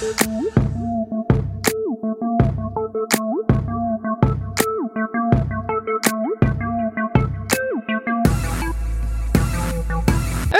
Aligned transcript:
Thank 0.00 0.56
you. 0.56 0.67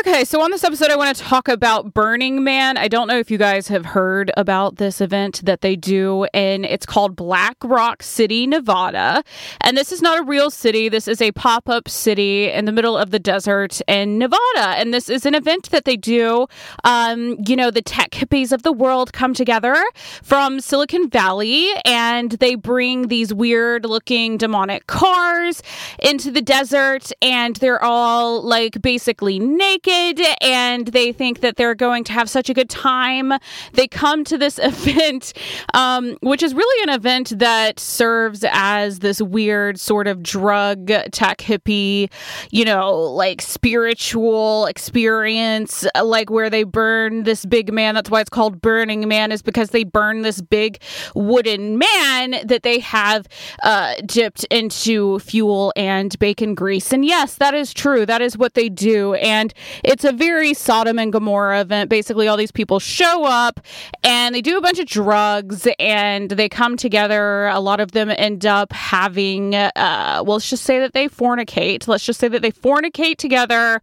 Okay, 0.08 0.24
so 0.24 0.40
on 0.40 0.50
this 0.50 0.64
episode, 0.64 0.90
I 0.90 0.96
want 0.96 1.14
to 1.14 1.22
talk 1.22 1.48
about 1.48 1.92
Burning 1.92 2.42
Man. 2.42 2.78
I 2.78 2.88
don't 2.88 3.08
know 3.08 3.18
if 3.18 3.30
you 3.30 3.36
guys 3.36 3.68
have 3.68 3.84
heard 3.84 4.30
about 4.38 4.76
this 4.76 5.02
event 5.02 5.42
that 5.44 5.60
they 5.60 5.76
do, 5.76 6.24
and 6.32 6.64
it's 6.64 6.86
called 6.86 7.14
Black 7.14 7.58
Rock 7.62 8.02
City, 8.02 8.46
Nevada. 8.46 9.22
And 9.60 9.76
this 9.76 9.92
is 9.92 10.00
not 10.00 10.18
a 10.18 10.22
real 10.22 10.50
city, 10.50 10.88
this 10.88 11.08
is 11.08 11.20
a 11.20 11.30
pop 11.32 11.68
up 11.68 11.90
city 11.90 12.50
in 12.50 12.64
the 12.64 12.72
middle 12.72 12.96
of 12.96 13.10
the 13.10 13.18
desert 13.18 13.82
in 13.86 14.16
Nevada. 14.16 14.40
And 14.56 14.94
this 14.94 15.10
is 15.10 15.26
an 15.26 15.34
event 15.34 15.68
that 15.72 15.84
they 15.84 15.98
do. 15.98 16.46
Um, 16.84 17.36
you 17.46 17.54
know, 17.54 17.70
the 17.70 17.82
tech 17.82 18.12
hippies 18.12 18.50
of 18.50 18.62
the 18.62 18.72
world 18.72 19.12
come 19.12 19.34
together 19.34 19.76
from 20.22 20.60
Silicon 20.60 21.10
Valley 21.10 21.68
and 21.84 22.30
they 22.32 22.54
bring 22.54 23.08
these 23.08 23.34
weird 23.34 23.84
looking 23.84 24.38
demonic 24.38 24.86
cars 24.86 25.62
into 25.98 26.30
the 26.30 26.40
desert, 26.40 27.12
and 27.20 27.56
they're 27.56 27.84
all 27.84 28.40
like 28.42 28.80
basically 28.80 29.38
naked 29.38 29.97
and 30.40 30.88
they 30.88 31.12
think 31.12 31.40
that 31.40 31.56
they're 31.56 31.74
going 31.74 32.04
to 32.04 32.12
have 32.12 32.30
such 32.30 32.48
a 32.48 32.54
good 32.54 32.70
time. 32.70 33.32
They 33.72 33.88
come 33.88 34.24
to 34.24 34.38
this 34.38 34.58
event, 34.62 35.32
um, 35.74 36.16
which 36.22 36.42
is 36.42 36.54
really 36.54 36.82
an 36.90 36.94
event 36.96 37.38
that 37.38 37.78
serves 37.78 38.44
as 38.50 39.00
this 39.00 39.20
weird 39.20 39.78
sort 39.78 40.06
of 40.06 40.22
drug 40.22 40.88
tech 41.12 41.38
hippie, 41.38 42.10
you 42.50 42.64
know, 42.64 42.92
like 42.92 43.42
spiritual 43.42 44.66
experience, 44.66 45.86
like 46.02 46.30
where 46.30 46.50
they 46.50 46.64
burn 46.64 47.24
this 47.24 47.44
big 47.44 47.72
man. 47.72 47.94
That's 47.94 48.10
why 48.10 48.20
it's 48.20 48.30
called 48.30 48.60
Burning 48.60 49.08
Man, 49.08 49.32
is 49.32 49.42
because 49.42 49.70
they 49.70 49.84
burn 49.84 50.22
this 50.22 50.40
big 50.40 50.80
wooden 51.14 51.78
man 51.78 52.46
that 52.46 52.62
they 52.62 52.78
have 52.80 53.26
uh, 53.62 53.94
dipped 54.06 54.44
into 54.44 55.18
fuel 55.20 55.72
and 55.76 56.18
bacon 56.18 56.54
grease. 56.54 56.92
And 56.92 57.04
yes, 57.04 57.34
that 57.36 57.54
is 57.54 57.72
true. 57.72 58.06
That 58.06 58.22
is 58.22 58.36
what 58.36 58.54
they 58.54 58.68
do. 58.68 59.14
And 59.14 59.52
it's 59.88 60.04
a 60.04 60.12
very 60.12 60.52
Sodom 60.52 60.98
and 60.98 61.10
Gomorrah 61.10 61.62
event. 61.62 61.88
Basically, 61.88 62.28
all 62.28 62.36
these 62.36 62.52
people 62.52 62.78
show 62.78 63.24
up 63.24 63.58
and 64.04 64.34
they 64.34 64.42
do 64.42 64.58
a 64.58 64.60
bunch 64.60 64.78
of 64.78 64.86
drugs 64.86 65.66
and 65.78 66.30
they 66.30 66.46
come 66.46 66.76
together. 66.76 67.46
A 67.46 67.58
lot 67.58 67.80
of 67.80 67.92
them 67.92 68.10
end 68.10 68.44
up 68.44 68.70
having, 68.74 69.54
uh, 69.54 69.70
well, 69.74 70.34
let's 70.34 70.50
just 70.50 70.64
say 70.64 70.78
that 70.78 70.92
they 70.92 71.08
fornicate. 71.08 71.88
Let's 71.88 72.04
just 72.04 72.20
say 72.20 72.28
that 72.28 72.42
they 72.42 72.52
fornicate 72.52 73.16
together. 73.16 73.80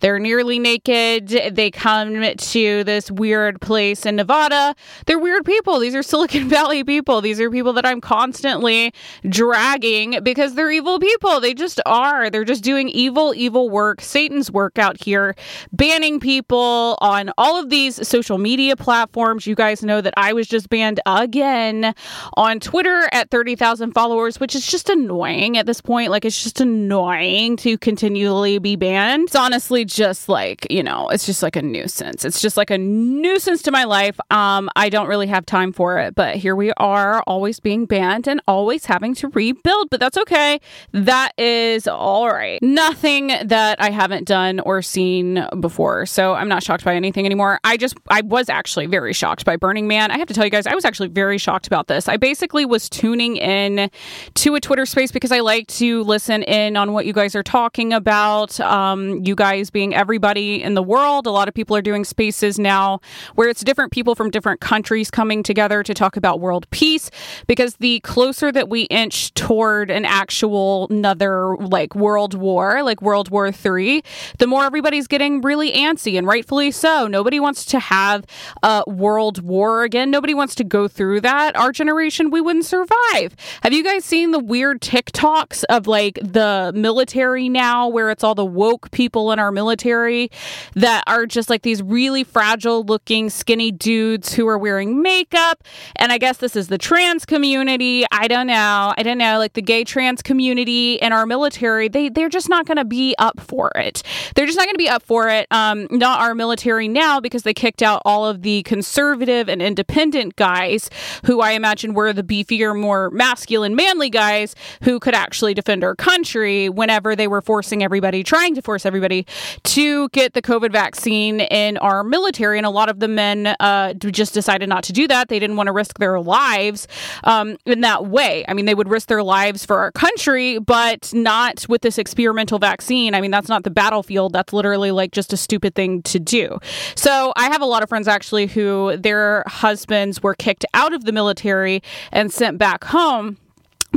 They're 0.00 0.18
nearly 0.18 0.58
naked. 0.58 1.28
They 1.28 1.70
come 1.70 2.20
to 2.20 2.84
this 2.84 3.10
weird 3.10 3.58
place 3.62 4.04
in 4.04 4.16
Nevada. 4.16 4.74
They're 5.06 5.18
weird 5.18 5.46
people. 5.46 5.78
These 5.78 5.94
are 5.94 6.02
Silicon 6.02 6.48
Valley 6.50 6.84
people. 6.84 7.22
These 7.22 7.40
are 7.40 7.50
people 7.50 7.72
that 7.72 7.86
I'm 7.86 8.02
constantly 8.02 8.92
dragging 9.26 10.22
because 10.22 10.54
they're 10.54 10.70
evil 10.70 10.98
people. 10.98 11.40
They 11.40 11.54
just 11.54 11.80
are. 11.86 12.28
They're 12.28 12.44
just 12.44 12.62
doing 12.62 12.90
evil, 12.90 13.32
evil 13.34 13.70
work, 13.70 14.02
Satan's 14.02 14.50
work 14.50 14.78
out 14.78 15.02
here 15.02 15.34
banning 15.72 16.20
people 16.20 16.98
on 17.00 17.30
all 17.38 17.58
of 17.60 17.70
these 17.70 18.06
social 18.06 18.38
media 18.38 18.76
platforms. 18.76 19.46
You 19.46 19.54
guys 19.54 19.82
know 19.82 20.00
that 20.00 20.14
I 20.16 20.32
was 20.32 20.46
just 20.46 20.68
banned 20.68 21.00
again 21.06 21.94
on 22.34 22.60
Twitter 22.60 23.08
at 23.12 23.30
30,000 23.30 23.92
followers, 23.92 24.40
which 24.40 24.54
is 24.54 24.66
just 24.66 24.88
annoying 24.88 25.56
at 25.56 25.66
this 25.66 25.80
point. 25.80 26.10
Like, 26.10 26.24
it's 26.24 26.42
just 26.42 26.60
annoying 26.60 27.56
to 27.58 27.78
continually 27.78 28.58
be 28.58 28.76
banned. 28.76 29.24
It's 29.24 29.36
honestly 29.36 29.84
just 29.84 30.28
like, 30.28 30.66
you 30.70 30.82
know, 30.82 31.08
it's 31.08 31.26
just 31.26 31.42
like 31.42 31.56
a 31.56 31.62
nuisance. 31.62 32.24
It's 32.24 32.40
just 32.40 32.56
like 32.56 32.70
a 32.70 32.78
nuisance 32.78 33.62
to 33.62 33.70
my 33.70 33.84
life. 33.84 34.18
Um, 34.30 34.68
I 34.76 34.88
don't 34.88 35.08
really 35.08 35.26
have 35.26 35.46
time 35.46 35.72
for 35.72 35.98
it, 35.98 36.14
but 36.14 36.36
here 36.36 36.56
we 36.56 36.72
are, 36.76 37.22
always 37.26 37.60
being 37.60 37.86
banned 37.86 38.26
and 38.26 38.40
always 38.46 38.86
having 38.86 39.14
to 39.16 39.28
rebuild, 39.28 39.90
but 39.90 40.00
that's 40.00 40.16
okay. 40.18 40.60
That 40.92 41.32
is 41.38 41.86
all 41.86 42.28
right. 42.28 42.62
Nothing 42.62 43.32
that 43.44 43.80
I 43.80 43.90
haven't 43.90 44.26
done 44.26 44.60
or 44.60 44.82
seen 44.82 45.35
before, 45.60 46.06
so 46.06 46.34
I'm 46.34 46.48
not 46.48 46.62
shocked 46.62 46.84
by 46.84 46.94
anything 46.94 47.26
anymore. 47.26 47.60
I 47.64 47.76
just, 47.76 47.96
I 48.08 48.22
was 48.22 48.48
actually 48.48 48.86
very 48.86 49.12
shocked 49.12 49.44
by 49.44 49.56
Burning 49.56 49.86
Man. 49.88 50.10
I 50.10 50.18
have 50.18 50.28
to 50.28 50.34
tell 50.34 50.44
you 50.44 50.50
guys, 50.50 50.66
I 50.66 50.74
was 50.74 50.84
actually 50.84 51.08
very 51.08 51.38
shocked 51.38 51.66
about 51.66 51.88
this. 51.88 52.08
I 52.08 52.16
basically 52.16 52.64
was 52.64 52.88
tuning 52.88 53.36
in 53.36 53.90
to 54.34 54.54
a 54.54 54.60
Twitter 54.60 54.86
space 54.86 55.12
because 55.12 55.32
I 55.32 55.40
like 55.40 55.66
to 55.68 56.02
listen 56.04 56.42
in 56.44 56.76
on 56.76 56.92
what 56.92 57.06
you 57.06 57.12
guys 57.12 57.34
are 57.34 57.42
talking 57.42 57.92
about. 57.92 58.58
Um, 58.60 59.24
you 59.24 59.34
guys 59.34 59.70
being 59.70 59.94
everybody 59.94 60.62
in 60.62 60.74
the 60.74 60.82
world. 60.82 61.26
A 61.26 61.30
lot 61.30 61.48
of 61.48 61.54
people 61.54 61.76
are 61.76 61.82
doing 61.82 62.04
spaces 62.04 62.58
now 62.58 63.00
where 63.34 63.48
it's 63.48 63.62
different 63.64 63.92
people 63.92 64.14
from 64.14 64.30
different 64.30 64.60
countries 64.60 65.10
coming 65.10 65.42
together 65.42 65.82
to 65.82 65.94
talk 65.94 66.16
about 66.16 66.40
world 66.40 66.68
peace 66.70 67.10
because 67.46 67.76
the 67.76 68.00
closer 68.00 68.52
that 68.52 68.68
we 68.68 68.82
inch 68.82 69.34
toward 69.34 69.90
an 69.90 70.04
actual 70.04 70.86
another 70.90 71.56
like 71.56 71.94
world 71.94 72.34
war, 72.34 72.82
like 72.82 73.02
World 73.02 73.30
War 73.30 73.50
Three, 73.50 74.02
the 74.38 74.46
more 74.46 74.64
everybody's 74.64 75.06
getting 75.06 75.25
getting 75.26 75.42
really 75.42 75.72
antsy, 75.72 76.16
and 76.16 76.26
rightfully 76.26 76.70
so. 76.70 77.06
Nobody 77.06 77.40
wants 77.40 77.64
to 77.66 77.78
have 77.78 78.24
a 78.62 78.84
world 78.86 79.42
war 79.42 79.82
again. 79.82 80.10
Nobody 80.10 80.34
wants 80.34 80.54
to 80.56 80.64
go 80.64 80.88
through 80.88 81.20
that. 81.22 81.56
Our 81.56 81.72
generation, 81.72 82.30
we 82.30 82.40
wouldn't 82.40 82.64
survive. 82.64 83.34
Have 83.62 83.72
you 83.72 83.82
guys 83.82 84.04
seen 84.04 84.30
the 84.30 84.38
weird 84.38 84.80
TikToks 84.80 85.64
of 85.68 85.86
like 85.86 86.18
the 86.22 86.72
military 86.74 87.48
now, 87.48 87.88
where 87.88 88.10
it's 88.10 88.22
all 88.22 88.34
the 88.34 88.44
woke 88.44 88.90
people 88.90 89.32
in 89.32 89.38
our 89.38 89.50
military 89.50 90.30
that 90.74 91.02
are 91.06 91.26
just 91.26 91.50
like 91.50 91.62
these 91.62 91.82
really 91.82 92.24
fragile 92.24 92.84
looking, 92.84 93.30
skinny 93.30 93.72
dudes 93.72 94.32
who 94.34 94.46
are 94.46 94.58
wearing 94.58 95.02
makeup? 95.02 95.62
And 95.96 96.12
I 96.12 96.18
guess 96.18 96.38
this 96.38 96.56
is 96.56 96.68
the 96.68 96.78
trans 96.78 97.26
community. 97.26 98.04
I 98.12 98.28
don't 98.28 98.46
know. 98.46 98.94
I 98.96 99.02
don't 99.02 99.18
know. 99.18 99.38
Like 99.38 99.54
the 99.54 99.62
gay 99.62 99.84
trans 99.84 100.22
community 100.22 100.94
in 100.94 101.12
our 101.12 101.26
military, 101.26 101.88
they, 101.88 102.08
they're 102.08 102.28
just 102.28 102.48
not 102.48 102.66
going 102.66 102.76
to 102.76 102.84
be 102.84 103.14
up 103.18 103.40
for 103.40 103.72
it. 103.74 104.02
They're 104.34 104.46
just 104.46 104.56
not 104.56 104.66
going 104.66 104.74
to 104.74 104.78
be 104.78 104.88
up 104.88 105.02
for 105.02 105.15
for 105.16 105.30
it. 105.30 105.46
Um, 105.50 105.86
not 105.90 106.20
our 106.20 106.34
military 106.34 106.88
now 106.88 107.20
because 107.20 107.42
they 107.42 107.54
kicked 107.54 107.82
out 107.82 108.02
all 108.04 108.26
of 108.26 108.42
the 108.42 108.62
conservative 108.64 109.48
and 109.48 109.62
independent 109.62 110.36
guys 110.36 110.90
who 111.24 111.40
I 111.40 111.52
imagine 111.52 111.94
were 111.94 112.12
the 112.12 112.22
beefier, 112.22 112.78
more 112.78 113.08
masculine, 113.10 113.74
manly 113.74 114.10
guys 114.10 114.54
who 114.82 115.00
could 115.00 115.14
actually 115.14 115.54
defend 115.54 115.82
our 115.84 115.94
country 115.96 116.68
whenever 116.68 117.16
they 117.16 117.28
were 117.28 117.40
forcing 117.40 117.82
everybody, 117.82 118.22
trying 118.22 118.54
to 118.56 118.60
force 118.60 118.84
everybody 118.84 119.26
to 119.64 120.10
get 120.10 120.34
the 120.34 120.42
COVID 120.42 120.70
vaccine 120.70 121.40
in 121.40 121.78
our 121.78 122.04
military. 122.04 122.58
And 122.58 122.66
a 122.66 122.70
lot 122.70 122.90
of 122.90 123.00
the 123.00 123.08
men 123.08 123.56
uh, 123.58 123.94
just 123.94 124.34
decided 124.34 124.68
not 124.68 124.84
to 124.84 124.92
do 124.92 125.08
that. 125.08 125.28
They 125.28 125.38
didn't 125.38 125.56
want 125.56 125.68
to 125.68 125.72
risk 125.72 125.98
their 125.98 126.20
lives 126.20 126.86
um, 127.24 127.56
in 127.64 127.80
that 127.80 128.06
way. 128.06 128.44
I 128.48 128.52
mean, 128.52 128.66
they 128.66 128.74
would 128.74 128.90
risk 128.90 129.08
their 129.08 129.22
lives 129.22 129.64
for 129.64 129.78
our 129.78 129.92
country, 129.92 130.58
but 130.58 131.10
not 131.14 131.64
with 131.70 131.80
this 131.80 131.96
experimental 131.96 132.58
vaccine. 132.58 133.14
I 133.14 133.22
mean, 133.22 133.30
that's 133.30 133.48
not 133.48 133.64
the 133.64 133.70
battlefield. 133.70 134.34
That's 134.34 134.52
literally 134.52 134.90
like 134.90 135.05
like 135.06 135.12
just 135.12 135.32
a 135.32 135.36
stupid 135.36 135.74
thing 135.76 136.02
to 136.02 136.18
do. 136.18 136.58
So 136.96 137.32
I 137.36 137.48
have 137.48 137.62
a 137.62 137.64
lot 137.64 137.82
of 137.84 137.88
friends 137.88 138.08
actually 138.08 138.46
who 138.46 138.96
their 138.96 139.44
husbands 139.46 140.20
were 140.20 140.34
kicked 140.34 140.64
out 140.74 140.92
of 140.92 141.04
the 141.04 141.12
military 141.12 141.82
and 142.10 142.32
sent 142.32 142.58
back 142.58 142.82
home 142.84 143.38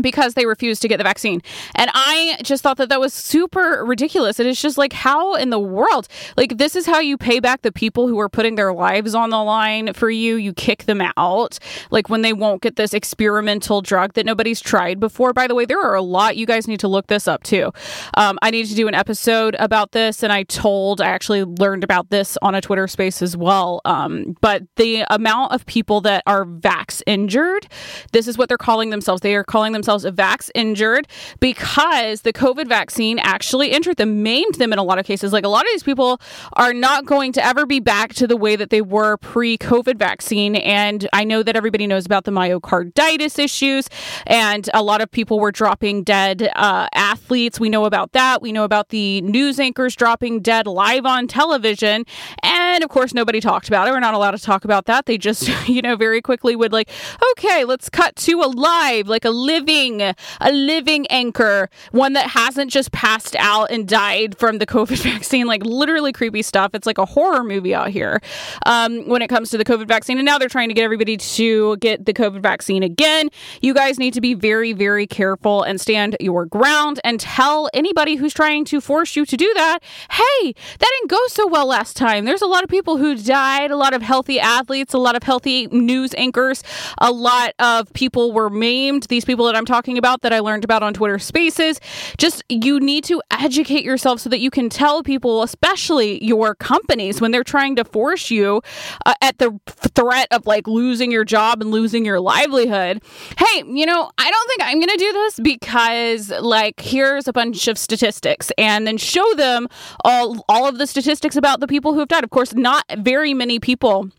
because 0.01 0.33
they 0.33 0.45
refused 0.45 0.81
to 0.81 0.87
get 0.87 0.97
the 0.97 1.03
vaccine. 1.03 1.41
And 1.75 1.89
I 1.93 2.37
just 2.43 2.63
thought 2.63 2.77
that 2.77 2.89
that 2.89 2.99
was 2.99 3.13
super 3.13 3.83
ridiculous. 3.85 4.39
And 4.39 4.47
it's 4.47 4.61
just 4.61 4.77
like, 4.77 4.93
how 4.93 5.35
in 5.35 5.49
the 5.49 5.59
world? 5.59 6.07
Like, 6.37 6.57
this 6.57 6.75
is 6.75 6.85
how 6.85 6.99
you 6.99 7.17
pay 7.17 7.39
back 7.39 7.61
the 7.61 7.71
people 7.71 8.07
who 8.07 8.19
are 8.19 8.29
putting 8.29 8.55
their 8.55 8.73
lives 8.73 9.15
on 9.15 9.29
the 9.29 9.43
line 9.43 9.93
for 9.93 10.09
you. 10.09 10.35
You 10.35 10.53
kick 10.53 10.85
them 10.85 11.01
out, 11.17 11.59
like 11.91 12.09
when 12.09 12.21
they 12.21 12.33
won't 12.33 12.61
get 12.61 12.75
this 12.75 12.93
experimental 12.93 13.81
drug 13.81 14.13
that 14.13 14.25
nobody's 14.25 14.61
tried 14.61 14.99
before. 14.99 15.33
By 15.33 15.47
the 15.47 15.55
way, 15.55 15.65
there 15.65 15.81
are 15.81 15.95
a 15.95 16.01
lot. 16.01 16.37
You 16.37 16.45
guys 16.45 16.67
need 16.67 16.79
to 16.81 16.87
look 16.87 17.07
this 17.07 17.27
up 17.27 17.43
too. 17.43 17.71
Um, 18.15 18.39
I 18.41 18.51
need 18.51 18.67
to 18.67 18.75
do 18.75 18.87
an 18.87 18.93
episode 18.93 19.55
about 19.59 19.91
this. 19.91 20.23
And 20.23 20.31
I 20.31 20.43
told, 20.43 21.01
I 21.01 21.07
actually 21.07 21.43
learned 21.43 21.83
about 21.83 22.09
this 22.09 22.37
on 22.41 22.55
a 22.55 22.61
Twitter 22.61 22.87
space 22.87 23.21
as 23.21 23.35
well. 23.35 23.81
Um, 23.85 24.35
but 24.41 24.63
the 24.75 25.05
amount 25.09 25.53
of 25.53 25.65
people 25.65 26.01
that 26.01 26.23
are 26.25 26.45
vax 26.45 27.01
injured, 27.05 27.67
this 28.11 28.27
is 28.27 28.37
what 28.37 28.49
they're 28.49 28.57
calling 28.57 28.91
themselves. 28.91 29.21
They 29.21 29.35
are 29.35 29.43
calling 29.43 29.73
themselves 29.73 29.78
themselves 29.79 30.05
a 30.05 30.11
vax 30.11 30.49
injured 30.53 31.07
because 31.39 32.21
the 32.21 32.33
COVID 32.33 32.67
vaccine 32.67 33.19
actually 33.19 33.71
injured 33.71 33.97
them, 33.97 34.23
maimed 34.23 34.55
them 34.55 34.73
in 34.73 34.79
a 34.79 34.83
lot 34.83 34.99
of 34.99 35.05
cases. 35.05 35.31
Like 35.31 35.45
a 35.45 35.49
lot 35.49 35.61
of 35.61 35.69
these 35.71 35.83
people 35.83 36.19
are 36.53 36.73
not 36.73 37.05
going 37.05 37.31
to 37.33 37.45
ever 37.45 37.65
be 37.65 37.79
back 37.79 38.13
to 38.15 38.27
the 38.27 38.37
way 38.37 38.55
that 38.55 38.69
they 38.69 38.81
were 38.81 39.17
pre 39.17 39.57
COVID 39.57 39.97
vaccine. 39.97 40.55
And 40.55 41.07
I 41.13 41.23
know 41.23 41.43
that 41.43 41.55
everybody 41.55 41.87
knows 41.87 42.05
about 42.05 42.25
the 42.25 42.31
myocarditis 42.31 43.39
issues, 43.39 43.89
and 44.27 44.69
a 44.73 44.83
lot 44.83 45.01
of 45.01 45.09
people 45.09 45.39
were 45.39 45.51
dropping 45.51 46.03
dead 46.03 46.51
uh, 46.55 46.87
athletes. 46.93 47.59
We 47.59 47.69
know 47.69 47.85
about 47.85 48.11
that. 48.13 48.41
We 48.41 48.51
know 48.51 48.63
about 48.63 48.89
the 48.89 49.21
news 49.21 49.59
anchors 49.59 49.95
dropping 49.95 50.41
dead 50.41 50.67
live 50.67 51.05
on 51.05 51.27
television. 51.27 52.05
And 52.43 52.83
of 52.83 52.89
course, 52.89 53.13
nobody 53.13 53.39
talked 53.39 53.67
about 53.67 53.87
it. 53.87 53.91
We're 53.91 53.99
not 53.99 54.13
allowed 54.13 54.31
to 54.31 54.41
talk 54.41 54.65
about 54.65 54.85
that. 54.85 55.05
They 55.05 55.17
just, 55.17 55.47
you 55.67 55.81
know, 55.81 55.95
very 55.95 56.21
quickly 56.21 56.55
would 56.55 56.73
like, 56.73 56.89
okay, 57.31 57.65
let's 57.65 57.89
cut 57.89 58.15
to 58.17 58.41
a 58.41 58.49
live, 58.49 59.07
like 59.07 59.25
a 59.25 59.29
living 59.29 59.68
living, 59.69 60.01
a 60.01 60.51
living 60.51 61.05
anchor, 61.07 61.69
one 61.91 62.13
that 62.13 62.27
hasn't 62.27 62.71
just 62.71 62.91
passed 62.91 63.35
out 63.35 63.69
and 63.71 63.87
died 63.87 64.37
from 64.37 64.57
the 64.57 64.65
COVID 64.79 64.97
vaccine. 64.97 65.45
Like 65.45 65.63
literally 65.63 66.11
creepy 66.11 66.41
stuff. 66.41 66.71
It's 66.73 66.87
like 66.87 66.97
a 66.97 67.05
horror 67.05 67.43
movie 67.43 67.75
out 67.75 67.89
here 67.89 68.21
um, 68.65 69.07
when 69.07 69.21
it 69.21 69.27
comes 69.27 69.51
to 69.51 69.57
the 69.57 69.65
COVID 69.65 69.87
vaccine. 69.87 70.17
And 70.17 70.25
now 70.25 70.37
they're 70.37 70.49
trying 70.49 70.69
to 70.69 70.73
get 70.73 70.83
everybody 70.83 71.17
to 71.17 71.77
get 71.77 72.05
the 72.05 72.13
COVID 72.13 72.41
vaccine 72.41 72.83
again. 72.83 73.29
You 73.61 73.73
guys 73.73 73.99
need 73.99 74.13
to 74.15 74.21
be 74.21 74.33
very, 74.33 74.73
very 74.73 75.05
careful 75.05 75.63
and 75.63 75.79
stand 75.79 76.17
your 76.19 76.45
ground 76.45 76.99
and 77.03 77.19
tell 77.19 77.69
anybody 77.73 78.15
who's 78.15 78.33
trying 78.33 78.65
to 78.65 78.81
force 78.81 79.15
you 79.15 79.25
to 79.25 79.37
do 79.37 79.51
that, 79.55 79.79
hey, 80.11 80.53
that 80.53 80.89
didn't 80.99 81.09
go 81.09 81.19
so 81.27 81.47
well 81.47 81.67
last 81.67 81.95
time. 81.95 82.25
There's 82.25 82.41
a 82.41 82.47
lot 82.47 82.63
of 82.63 82.69
people 82.69 82.97
who 82.97 83.15
died, 83.15 83.71
a 83.71 83.75
lot 83.75 83.93
of 83.93 84.01
healthy 84.01 84.39
athletes, 84.39 84.93
a 84.93 84.97
lot 84.97 85.15
of 85.15 85.23
healthy 85.23 85.67
news 85.67 86.13
anchors, 86.15 86.63
a 86.97 87.11
lot 87.11 87.53
of 87.59 87.91
people 87.93 88.31
were 88.31 88.49
maimed. 88.49 89.03
These 89.03 89.25
people 89.25 89.45
that 89.45 89.55
I'm 89.59 89.65
talking 89.65 89.97
about 89.97 90.21
that 90.21 90.31
I 90.31 90.39
learned 90.39 90.63
about 90.63 90.81
on 90.81 90.93
Twitter 90.93 91.19
Spaces. 91.19 91.79
Just 92.17 92.43
you 92.49 92.79
need 92.79 93.03
to 93.03 93.21
educate 93.29 93.83
yourself 93.83 94.21
so 94.21 94.29
that 94.29 94.39
you 94.39 94.49
can 94.49 94.69
tell 94.69 95.03
people, 95.03 95.43
especially 95.43 96.23
your 96.23 96.55
companies, 96.55 97.19
when 97.19 97.31
they're 97.31 97.43
trying 97.43 97.75
to 97.75 97.83
force 97.83 98.31
you 98.31 98.61
uh, 99.05 99.13
at 99.21 99.37
the 99.37 99.59
threat 99.67 100.27
of 100.31 100.47
like 100.47 100.65
losing 100.65 101.11
your 101.11 101.25
job 101.25 101.61
and 101.61 101.71
losing 101.71 102.05
your 102.05 102.21
livelihood. 102.21 103.03
Hey, 103.37 103.63
you 103.67 103.85
know, 103.85 104.09
I 104.17 104.31
don't 104.31 104.47
think 104.47 104.61
I'm 104.63 104.77
going 104.79 104.97
to 104.97 104.97
do 104.97 105.11
this 105.11 105.39
because 105.41 106.29
like 106.29 106.79
here's 106.79 107.27
a 107.27 107.33
bunch 107.33 107.67
of 107.67 107.77
statistics 107.77 108.51
and 108.57 108.87
then 108.87 108.97
show 108.97 109.33
them 109.35 109.67
all 110.05 110.45
all 110.47 110.67
of 110.67 110.77
the 110.77 110.87
statistics 110.87 111.35
about 111.35 111.59
the 111.59 111.67
people 111.67 111.93
who 111.93 111.99
have 111.99 112.07
died. 112.07 112.23
Of 112.23 112.29
course, 112.29 112.55
not 112.55 112.85
very 112.97 113.33
many 113.33 113.59
people 113.59 114.09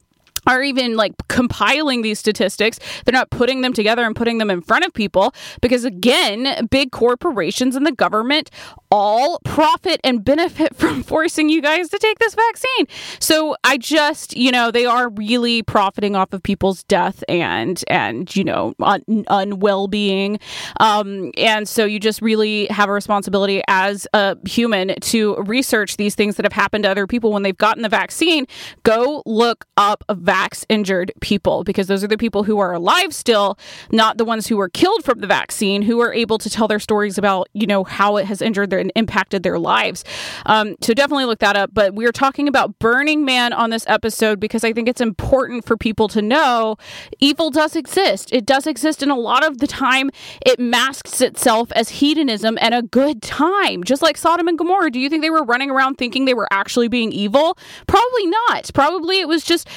are 0.50 0.62
even 0.62 0.96
like 0.96 1.12
compiling 1.28 2.02
these 2.02 2.18
statistics. 2.18 2.78
They're 3.04 3.12
not 3.12 3.30
putting 3.30 3.60
them 3.60 3.72
together 3.72 4.04
and 4.04 4.14
putting 4.16 4.38
them 4.38 4.50
in 4.50 4.60
front 4.60 4.84
of 4.84 4.92
people 4.92 5.34
because, 5.60 5.84
again, 5.84 6.66
big 6.70 6.92
corporations 6.92 7.76
and 7.76 7.86
the 7.86 7.92
government 7.92 8.50
all 8.90 9.38
profit 9.44 10.00
and 10.02 10.24
benefit 10.24 10.74
from 10.80 11.02
forcing 11.02 11.48
you 11.48 11.62
guys 11.62 11.88
to 11.90 11.98
take 11.98 12.18
this 12.18 12.34
vaccine. 12.34 12.86
So 13.20 13.56
I 13.64 13.78
just, 13.78 14.36
you 14.36 14.50
know, 14.50 14.70
they 14.70 14.86
are 14.86 15.08
really 15.10 15.62
profiting 15.62 16.16
off 16.16 16.32
of 16.32 16.42
people's 16.42 16.82
death 16.84 17.22
and 17.28 17.82
and 17.88 18.34
you 18.34 18.44
know 18.44 18.74
un- 18.80 19.24
unwell 19.28 19.88
being, 19.88 20.38
um, 20.80 21.30
and 21.36 21.68
so 21.68 21.84
you 21.84 22.00
just 22.00 22.20
really 22.20 22.66
have 22.66 22.88
a 22.88 22.92
responsibility 22.92 23.62
as 23.68 24.06
a 24.12 24.36
human 24.48 24.94
to 25.00 25.36
research 25.36 25.96
these 25.96 26.14
things 26.14 26.36
that 26.36 26.44
have 26.44 26.52
happened 26.52 26.84
to 26.84 26.90
other 26.90 27.06
people 27.06 27.32
when 27.32 27.42
they've 27.42 27.56
gotten 27.56 27.82
the 27.82 27.88
vaccine. 27.88 28.46
Go 28.82 29.22
look 29.26 29.66
up 29.76 30.04
vax 30.40 30.64
injured 30.68 31.12
people 31.20 31.64
because 31.64 31.86
those 31.86 32.02
are 32.04 32.08
the 32.08 32.18
people 32.18 32.44
who 32.44 32.58
are 32.58 32.72
alive 32.72 33.14
still, 33.14 33.58
not 33.90 34.18
the 34.18 34.24
ones 34.24 34.46
who 34.46 34.56
were 34.56 34.68
killed 34.68 35.04
from 35.04 35.20
the 35.20 35.26
vaccine, 35.26 35.82
who 35.82 36.00
are 36.00 36.12
able 36.12 36.38
to 36.38 36.50
tell 36.50 36.68
their 36.68 36.78
stories 36.78 37.18
about 37.18 37.48
you 37.52 37.66
know 37.66 37.84
how 37.84 38.16
it 38.16 38.26
has 38.26 38.42
injured 38.42 38.70
their 38.70 38.78
and 38.78 38.92
impacted 38.96 39.42
their 39.42 39.58
lives. 39.58 40.04
Um, 40.46 40.76
so 40.80 40.94
definitely 40.94 41.26
look 41.26 41.40
that 41.40 41.56
up. 41.56 41.70
But 41.72 41.94
we 41.94 42.06
are 42.06 42.12
talking 42.12 42.48
about 42.48 42.78
Burning 42.78 43.24
Man 43.24 43.52
on 43.52 43.70
this 43.70 43.84
episode 43.86 44.40
because 44.40 44.64
I 44.64 44.72
think 44.72 44.88
it's 44.88 45.00
important 45.00 45.64
for 45.64 45.76
people 45.76 46.08
to 46.08 46.22
know 46.22 46.76
evil 47.18 47.50
does 47.50 47.76
exist. 47.76 48.32
It 48.32 48.46
does 48.46 48.66
exist, 48.66 49.02
and 49.02 49.12
a 49.12 49.16
lot 49.16 49.44
of 49.44 49.58
the 49.58 49.66
time 49.66 50.10
it 50.44 50.58
masks 50.58 51.20
itself 51.20 51.70
as 51.72 51.88
hedonism 51.90 52.58
and 52.60 52.74
a 52.74 52.82
good 52.82 53.22
time, 53.22 53.84
just 53.84 54.02
like 54.02 54.16
Sodom 54.16 54.48
and 54.48 54.58
Gomorrah. 54.58 54.90
Do 54.90 55.00
you 55.00 55.08
think 55.08 55.22
they 55.22 55.30
were 55.30 55.44
running 55.44 55.70
around 55.70 55.96
thinking 55.96 56.24
they 56.24 56.34
were 56.34 56.48
actually 56.50 56.88
being 56.88 57.12
evil? 57.12 57.58
Probably 57.86 58.26
not. 58.26 58.70
Probably 58.74 59.20
it 59.20 59.28
was 59.28 59.44
just 59.44 59.68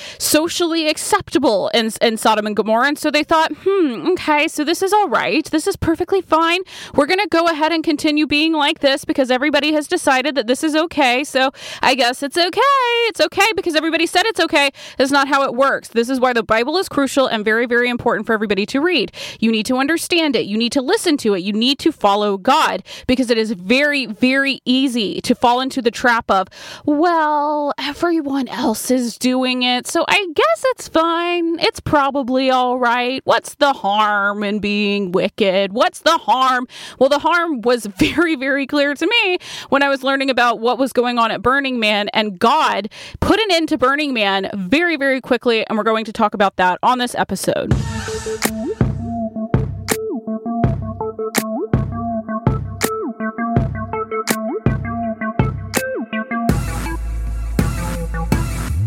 socially 0.54 0.88
acceptable 0.88 1.70
in, 1.70 1.90
in 2.00 2.16
Sodom 2.16 2.46
and 2.46 2.56
Gomorrah. 2.56 2.90
And 2.90 3.00
so 3.00 3.10
they 3.10 3.24
thought, 3.24 3.52
hmm, 3.64 4.12
okay, 4.12 4.48
so 4.48 4.64
this 4.64 4.84
is 4.84 4.94
all 4.94 5.10
right. 5.10 5.44
This 5.50 5.66
is 5.66 5.76
perfectly 5.76 6.22
fine. 6.22 6.62
We're 6.94 7.08
going 7.08 7.20
to 7.20 7.28
go 7.28 7.48
ahead 7.48 7.72
and 7.72 7.84
continue 7.84 8.28
being 8.28 8.54
like 8.54 8.80
this 8.80 9.04
because 9.04 9.32
everybody 9.32 9.74
has 9.74 9.88
decided 9.88 10.36
that 10.36 10.46
this 10.46 10.64
is 10.64 10.76
okay. 10.76 11.24
So 11.24 11.50
I 11.82 11.96
guess 11.96 12.22
it's 12.22 12.38
okay. 12.38 12.62
It's 13.10 13.20
okay 13.20 13.52
because 13.56 13.76
everybody 13.76 14.06
said 14.06 14.28
it's 14.28 14.40
okay. 14.40 14.70
That's 15.00 15.10
not 15.10 15.28
how 15.28 15.44
it 15.44 15.56
works. 15.56 15.88
This 15.88 16.08
is 16.08 16.20
why 16.20 16.34
the 16.34 16.44
Bible 16.44 16.78
is 16.78 16.88
crucial 16.88 17.26
and 17.26 17.44
very, 17.44 17.66
very 17.66 17.90
important 17.90 18.28
for 18.28 18.34
everybody 18.34 18.68
to 18.68 18.80
read. 18.80 19.12
You 19.40 19.52
need 19.52 19.66
to 19.66 19.78
understand 19.78 20.36
it. 20.36 20.46
You 20.46 20.58
need 20.60 20.72
to 20.74 20.84
listen 20.84 21.18
to 21.18 21.34
it. 21.34 21.40
You 21.40 21.54
need 21.54 21.80
to 21.80 21.92
follow 21.92 22.38
God 22.38 22.84
because 23.08 23.32
it 23.32 23.40
is 23.40 23.54
very, 23.54 24.06
very 24.06 24.62
easy 24.66 25.20
to 25.22 25.34
fall 25.34 25.62
into 25.62 25.82
the 25.82 25.90
trap 25.90 26.30
of, 26.30 26.48
well, 26.86 27.74
everyone 27.80 28.48
else 28.50 28.92
is 28.92 29.18
doing 29.18 29.64
it. 29.64 29.88
So 29.88 30.06
I 30.08 30.28
guess 30.34 30.64
it's 30.68 30.88
fine. 30.88 31.60
It's 31.60 31.80
probably 31.80 32.50
all 32.50 32.80
right. 32.80 33.22
What's 33.26 33.56
the 33.56 33.74
harm 33.74 34.44
in 34.44 34.60
being 34.60 35.12
wicked? 35.12 35.74
What's 35.74 36.00
the 36.00 36.18
harm? 36.18 36.68
Well, 37.00 37.10
the 37.10 37.20
harm 37.20 37.62
was 37.62 37.86
very, 37.98 38.36
very 38.36 38.66
clear 38.66 38.94
to 38.96 39.06
me 39.06 39.38
when 39.70 39.84
I 39.84 39.90
was 39.90 40.04
learning 40.04 40.30
about 40.30 40.60
what 40.60 40.78
was 40.78 40.94
going 40.94 41.18
on 41.18 41.32
at 41.32 41.42
Burning 41.42 41.80
Man. 41.80 42.10
And 42.10 42.40
God 42.40 42.90
put 43.20 43.40
an 43.40 43.52
end 43.52 43.70
to 43.70 43.78
Burning 43.78 44.14
Man 44.14 44.50
very, 44.54 44.98
very 44.98 45.22
quickly. 45.22 45.66
And 45.68 45.78
we're 45.78 45.84
going 45.84 46.06
to 46.06 46.14
talk 46.14 46.34
about 46.34 46.56
that 46.58 46.80
on 46.84 46.98
this 46.98 47.16
episode. 47.16 47.74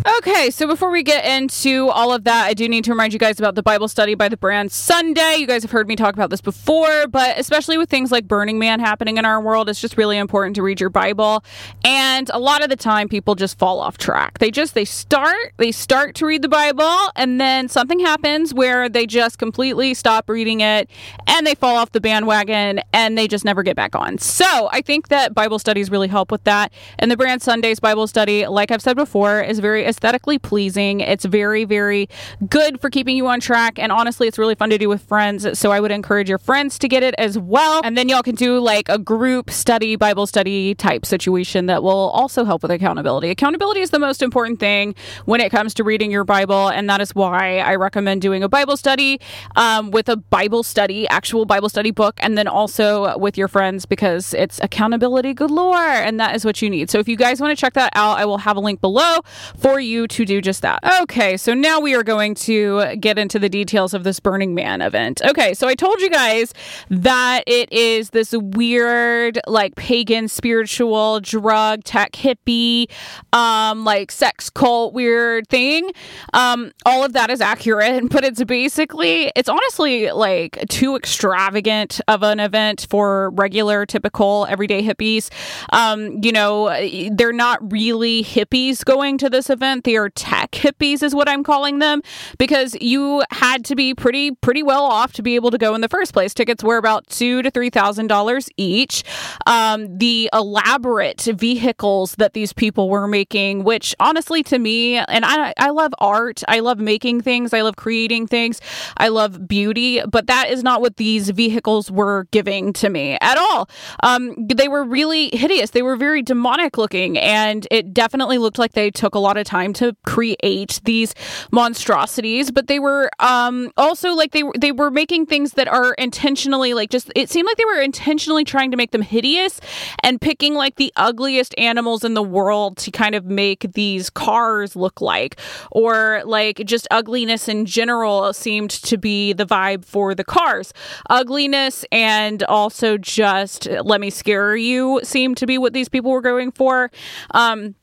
Okay, 0.06 0.50
so 0.50 0.69
before 0.69 0.91
we 0.91 1.03
get 1.03 1.25
into 1.25 1.88
all 1.88 2.12
of 2.12 2.23
that, 2.25 2.47
I 2.47 2.55
do 2.55 2.69
need 2.69 2.85
to 2.85 2.93
remind 2.93 3.12
you 3.12 3.19
guys 3.19 3.41
about 3.41 3.56
the 3.56 3.62
Bible 3.62 3.88
study 3.88 4.14
by 4.14 4.29
the 4.29 4.37
brand 4.37 4.70
Sunday. 4.70 5.35
You 5.38 5.49
guys 5.49 5.62
have 5.62 5.73
heard 5.73 5.88
me 5.88 5.97
talk 5.97 6.14
about 6.14 6.31
this 6.31 6.41
before, 6.41 7.08
but 7.08 7.37
especially 7.37 7.76
with 7.76 7.91
things 7.91 8.12
like 8.12 8.29
Burning 8.29 8.56
Man 8.56 8.79
happening 8.79 9.17
in 9.17 9.25
our 9.25 9.41
world, 9.41 9.69
it's 9.69 9.81
just 9.81 9.97
really 9.97 10.17
important 10.17 10.55
to 10.56 10.62
read 10.62 10.81
your 10.81 10.91
Bible. 10.91 11.43
And 11.85 12.31
a 12.32 12.38
lot 12.38 12.62
of 12.62 12.69
the 12.69 12.76
time 12.76 13.08
people 13.08 13.35
just 13.35 13.58
fall 13.58 13.81
off 13.81 13.99
track. 13.99 14.38
They 14.38 14.53
just 14.53 14.75
they 14.75 14.85
start, 14.85 15.55
they 15.56 15.73
start 15.73 16.14
to 16.17 16.26
read 16.26 16.43
the 16.43 16.49
Bible 16.49 17.11
and 17.17 17.41
then 17.41 17.69
something 17.69 17.99
happens 17.99 18.55
where 18.55 18.88
they 18.88 19.06
just 19.06 19.38
completely 19.38 19.93
stop 19.93 20.31
reading 20.31 20.61
it 20.61 20.88
and 21.26 21.44
they 21.44 21.56
fall 21.56 21.75
off 21.75 21.91
the 21.91 22.00
bandwagon 22.00 22.81
and 22.93 23.19
they 23.19 23.26
just 23.26 23.44
never 23.44 23.64
get 23.64 23.75
back 23.75 23.97
on. 23.97 24.19
So, 24.19 24.69
I 24.70 24.82
think 24.82 25.09
that 25.09 25.35
Bible 25.35 25.59
studies 25.59 25.91
really 25.91 26.09
help 26.09 26.31
with 26.31 26.44
that. 26.44 26.73
And 27.00 27.11
the 27.11 27.17
brand 27.17 27.43
Sunday's 27.43 27.81
Bible 27.81 28.06
study, 28.06 28.47
like 28.47 28.70
I've 28.70 28.82
said 28.82 28.97
before, 28.97 29.41
is 29.41 29.59
very 29.59 29.85
aesthetically 29.96 30.38
pleasing. 30.38 31.00
It's 31.00 31.25
very, 31.25 31.64
very 31.64 32.08
good 32.48 32.81
for 32.81 32.90
keeping 32.90 33.16
you 33.16 33.26
on 33.28 33.40
track. 33.40 33.78
And 33.78 33.90
honestly, 33.90 34.28
it's 34.28 34.38
really 34.38 34.54
fun 34.54 34.69
to 34.70 34.76
do 34.76 34.90
with 34.90 35.02
friends. 35.02 35.58
So 35.58 35.72
I 35.72 35.81
would 35.81 35.90
encourage 35.90 36.28
your 36.28 36.38
friends 36.38 36.78
to 36.81 36.88
get 36.88 37.02
it 37.02 37.14
as 37.16 37.38
well. 37.38 37.81
And 37.82 37.96
then 37.96 38.08
y'all 38.08 38.22
can 38.22 38.34
do 38.34 38.60
like 38.60 38.90
a 38.90 38.98
group 38.98 39.50
study, 39.50 39.96
Bible 39.96 40.26
study 40.26 40.75
type 40.75 41.06
situation 41.06 41.66
that 41.66 41.82
will 41.82 42.10
also 42.10 42.44
help 42.44 42.62
with 42.62 42.70
accountability. 42.70 43.31
Accountability 43.31 43.81
is 43.81 43.90
the 43.90 43.98
most 43.98 44.20
important 44.20 44.60
thing 44.60 44.94
when 45.25 45.40
it 45.40 45.50
comes 45.50 45.72
to 45.75 45.84
reading 45.84 46.10
your 46.10 46.25
Bible. 46.25 46.69
And 46.69 46.90
that 46.90 47.00
is 47.00 47.14
why 47.14 47.58
I 47.58 47.76
recommend 47.76 48.20
doing 48.20 48.42
a 48.42 48.49
Bible 48.49 48.76
study 48.76 49.19
um, 49.56 49.90
with 49.90 50.11
a 50.11 50.16
Bible 50.16 50.62
study, 50.62 51.09
actual 51.09 51.47
Bible 51.47 51.71
study 51.71 51.90
book, 51.90 52.18
and 52.18 52.37
then 52.37 52.49
also 52.49 53.16
with 53.16 53.38
your 53.38 53.49
friends 53.49 53.87
because 53.87 54.35
it's 54.35 54.61
accountability 54.62 55.32
galore. 55.32 55.76
And 55.78 56.21
that 56.21 56.35
is 56.37 56.44
what 56.44 56.61
you 56.61 56.68
need. 56.68 56.90
So 56.90 56.99
if 56.99 57.09
you 57.09 57.16
guys 57.16 57.40
want 57.40 57.56
to 57.56 57.61
check 57.61 57.73
that 57.75 57.92
out, 57.94 58.18
I 58.18 58.26
will 58.26 58.38
have 58.38 58.59
a 58.59 58.61
link 58.61 58.82
below 58.82 59.21
for 59.56 59.80
you 59.80 59.86
you 59.87 60.07
to 60.09 60.25
do 60.25 60.40
just 60.40 60.62
that. 60.62 60.81
Okay, 61.02 61.37
so 61.37 61.55
now 61.55 61.81
we 61.81 61.95
are 61.95 62.02
going 62.02 62.35
to 62.35 62.97
get 62.97 63.19
into 63.19 63.38
the 63.38 63.49
details 63.49 63.95
of 63.95 64.05
this 64.05 64.21
Burning 64.21 64.55
Man 64.55 64.81
event. 64.81 65.23
Okay, 65.25 65.55
so 65.55 65.69
I 65.69 65.75
told 65.75 66.00
you 66.00 66.11
guys 66.11 66.52
that 66.90 67.45
it 67.47 67.73
is 67.73 68.11
this 68.11 68.33
weird, 68.33 69.38
like 69.47 69.75
pagan, 69.76 70.28
spiritual, 70.28 71.21
drug, 71.21 71.85
tech, 71.85 72.12
hippie, 72.12 72.90
um, 73.33 73.85
like 73.85 74.11
sex 74.11 74.50
cult 74.50 74.95
weird 74.95 75.49
thing. 75.49 75.90
Um, 76.33 76.73
all 76.85 77.05
of 77.05 77.12
that 77.12 77.31
is 77.31 77.40
accurate, 77.40 78.09
but 78.11 78.25
it's 78.25 78.43
basically, 78.45 79.33
it's 79.37 79.49
honestly 79.49 80.11
like 80.11 80.59
too 80.69 80.97
extravagant 80.97 82.00
of 82.09 82.23
an 82.23 82.40
event 82.40 82.87
for 82.90 83.31
regular, 83.31 83.87
typical, 83.87 84.47
everyday 84.49 84.83
hippies. 84.83 85.31
Um, 85.73 86.19
you 86.23 86.33
know, 86.33 86.69
they're 87.12 87.33
not 87.33 87.73
really 87.73 88.23
hippies 88.23 88.85
going 88.85 89.19
to 89.19 89.31
this 89.31 89.50
event 89.50 89.75
are 89.85 90.11
tech 90.11 90.50
hippies 90.52 91.02
is 91.02 91.14
what 91.14 91.28
I'm 91.28 91.42
calling 91.42 91.78
them 91.78 92.02
because 92.38 92.76
you 92.80 93.23
had 93.30 93.64
to 93.66 93.76
be 93.76 93.95
pretty 93.95 94.33
pretty 94.33 94.62
well 94.62 94.85
off 94.85 95.12
to 95.14 95.23
be 95.23 95.35
able 95.35 95.50
to 95.50 95.59
go 95.59 95.75
in 95.75 95.80
the 95.80 95.88
first 95.88 96.12
place. 96.12 96.35
Tickets 96.35 96.62
were 96.62 96.76
about 96.76 97.06
two 97.09 97.42
to 97.42 97.50
three 97.50 97.71
thousand 97.71 98.09
dollars 98.09 98.49
each. 98.56 99.04
Um, 99.47 99.99
the 99.99 100.30
elaborate 100.33 101.23
vehicles 101.23 102.14
that 102.16 102.33
these 102.33 102.52
people 102.52 102.88
were 102.88 103.09
making, 103.09 103.64
which 103.64 103.95
honestly 104.00 104.42
to 104.45 104.59
me, 104.59 104.97
and 104.97 105.25
I 105.25 105.52
I 105.59 105.71
love 105.71 105.92
art, 105.99 106.42
I 106.49 106.61
love 106.61 106.78
making 106.78 107.23
things, 107.23 107.52
I 107.52 107.62
love 107.62 107.76
creating 107.76 108.26
things, 108.26 108.61
I 108.97 109.09
love 109.09 109.47
beauty, 109.49 110.00
but 110.06 110.26
that 110.26 110.50
is 110.50 110.62
not 110.62 110.80
what 110.80 110.97
these 110.97 111.30
vehicles 111.30 111.90
were 111.90 112.26
giving 112.30 112.73
to 112.75 112.88
me 112.88 113.18
at 113.21 113.38
all. 113.38 113.68
Um, 114.02 114.35
they 114.49 114.68
were 114.68 114.85
really 114.85 115.30
hideous. 115.33 115.71
They 115.71 115.83
were 115.83 115.97
very 115.97 116.23
demonic 116.23 116.78
looking, 116.78 117.18
and 117.18 117.66
it 117.71 117.92
definitely 117.92 118.38
looked 118.38 118.59
like 118.59 118.73
they 118.73 118.90
took 118.90 119.14
a 119.14 119.18
lot 119.18 119.37
of 119.37 119.45
time 119.45 119.55
to 119.75 119.96
create 120.04 120.80
these 120.84 121.14
monstrosities, 121.50 122.50
but 122.50 122.66
they 122.66 122.78
were 122.78 123.10
um, 123.18 123.70
also 123.76 124.14
like 124.14 124.32
they 124.32 124.42
they 124.58 124.72
were 124.72 124.90
making 124.90 125.26
things 125.26 125.52
that 125.52 125.68
are 125.68 125.94
intentionally 125.94 126.75
like 126.75 126.90
just 126.90 127.10
it 127.14 127.30
seemed 127.30 127.46
like 127.46 127.56
they 127.56 127.64
were 127.64 127.80
intentionally 127.80 128.44
trying 128.44 128.70
to 128.70 128.76
make 128.76 128.90
them 128.90 129.02
hideous 129.02 129.60
and 130.02 130.20
picking 130.20 130.54
like 130.54 130.76
the 130.76 130.92
ugliest 130.96 131.54
animals 131.58 132.04
in 132.04 132.14
the 132.14 132.22
world 132.22 132.76
to 132.76 132.90
kind 132.90 133.14
of 133.14 133.25
make 133.26 133.72
these 133.72 134.10
cars 134.10 134.76
look 134.76 135.00
like 135.00 135.38
or 135.70 136.22
like 136.25 136.58
just 136.64 136.86
ugliness 136.90 137.48
in 137.48 137.66
general 137.66 138.32
seemed 138.32 138.70
to 138.70 138.96
be 138.96 139.32
the 139.32 139.46
vibe 139.46 139.84
for 139.84 140.14
the 140.14 140.25
cars. 140.25 140.72
Ugliness 141.10 141.84
and 141.92 142.42
also 142.44 142.98
just 142.98 143.68
let 143.84 144.00
me 144.00 144.10
scare 144.10 144.56
you 144.56 145.00
seemed 145.02 145.36
to 145.36 145.46
be 145.46 145.58
what 145.58 145.72
these 145.72 145.88
people 145.88 146.10
were 146.10 146.20
going 146.20 146.50
for. 146.50 146.90
Um, 147.32 147.75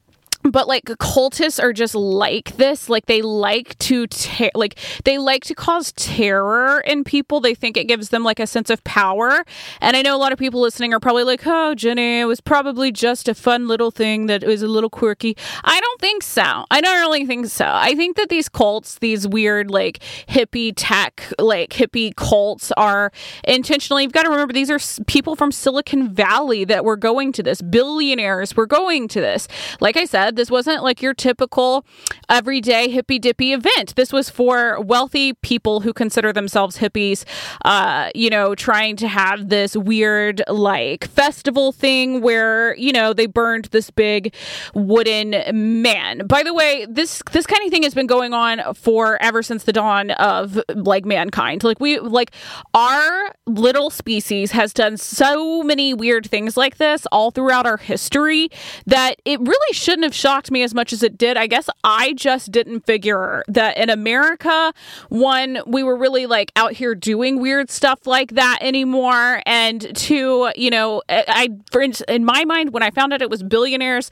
but 0.44 0.68
like 0.68 0.86
cultists 0.86 1.62
are 1.62 1.74
just 1.74 1.96
like 1.96 2.58
this. 2.58 2.90
Like 2.90 3.06
they 3.06 3.22
like 3.22 3.78
to 3.80 4.08
ter- 4.08 4.52
like 4.56 4.78
they 5.06 5.18
like 5.18 5.44
to 5.46 5.56
cause 5.56 5.92
terror 5.94 6.82
in 6.82 7.04
people. 7.04 7.40
They 7.40 7.56
think 7.56 7.78
it 7.78 7.86
gives 7.86 8.10
them 8.10 8.24
like 8.24 8.40
a 8.40 8.48
sense 8.48 8.70
of 8.70 8.84
power. 8.84 9.46
And 9.82 9.96
i 9.96 10.02
know 10.02 10.16
a 10.16 10.18
lot 10.18 10.32
of 10.32 10.40
people 10.40 10.62
listening 10.62 10.94
are 10.94 11.00
probably 11.00 11.24
like 11.24 11.42
oh 11.46 11.76
jenny 11.76 12.20
it 12.20 12.26
was 12.26 12.42
probably 12.42 12.92
just 12.92 13.28
a 13.28 13.34
fun 13.34 13.68
little 13.68 13.92
thing 13.92 14.26
that 14.28 14.44
was 14.44 14.62
a 14.62 14.68
little 14.68 14.90
quirky. 14.90 15.36
I 15.64 15.80
don't 15.80 16.02
think 16.02 16.24
so. 16.24 16.66
I 16.70 16.82
don't 16.82 17.00
really 17.00 17.26
think 17.26 17.48
so. 17.48 17.66
I 17.68 17.96
think 17.96 18.18
that 18.18 18.30
these 18.30 18.50
cults 18.50 19.00
these 19.00 19.28
weird 19.28 19.72
like 19.72 20.00
hippie 20.28 20.74
tech 20.76 21.24
like 21.40 21.72
hippie 21.72 22.16
cults 22.16 22.72
are 22.74 23.12
intentionally 23.46 24.04
you've 24.04 24.12
got 24.12 24.24
to 24.24 24.30
remember 24.30 24.54
these 24.54 24.70
are 24.70 24.80
people 25.06 25.36
from 25.36 25.52
silicon 25.52 26.10
valley 26.14 26.66
that 26.66 26.84
were 26.84 26.98
going 26.98 27.32
to 27.32 27.44
this 27.44 27.62
billionaires 27.62 28.56
were 28.56 28.68
going 28.68 29.08
to 29.08 29.22
this. 29.22 29.48
Like 29.80 29.96
i 29.98 30.06
said 30.06 30.33
this 30.36 30.52
wasn't 30.52 30.84
like 30.84 31.02
your 31.02 31.14
typical 31.14 31.86
everyday 32.30 32.90
hippy 32.90 33.20
dippy 33.20 33.54
event. 33.54 33.96
This 33.96 34.12
was 34.12 34.30
for 34.30 34.80
wealthy 34.82 35.34
people 35.34 35.82
who 35.82 35.94
consider 35.94 36.34
themselves 36.34 36.78
hippies, 36.78 37.24
uh, 37.66 38.10
you 38.16 38.30
know, 38.30 38.56
trying 38.56 38.96
to 38.98 39.08
have 39.08 39.50
this 39.50 39.76
weird 39.76 40.42
like 40.48 41.06
festival 41.06 41.72
thing 41.72 42.22
where, 42.22 42.76
you 42.78 42.92
know, 42.92 43.14
they 43.14 43.26
burned 43.26 43.66
this 43.66 43.90
big 43.90 44.34
wooden 44.74 45.36
man. 45.82 46.26
By 46.28 46.44
the 46.44 46.54
way, 46.54 46.86
this 46.90 47.22
this 47.32 47.46
kind 47.46 47.64
of 47.64 47.72
thing 47.72 47.84
has 47.84 47.94
been 47.94 48.08
going 48.08 48.34
on 48.34 48.74
for 48.74 49.22
ever 49.22 49.44
since 49.44 49.64
the 49.64 49.74
dawn 49.74 50.12
of 50.12 50.60
like 50.70 51.06
mankind. 51.06 51.64
Like 51.64 51.80
we 51.80 52.00
like 52.00 52.32
our 52.74 53.36
little 53.46 53.90
species 53.90 54.52
has 54.52 54.74
done 54.74 54.98
so 54.98 55.64
many 55.64 55.94
weird 55.94 56.26
things 56.30 56.58
like 56.58 56.78
this 56.78 57.06
all 57.12 57.32
throughout 57.32 57.66
our 57.66 57.78
history 57.78 58.50
that 58.86 59.22
it 59.26 59.40
really 59.40 59.74
shouldn't 59.74 60.04
have 60.04 60.16
shocked 60.24 60.52
me 60.52 60.64
as 60.64 60.74
much 60.74 60.94
as 60.94 61.04
it 61.04 61.18
did. 61.18 61.36
I 61.36 61.48
guess 61.48 61.70
I 61.84 62.14
just 62.14 62.50
didn't 62.50 62.86
figure 62.86 63.44
that 63.50 63.76
in 63.76 63.90
America, 63.90 64.74
one, 65.10 65.60
we 65.68 65.84
were 65.84 65.98
really 65.98 66.28
like 66.28 66.54
out 66.56 66.72
here 66.72 66.96
doing 66.96 67.42
weird 67.42 67.70
stuff 67.70 68.08
like 68.08 68.32
that 68.32 68.60
anymore. 68.62 69.42
And 69.46 69.94
two, 69.98 70.50
you 70.56 70.70
know, 70.70 71.02
I, 71.10 71.50
for 71.74 71.82
in 71.82 72.24
my 72.24 72.46
mind, 72.46 72.72
when 72.72 72.84
I 72.84 72.90
found 72.90 73.12
out 73.12 73.22
it 73.22 73.30
was 73.30 73.44
billionaires 73.44 74.10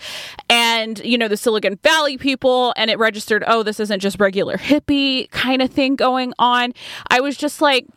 and, 0.49 0.99
you 0.99 1.17
know, 1.17 1.29
the 1.29 1.37
Silicon 1.37 1.79
Valley 1.81 2.17
people 2.17 2.73
and 2.75 2.91
it 2.91 2.99
registered, 2.99 3.45
oh, 3.47 3.63
this 3.63 3.79
isn't 3.79 4.01
just 4.01 4.19
regular 4.19 4.57
hippie 4.57 5.31
kind 5.31 5.61
of 5.61 5.71
thing 5.71 5.95
going 5.95 6.33
on, 6.37 6.73
I 7.09 7.21
was 7.21 7.37
just 7.37 7.61
like, 7.61 7.87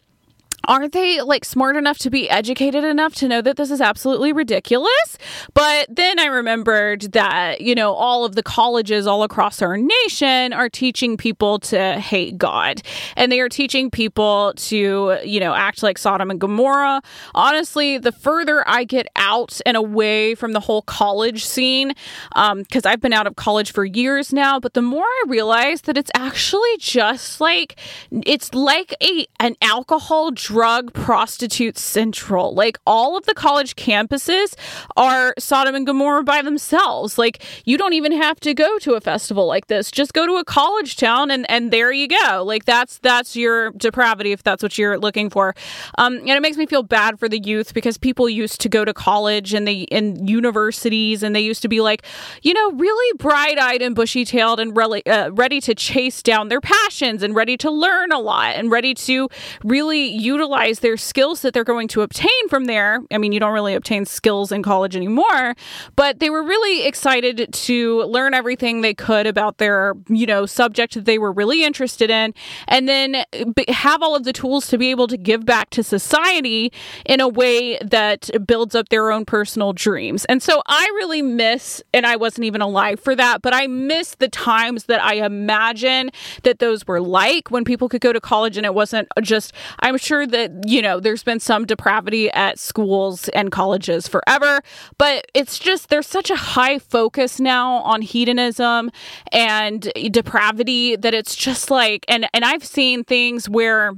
aren't 0.68 0.92
they 0.92 1.20
like 1.20 1.44
smart 1.44 1.76
enough 1.76 1.98
to 1.98 2.10
be 2.10 2.28
educated 2.30 2.84
enough 2.84 3.14
to 3.16 3.28
know 3.28 3.40
that 3.42 3.56
this 3.56 3.70
is 3.70 3.80
absolutely 3.80 4.32
ridiculous? 4.32 5.18
But 5.52 5.86
then 5.88 6.18
I 6.18 6.26
remembered 6.26 7.12
that, 7.12 7.60
you 7.60 7.74
know, 7.74 7.92
all 7.92 8.24
of 8.24 8.34
the 8.34 8.42
colleges 8.42 9.06
all 9.06 9.22
across 9.22 9.62
our 9.62 9.76
nation 9.76 10.52
are 10.52 10.68
teaching 10.68 11.16
people 11.16 11.58
to 11.60 11.98
hate 11.98 12.38
God 12.38 12.82
and 13.16 13.30
they 13.30 13.40
are 13.40 13.48
teaching 13.48 13.90
people 13.90 14.52
to, 14.56 15.18
you 15.24 15.40
know, 15.40 15.54
act 15.54 15.82
like 15.82 15.98
Sodom 15.98 16.30
and 16.30 16.40
Gomorrah. 16.40 17.02
Honestly, 17.34 17.98
the 17.98 18.12
further 18.12 18.66
I 18.68 18.84
get 18.84 19.06
out 19.16 19.60
and 19.66 19.76
away 19.76 20.34
from 20.34 20.52
the 20.52 20.60
whole 20.60 20.82
college 20.82 21.44
scene, 21.44 21.94
because 22.30 22.86
um, 22.86 22.90
I've 22.90 23.00
been 23.00 23.12
out 23.12 23.26
of 23.26 23.36
college 23.36 23.72
for 23.72 23.84
years 23.84 24.32
now, 24.32 24.58
but 24.60 24.74
the 24.74 24.82
more 24.82 25.04
I 25.04 25.24
realize 25.28 25.82
that 25.82 25.96
it's 25.96 26.10
actually 26.14 26.76
just 26.78 27.40
like, 27.40 27.76
it's 28.10 28.54
like 28.54 28.94
a 29.02 29.26
an 29.40 29.56
alcohol 29.60 30.30
drug 30.54 30.92
prostitute 30.92 31.76
central. 31.76 32.54
Like 32.54 32.78
all 32.86 33.16
of 33.16 33.26
the 33.26 33.34
college 33.34 33.74
campuses 33.74 34.54
are 34.96 35.34
Sodom 35.36 35.74
and 35.74 35.84
Gomorrah 35.84 36.22
by 36.22 36.42
themselves. 36.42 37.18
Like 37.18 37.42
you 37.64 37.76
don't 37.76 37.92
even 37.92 38.12
have 38.12 38.38
to 38.38 38.54
go 38.54 38.78
to 38.78 38.94
a 38.94 39.00
festival 39.00 39.48
like 39.48 39.66
this. 39.66 39.90
Just 39.90 40.12
go 40.12 40.28
to 40.28 40.34
a 40.34 40.44
college 40.44 40.94
town 40.94 41.32
and 41.32 41.44
and 41.50 41.72
there 41.72 41.90
you 41.90 42.06
go. 42.06 42.44
Like 42.46 42.66
that's 42.66 42.98
that's 42.98 43.34
your 43.34 43.72
depravity 43.72 44.30
if 44.30 44.44
that's 44.44 44.62
what 44.62 44.78
you're 44.78 44.96
looking 44.96 45.28
for. 45.28 45.56
Um, 45.98 46.18
and 46.18 46.30
it 46.30 46.40
makes 46.40 46.56
me 46.56 46.66
feel 46.66 46.84
bad 46.84 47.18
for 47.18 47.28
the 47.28 47.40
youth 47.40 47.74
because 47.74 47.98
people 47.98 48.28
used 48.28 48.60
to 48.60 48.68
go 48.68 48.84
to 48.84 48.94
college 48.94 49.54
and 49.54 49.66
they 49.66 49.78
in 49.90 50.24
universities 50.24 51.24
and 51.24 51.34
they 51.34 51.40
used 51.40 51.62
to 51.62 51.68
be 51.68 51.80
like, 51.80 52.04
you 52.42 52.54
know, 52.54 52.70
really 52.78 53.18
bright-eyed 53.18 53.82
and 53.82 53.96
bushy-tailed 53.96 54.60
and 54.60 54.76
really 54.76 55.04
uh, 55.06 55.30
ready 55.30 55.60
to 55.62 55.74
chase 55.74 56.22
down 56.22 56.46
their 56.46 56.60
passions 56.60 57.24
and 57.24 57.34
ready 57.34 57.56
to 57.56 57.72
learn 57.72 58.12
a 58.12 58.20
lot 58.20 58.54
and 58.54 58.70
ready 58.70 58.94
to 58.94 59.28
really 59.64 60.06
utilize 60.06 60.43
utilize 60.44 60.80
their 60.80 60.98
skills 60.98 61.40
that 61.40 61.54
they're 61.54 61.64
going 61.64 61.88
to 61.88 62.02
obtain 62.02 62.48
from 62.50 62.66
there. 62.66 63.00
I 63.10 63.16
mean, 63.16 63.32
you 63.32 63.40
don't 63.40 63.54
really 63.54 63.74
obtain 63.74 64.04
skills 64.04 64.52
in 64.52 64.62
college 64.62 64.94
anymore, 64.94 65.54
but 65.96 66.20
they 66.20 66.28
were 66.28 66.42
really 66.42 66.86
excited 66.86 67.50
to 67.50 68.02
learn 68.02 68.34
everything 68.34 68.82
they 68.82 68.92
could 68.92 69.26
about 69.26 69.56
their, 69.56 69.94
you 70.08 70.26
know, 70.26 70.44
subject 70.44 70.94
that 70.94 71.06
they 71.06 71.18
were 71.18 71.32
really 71.32 71.64
interested 71.64 72.10
in, 72.10 72.34
and 72.68 72.86
then 72.88 73.24
have 73.68 74.02
all 74.02 74.14
of 74.14 74.24
the 74.24 74.34
tools 74.34 74.68
to 74.68 74.76
be 74.76 74.90
able 74.90 75.06
to 75.06 75.16
give 75.16 75.46
back 75.46 75.70
to 75.70 75.82
society 75.82 76.70
in 77.06 77.20
a 77.20 77.28
way 77.28 77.78
that 77.78 78.28
builds 78.46 78.74
up 78.74 78.90
their 78.90 79.10
own 79.10 79.24
personal 79.24 79.72
dreams. 79.72 80.26
And 80.26 80.42
so 80.42 80.62
I 80.66 80.84
really 80.96 81.22
miss, 81.22 81.82
and 81.94 82.04
I 82.04 82.16
wasn't 82.16 82.44
even 82.44 82.60
alive 82.60 83.00
for 83.00 83.16
that, 83.16 83.40
but 83.40 83.54
I 83.54 83.66
miss 83.66 84.14
the 84.16 84.28
times 84.28 84.84
that 84.84 85.02
I 85.02 85.24
imagine 85.24 86.10
that 86.42 86.58
those 86.58 86.86
were 86.86 87.00
like 87.00 87.50
when 87.50 87.64
people 87.64 87.88
could 87.88 88.02
go 88.02 88.12
to 88.12 88.20
college 88.20 88.58
and 88.58 88.66
it 88.66 88.74
wasn't 88.74 89.08
just, 89.22 89.54
I'm 89.80 89.96
sure 89.96 90.26
that, 90.34 90.68
you 90.68 90.82
know, 90.82 90.98
there's 90.98 91.22
been 91.22 91.38
some 91.38 91.64
depravity 91.64 92.28
at 92.32 92.58
schools 92.58 93.28
and 93.28 93.52
colleges 93.52 94.08
forever, 94.08 94.60
but 94.98 95.26
it's 95.32 95.60
just 95.60 95.90
there's 95.90 96.08
such 96.08 96.28
a 96.28 96.36
high 96.36 96.80
focus 96.80 97.38
now 97.38 97.74
on 97.76 98.02
hedonism 98.02 98.90
and 99.30 99.92
depravity 100.10 100.96
that 100.96 101.14
it's 101.14 101.36
just 101.36 101.70
like 101.70 102.04
and 102.08 102.26
and 102.34 102.44
I've 102.44 102.64
seen 102.64 103.04
things 103.04 103.48
where 103.48 103.94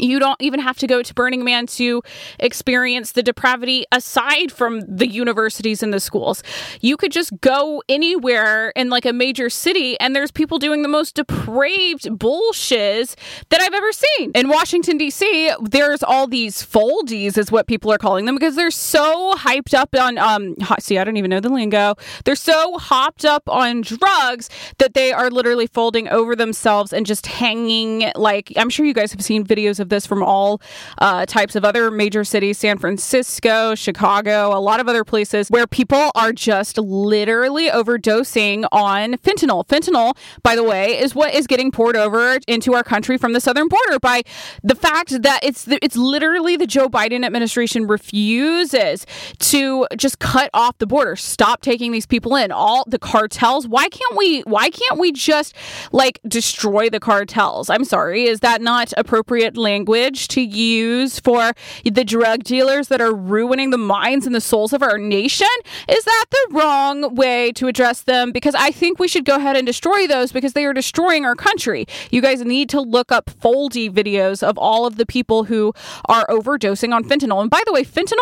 you 0.00 0.18
don't 0.18 0.40
even 0.40 0.60
have 0.60 0.78
to 0.78 0.86
go 0.86 1.02
to 1.02 1.14
Burning 1.14 1.44
Man 1.44 1.66
to 1.66 2.02
experience 2.38 3.12
the 3.12 3.22
depravity 3.22 3.84
aside 3.92 4.50
from 4.50 4.80
the 4.80 5.08
universities 5.08 5.82
and 5.82 5.92
the 5.92 6.00
schools. 6.00 6.42
You 6.80 6.96
could 6.96 7.12
just 7.12 7.38
go 7.40 7.82
anywhere 7.88 8.70
in 8.70 8.90
like 8.90 9.04
a 9.04 9.12
major 9.12 9.50
city 9.50 9.98
and 10.00 10.16
there's 10.16 10.30
people 10.30 10.58
doing 10.58 10.82
the 10.82 10.88
most 10.88 11.14
depraved 11.14 12.18
bullshit 12.18 13.14
that 13.50 13.60
I've 13.60 13.74
ever 13.74 13.92
seen. 13.92 14.32
In 14.34 14.48
Washington, 14.48 14.96
D.C., 14.98 15.52
there's 15.62 16.02
all 16.02 16.26
these 16.26 16.62
foldies, 16.62 17.36
is 17.36 17.52
what 17.52 17.66
people 17.66 17.92
are 17.92 17.98
calling 17.98 18.24
them, 18.24 18.34
because 18.34 18.56
they're 18.56 18.70
so 18.70 19.34
hyped 19.36 19.74
up 19.74 19.94
on, 19.94 20.18
um, 20.18 20.54
see, 20.78 20.98
I 20.98 21.04
don't 21.04 21.16
even 21.16 21.30
know 21.30 21.40
the 21.40 21.48
lingo. 21.48 21.94
They're 22.24 22.34
so 22.34 22.78
hopped 22.78 23.24
up 23.24 23.42
on 23.48 23.82
drugs 23.82 24.48
that 24.78 24.94
they 24.94 25.12
are 25.12 25.30
literally 25.30 25.66
folding 25.66 26.08
over 26.08 26.34
themselves 26.34 26.92
and 26.92 27.06
just 27.06 27.26
hanging 27.26 28.10
like, 28.14 28.52
I'm 28.56 28.70
sure 28.70 28.86
you 28.86 28.94
guys 28.94 29.12
have 29.12 29.22
seen 29.22 29.44
videos 29.44 29.78
of 29.78 29.89
this 29.90 30.06
from 30.06 30.22
all 30.22 30.60
uh, 30.98 31.26
types 31.26 31.54
of 31.56 31.64
other 31.64 31.90
major 31.90 32.24
cities 32.24 32.58
San 32.58 32.78
Francisco, 32.78 33.74
Chicago, 33.74 34.56
a 34.56 34.60
lot 34.60 34.80
of 34.80 34.88
other 34.88 35.04
places 35.04 35.48
where 35.48 35.66
people 35.66 36.10
are 36.14 36.32
just 36.32 36.78
literally 36.78 37.68
overdosing 37.68 38.66
on 38.72 39.14
fentanyl. 39.18 39.66
Fentanyl, 39.66 40.16
by 40.42 40.56
the 40.56 40.62
way, 40.62 40.98
is 40.98 41.14
what 41.14 41.34
is 41.34 41.46
getting 41.46 41.70
poured 41.70 41.96
over 41.96 42.38
into 42.46 42.74
our 42.74 42.82
country 42.82 43.18
from 43.18 43.32
the 43.32 43.40
southern 43.40 43.68
border 43.68 43.98
by 44.00 44.22
the 44.62 44.74
fact 44.74 45.22
that 45.22 45.40
it's 45.42 45.64
the, 45.64 45.78
it's 45.84 45.96
literally 45.96 46.56
the 46.56 46.66
Joe 46.66 46.88
Biden 46.88 47.24
administration 47.24 47.86
refuses 47.86 49.06
to 49.38 49.86
just 49.96 50.18
cut 50.18 50.50
off 50.54 50.78
the 50.78 50.86
border, 50.86 51.16
stop 51.16 51.60
taking 51.60 51.92
these 51.92 52.06
people 52.06 52.36
in. 52.36 52.52
All 52.52 52.84
the 52.86 52.98
cartels, 52.98 53.66
why 53.66 53.88
can't 53.88 54.16
we 54.16 54.40
why 54.42 54.70
can't 54.70 54.98
we 55.00 55.12
just 55.12 55.54
like 55.92 56.20
destroy 56.26 56.88
the 56.88 57.00
cartels? 57.00 57.68
I'm 57.70 57.84
sorry, 57.84 58.24
is 58.24 58.40
that 58.40 58.60
not 58.62 58.92
appropriate 58.96 59.56
language 59.56 59.79
language 59.80 60.28
to 60.28 60.42
use 60.42 61.18
for 61.20 61.52
the 61.84 62.04
drug 62.04 62.44
dealers 62.44 62.88
that 62.88 63.00
are 63.00 63.14
ruining 63.14 63.70
the 63.70 63.78
minds 63.78 64.26
and 64.26 64.34
the 64.34 64.40
souls 64.40 64.74
of 64.74 64.82
our 64.82 64.98
nation? 64.98 65.46
Is 65.88 66.04
that 66.04 66.24
the 66.30 66.48
wrong 66.50 67.14
way 67.14 67.52
to 67.52 67.66
address 67.66 68.02
them? 68.02 68.30
Because 68.30 68.54
I 68.54 68.70
think 68.72 68.98
we 68.98 69.08
should 69.08 69.24
go 69.24 69.36
ahead 69.36 69.56
and 69.56 69.66
destroy 69.66 70.06
those 70.06 70.32
because 70.32 70.52
they 70.52 70.66
are 70.66 70.74
destroying 70.74 71.24
our 71.24 71.34
country. 71.34 71.86
You 72.10 72.20
guys 72.20 72.44
need 72.44 72.68
to 72.70 72.80
look 72.80 73.10
up 73.10 73.30
foldy 73.40 73.90
videos 73.90 74.42
of 74.42 74.58
all 74.58 74.86
of 74.86 74.96
the 74.96 75.06
people 75.06 75.44
who 75.44 75.72
are 76.06 76.26
overdosing 76.26 76.94
on 76.94 77.04
fentanyl. 77.04 77.40
And 77.40 77.50
by 77.50 77.62
the 77.64 77.72
way, 77.72 77.82
fentanyl 77.82 78.18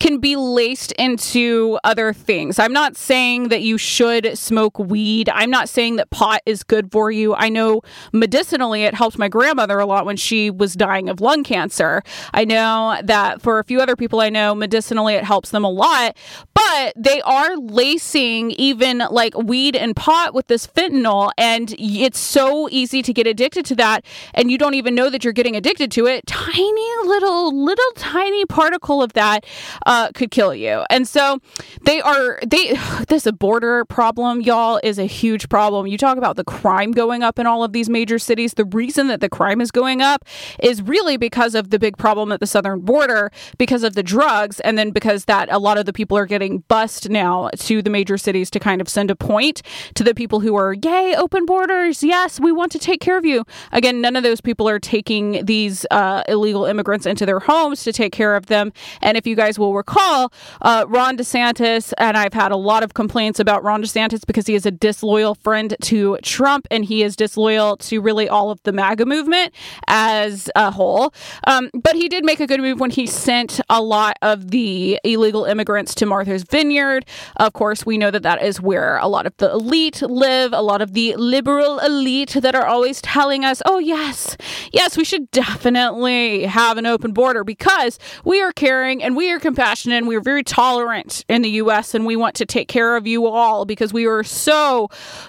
can 0.00 0.18
be 0.18 0.36
laced 0.36 0.92
into 0.92 1.78
other 1.84 2.14
things. 2.14 2.58
I'm 2.58 2.72
not 2.72 2.96
saying 2.96 3.48
that 3.48 3.60
you 3.60 3.76
should 3.76 4.38
smoke 4.38 4.78
weed. 4.78 5.28
I'm 5.28 5.50
not 5.50 5.68
saying 5.68 5.96
that 5.96 6.08
pot 6.08 6.40
is 6.46 6.62
good 6.62 6.90
for 6.90 7.10
you. 7.10 7.34
I 7.34 7.50
know 7.50 7.82
medicinally 8.12 8.84
it 8.84 8.94
helped 8.94 9.18
my 9.18 9.28
grandmother 9.28 9.78
a 9.78 9.84
lot 9.84 10.06
when 10.06 10.16
she 10.16 10.50
was 10.50 10.74
dying 10.74 10.91
of 11.00 11.20
lung 11.20 11.44
cancer. 11.44 12.02
I 12.32 12.44
know 12.44 12.98
that 13.02 13.42
for 13.42 13.58
a 13.58 13.64
few 13.64 13.80
other 13.80 13.96
people 13.96 14.20
I 14.20 14.30
know, 14.30 14.54
medicinally 14.54 15.14
it 15.14 15.24
helps 15.24 15.50
them 15.50 15.64
a 15.64 15.70
lot, 15.70 16.16
but 16.54 16.92
they 16.96 17.20
are 17.22 17.56
lacing 17.56 18.52
even 18.52 19.02
like 19.10 19.36
weed 19.36 19.76
and 19.76 19.96
pot 19.96 20.34
with 20.34 20.46
this 20.46 20.66
fentanyl, 20.66 21.32
and 21.36 21.74
it's 21.78 22.18
so 22.18 22.68
easy 22.70 23.02
to 23.02 23.12
get 23.12 23.26
addicted 23.26 23.64
to 23.66 23.74
that, 23.76 24.04
and 24.34 24.50
you 24.50 24.58
don't 24.58 24.74
even 24.74 24.94
know 24.94 25.10
that 25.10 25.24
you're 25.24 25.32
getting 25.32 25.56
addicted 25.56 25.90
to 25.92 26.06
it. 26.06 26.26
Tiny 26.26 26.90
little, 27.04 27.64
little 27.64 27.92
tiny 27.96 28.44
particle 28.46 29.02
of 29.02 29.12
that 29.14 29.44
uh, 29.86 30.10
could 30.12 30.30
kill 30.30 30.54
you. 30.54 30.84
And 30.90 31.06
so 31.08 31.38
they 31.82 32.00
are, 32.00 32.38
they, 32.46 32.76
this 33.08 33.26
border 33.32 33.84
problem, 33.84 34.40
y'all, 34.40 34.80
is 34.82 34.98
a 34.98 35.06
huge 35.06 35.48
problem. 35.48 35.86
You 35.86 35.98
talk 35.98 36.18
about 36.18 36.36
the 36.36 36.44
crime 36.44 36.92
going 36.92 37.22
up 37.22 37.38
in 37.38 37.46
all 37.46 37.64
of 37.64 37.72
these 37.72 37.88
major 37.88 38.18
cities. 38.18 38.54
The 38.54 38.64
reason 38.64 39.08
that 39.08 39.20
the 39.20 39.28
crime 39.28 39.60
is 39.60 39.70
going 39.70 40.00
up 40.00 40.24
is 40.60 40.81
really 40.88 41.16
because 41.16 41.54
of 41.54 41.70
the 41.70 41.78
big 41.78 41.96
problem 41.96 42.32
at 42.32 42.40
the 42.40 42.46
southern 42.46 42.80
border, 42.80 43.30
because 43.58 43.82
of 43.82 43.94
the 43.94 44.02
drugs, 44.02 44.60
and 44.60 44.76
then 44.76 44.90
because 44.90 45.26
that 45.26 45.48
a 45.50 45.58
lot 45.58 45.78
of 45.78 45.86
the 45.86 45.92
people 45.92 46.16
are 46.16 46.26
getting 46.26 46.58
bust 46.68 47.08
now 47.08 47.50
to 47.56 47.82
the 47.82 47.90
major 47.90 48.18
cities 48.18 48.50
to 48.50 48.58
kind 48.58 48.80
of 48.80 48.88
send 48.88 49.10
a 49.10 49.16
point 49.16 49.62
to 49.94 50.04
the 50.04 50.14
people 50.14 50.40
who 50.40 50.56
are, 50.56 50.74
yay, 50.74 51.14
open 51.16 51.46
borders. 51.46 52.02
Yes, 52.02 52.40
we 52.40 52.52
want 52.52 52.72
to 52.72 52.78
take 52.78 53.00
care 53.00 53.16
of 53.16 53.24
you. 53.24 53.44
Again, 53.72 54.00
none 54.00 54.16
of 54.16 54.22
those 54.22 54.40
people 54.40 54.68
are 54.68 54.78
taking 54.78 55.44
these 55.44 55.86
uh, 55.90 56.22
illegal 56.28 56.64
immigrants 56.64 57.06
into 57.06 57.24
their 57.24 57.38
homes 57.38 57.84
to 57.84 57.92
take 57.92 58.12
care 58.12 58.34
of 58.34 58.46
them. 58.46 58.72
And 59.00 59.16
if 59.16 59.26
you 59.26 59.36
guys 59.36 59.58
will 59.58 59.74
recall, 59.74 60.32
uh, 60.60 60.84
Ron 60.88 61.16
DeSantis, 61.16 61.92
and 61.98 62.16
I've 62.16 62.34
had 62.34 62.52
a 62.52 62.56
lot 62.56 62.82
of 62.82 62.94
complaints 62.94 63.40
about 63.40 63.62
Ron 63.62 63.82
DeSantis 63.82 64.26
because 64.26 64.46
he 64.46 64.54
is 64.54 64.66
a 64.66 64.70
disloyal 64.70 65.34
friend 65.34 65.76
to 65.82 66.18
Trump 66.22 66.66
and 66.70 66.84
he 66.84 67.02
is 67.02 67.16
disloyal 67.16 67.76
to 67.78 68.00
really 68.00 68.28
all 68.28 68.50
of 68.50 68.62
the 68.64 68.72
MAGA 68.72 69.06
movement 69.06 69.54
as 69.86 70.50
a 70.56 70.71
whole. 70.72 71.14
Um, 71.46 71.70
but 71.74 71.94
he 71.94 72.08
did 72.08 72.24
make 72.24 72.40
a 72.40 72.46
good 72.46 72.60
move 72.60 72.80
when 72.80 72.90
he 72.90 73.06
sent 73.06 73.60
a 73.70 73.80
lot 73.80 74.16
of 74.22 74.50
the 74.50 74.98
illegal 75.04 75.44
immigrants 75.44 75.94
to 75.96 76.06
Martha's 76.06 76.42
Vineyard. 76.42 77.06
Of 77.36 77.52
course, 77.52 77.86
we 77.86 77.98
know 77.98 78.10
that 78.10 78.22
that 78.22 78.42
is 78.42 78.60
where 78.60 78.98
a 78.98 79.06
lot 79.06 79.26
of 79.26 79.36
the 79.36 79.50
elite 79.50 80.02
live, 80.02 80.52
a 80.52 80.62
lot 80.62 80.82
of 80.82 80.92
the 80.94 81.14
liberal 81.16 81.78
elite 81.78 82.36
that 82.40 82.54
are 82.54 82.66
always 82.66 83.00
telling 83.00 83.44
us, 83.44 83.62
oh, 83.66 83.78
yes, 83.78 84.36
yes, 84.72 84.96
we 84.96 85.04
should 85.04 85.30
definitely 85.30 86.44
have 86.44 86.78
an 86.78 86.86
open 86.86 87.12
border 87.12 87.44
because 87.44 87.98
we 88.24 88.40
are 88.40 88.52
caring 88.52 89.02
and 89.02 89.16
we 89.16 89.30
are 89.30 89.38
compassionate 89.38 89.98
and 89.98 90.08
we 90.08 90.16
are 90.16 90.20
very 90.20 90.42
tolerant 90.42 91.24
in 91.28 91.42
the 91.42 91.50
U.S. 91.50 91.94
and 91.94 92.06
we 92.06 92.16
want 92.16 92.34
to 92.36 92.46
take 92.46 92.68
care 92.68 92.96
of 92.96 93.06
you 93.06 93.26
all 93.26 93.64
because 93.64 93.92
we 93.92 94.06
are 94.06 94.24
so 94.24 94.88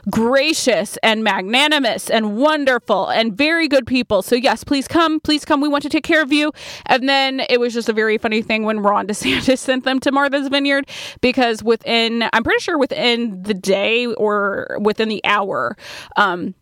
gracious 0.10 0.98
and 1.04 1.24
magnanimous 1.24 2.10
and 2.10 2.38
wonderful 2.38 3.08
and 3.08 3.36
very 3.36 3.68
good 3.68 3.86
people. 3.86 4.22
So, 4.22 4.36
yes, 4.36 4.64
please 4.64 4.88
come, 4.88 5.20
please 5.34 5.46
come. 5.46 5.62
We 5.62 5.68
want 5.68 5.82
to 5.82 5.90
take 5.90 6.04
care 6.04 6.22
of 6.22 6.32
you. 6.32 6.52
And 6.86 7.10
then 7.10 7.42
it 7.50 7.60
was 7.60 7.74
just 7.74 7.90
a 7.90 7.94
very 7.94 8.20
funny 8.20 8.44
thing 8.44 8.66
when 8.66 8.82
Ron 8.82 9.08
DeSantis 9.14 9.58
sent 9.58 9.84
them 9.84 10.00
to 10.02 10.12
Martha's 10.12 10.48
Vineyard 10.48 10.88
because 11.22 11.64
within, 11.64 12.30
I'm 12.32 12.44
pretty 12.44 12.60
sure 12.60 12.78
within 12.78 13.42
the 13.42 13.56
day 13.56 14.06
or 14.06 14.78
within 14.80 15.10
the 15.10 15.26
hour, 15.26 15.76
um, 16.18 16.54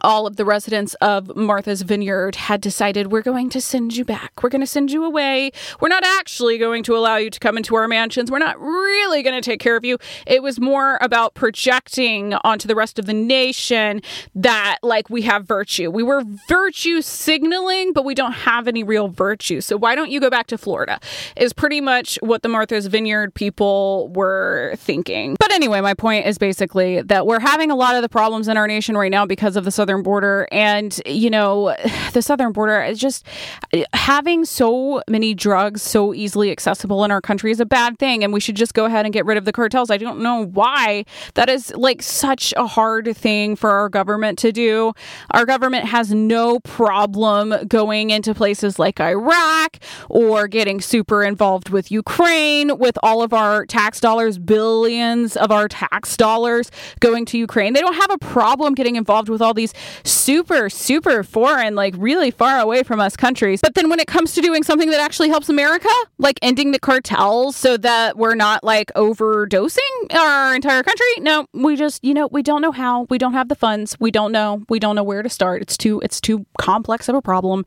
all 0.00 0.26
of 0.26 0.36
the 0.36 0.44
residents 0.44 0.94
of 0.94 1.36
Martha's 1.36 1.82
Vineyard 1.82 2.36
had 2.36 2.60
decided 2.60 3.12
we're 3.12 3.22
going 3.22 3.50
to 3.50 3.60
send 3.60 3.96
you 3.96 4.04
back. 4.04 4.42
We're 4.42 4.50
going 4.50 4.60
to 4.60 4.66
send 4.66 4.90
you 4.90 5.04
away. 5.04 5.52
We're 5.80 5.88
not 5.88 6.04
actually 6.04 6.58
going 6.58 6.82
to 6.84 6.96
allow 6.96 7.16
you 7.16 7.30
to 7.30 7.38
come 7.38 7.56
into 7.56 7.74
our 7.74 7.86
mansions. 7.86 8.30
We're 8.30 8.38
not 8.38 8.58
really 8.60 9.22
going 9.22 9.40
to 9.40 9.44
take 9.44 9.60
care 9.60 9.76
of 9.76 9.84
you. 9.84 9.98
It 10.26 10.42
was 10.42 10.58
more 10.58 10.98
about 11.00 11.34
projecting 11.34 12.34
onto 12.44 12.66
the 12.66 12.74
rest 12.74 12.98
of 12.98 13.06
the 13.06 13.14
nation 13.14 14.00
that, 14.34 14.78
like, 14.82 15.10
we 15.10 15.22
have 15.22 15.44
virtue. 15.44 15.90
We 15.90 16.02
were 16.02 16.22
virtue 16.48 17.02
signaling, 17.02 17.92
but 17.92 18.04
we 18.04 18.14
don't 18.14 18.32
have 18.32 18.68
any 18.68 18.82
real 18.82 19.08
virtue. 19.08 19.60
So 19.60 19.76
why 19.76 19.94
don't 19.94 20.10
you 20.10 20.20
go 20.20 20.30
back 20.30 20.46
to 20.48 20.58
Florida? 20.58 20.98
Is 21.36 21.52
pretty 21.52 21.80
much 21.80 22.18
what 22.22 22.42
the 22.42 22.48
Martha's 22.48 22.86
Vineyard 22.86 23.34
people 23.34 24.10
were 24.14 24.74
thinking. 24.76 25.36
But 25.38 25.52
anyway, 25.52 25.80
my 25.80 25.94
point 25.94 26.26
is 26.26 26.38
basically 26.38 27.02
that 27.02 27.26
we're 27.26 27.40
having 27.40 27.70
a 27.70 27.76
lot 27.76 27.94
of 27.94 28.02
the 28.02 28.08
problems 28.08 28.48
in 28.48 28.56
our 28.56 28.66
nation 28.66 28.96
right 28.96 29.10
now 29.10 29.26
because 29.26 29.56
of 29.56 29.64
the 29.64 29.70
southern 29.82 30.04
border. 30.04 30.46
And 30.52 31.00
you 31.04 31.28
know 31.28 31.74
the 32.12 32.22
southern 32.22 32.52
border 32.52 32.80
is 32.84 33.00
just 33.00 33.26
having 33.94 34.44
so 34.44 35.02
many 35.08 35.34
drugs 35.34 35.82
so 35.82 36.14
easily 36.14 36.52
accessible 36.52 37.04
in 37.04 37.10
our 37.10 37.20
country 37.20 37.50
is 37.50 37.58
a 37.58 37.66
bad 37.66 37.98
thing. 37.98 38.22
And 38.22 38.32
we 38.32 38.38
should 38.38 38.54
just 38.54 38.74
go 38.74 38.84
ahead 38.84 39.06
and 39.06 39.12
get 39.12 39.26
rid 39.26 39.38
of 39.38 39.44
the 39.44 39.50
cartels. 39.52 39.90
I 39.90 39.96
don't 39.96 40.20
know 40.20 40.44
why. 40.44 41.04
That 41.34 41.48
is 41.48 41.72
like 41.74 42.00
such 42.00 42.54
a 42.56 42.64
hard 42.66 43.16
thing 43.16 43.56
for 43.56 43.70
our 43.70 43.88
government 43.88 44.38
to 44.38 44.52
do. 44.52 44.92
Our 45.32 45.44
government 45.44 45.86
has 45.86 46.14
no 46.14 46.60
problem 46.60 47.54
going 47.66 48.10
into 48.10 48.34
places 48.34 48.78
like 48.78 49.00
iraq 49.00 49.78
or 50.08 50.46
getting 50.46 50.80
super 50.80 51.24
involved 51.24 51.70
with 51.70 51.90
ukraine 51.90 52.78
with 52.78 52.96
all 53.02 53.20
of 53.22 53.32
our 53.32 53.66
tax 53.66 53.98
dollars 53.98 54.38
billions 54.38 55.36
of 55.36 55.50
our 55.50 55.66
tax 55.66 56.16
dollars 56.16 56.70
going 57.00 57.24
to 57.24 57.36
ukraine. 57.36 57.72
They 57.72 57.80
don't 57.80 57.94
have 57.94 58.12
a 58.12 58.18
problem 58.18 58.74
getting 58.74 58.94
involved 58.94 59.28
with 59.28 59.42
all 59.42 59.54
these 59.54 59.71
super, 60.04 60.68
super 60.70 61.22
foreign, 61.22 61.74
like 61.74 61.94
really 61.96 62.30
far 62.30 62.60
away 62.60 62.82
from 62.82 63.00
us 63.00 63.16
countries. 63.16 63.60
But 63.60 63.74
then 63.74 63.88
when 63.88 64.00
it 64.00 64.06
comes 64.06 64.34
to 64.34 64.40
doing 64.40 64.62
something 64.62 64.90
that 64.90 65.00
actually 65.00 65.28
helps 65.28 65.48
America, 65.48 65.88
like 66.18 66.38
ending 66.42 66.72
the 66.72 66.78
cartels 66.78 67.56
so 67.56 67.76
that 67.78 68.16
we're 68.16 68.34
not 68.34 68.64
like 68.64 68.92
overdosing 68.94 69.78
our 70.14 70.54
entire 70.54 70.82
country, 70.82 71.06
no, 71.18 71.46
we 71.52 71.76
just, 71.76 72.04
you 72.04 72.14
know, 72.14 72.28
we 72.30 72.42
don't 72.42 72.62
know 72.62 72.72
how. 72.72 73.06
We 73.10 73.18
don't 73.18 73.32
have 73.34 73.48
the 73.48 73.54
funds. 73.54 73.96
We 74.00 74.10
don't 74.10 74.32
know. 74.32 74.62
We 74.68 74.78
don't 74.78 74.96
know 74.96 75.02
where 75.02 75.22
to 75.22 75.28
start. 75.28 75.62
It's 75.62 75.76
too, 75.76 76.00
it's 76.00 76.20
too 76.20 76.46
complex 76.58 77.08
of 77.08 77.14
a 77.14 77.22
problem. 77.22 77.64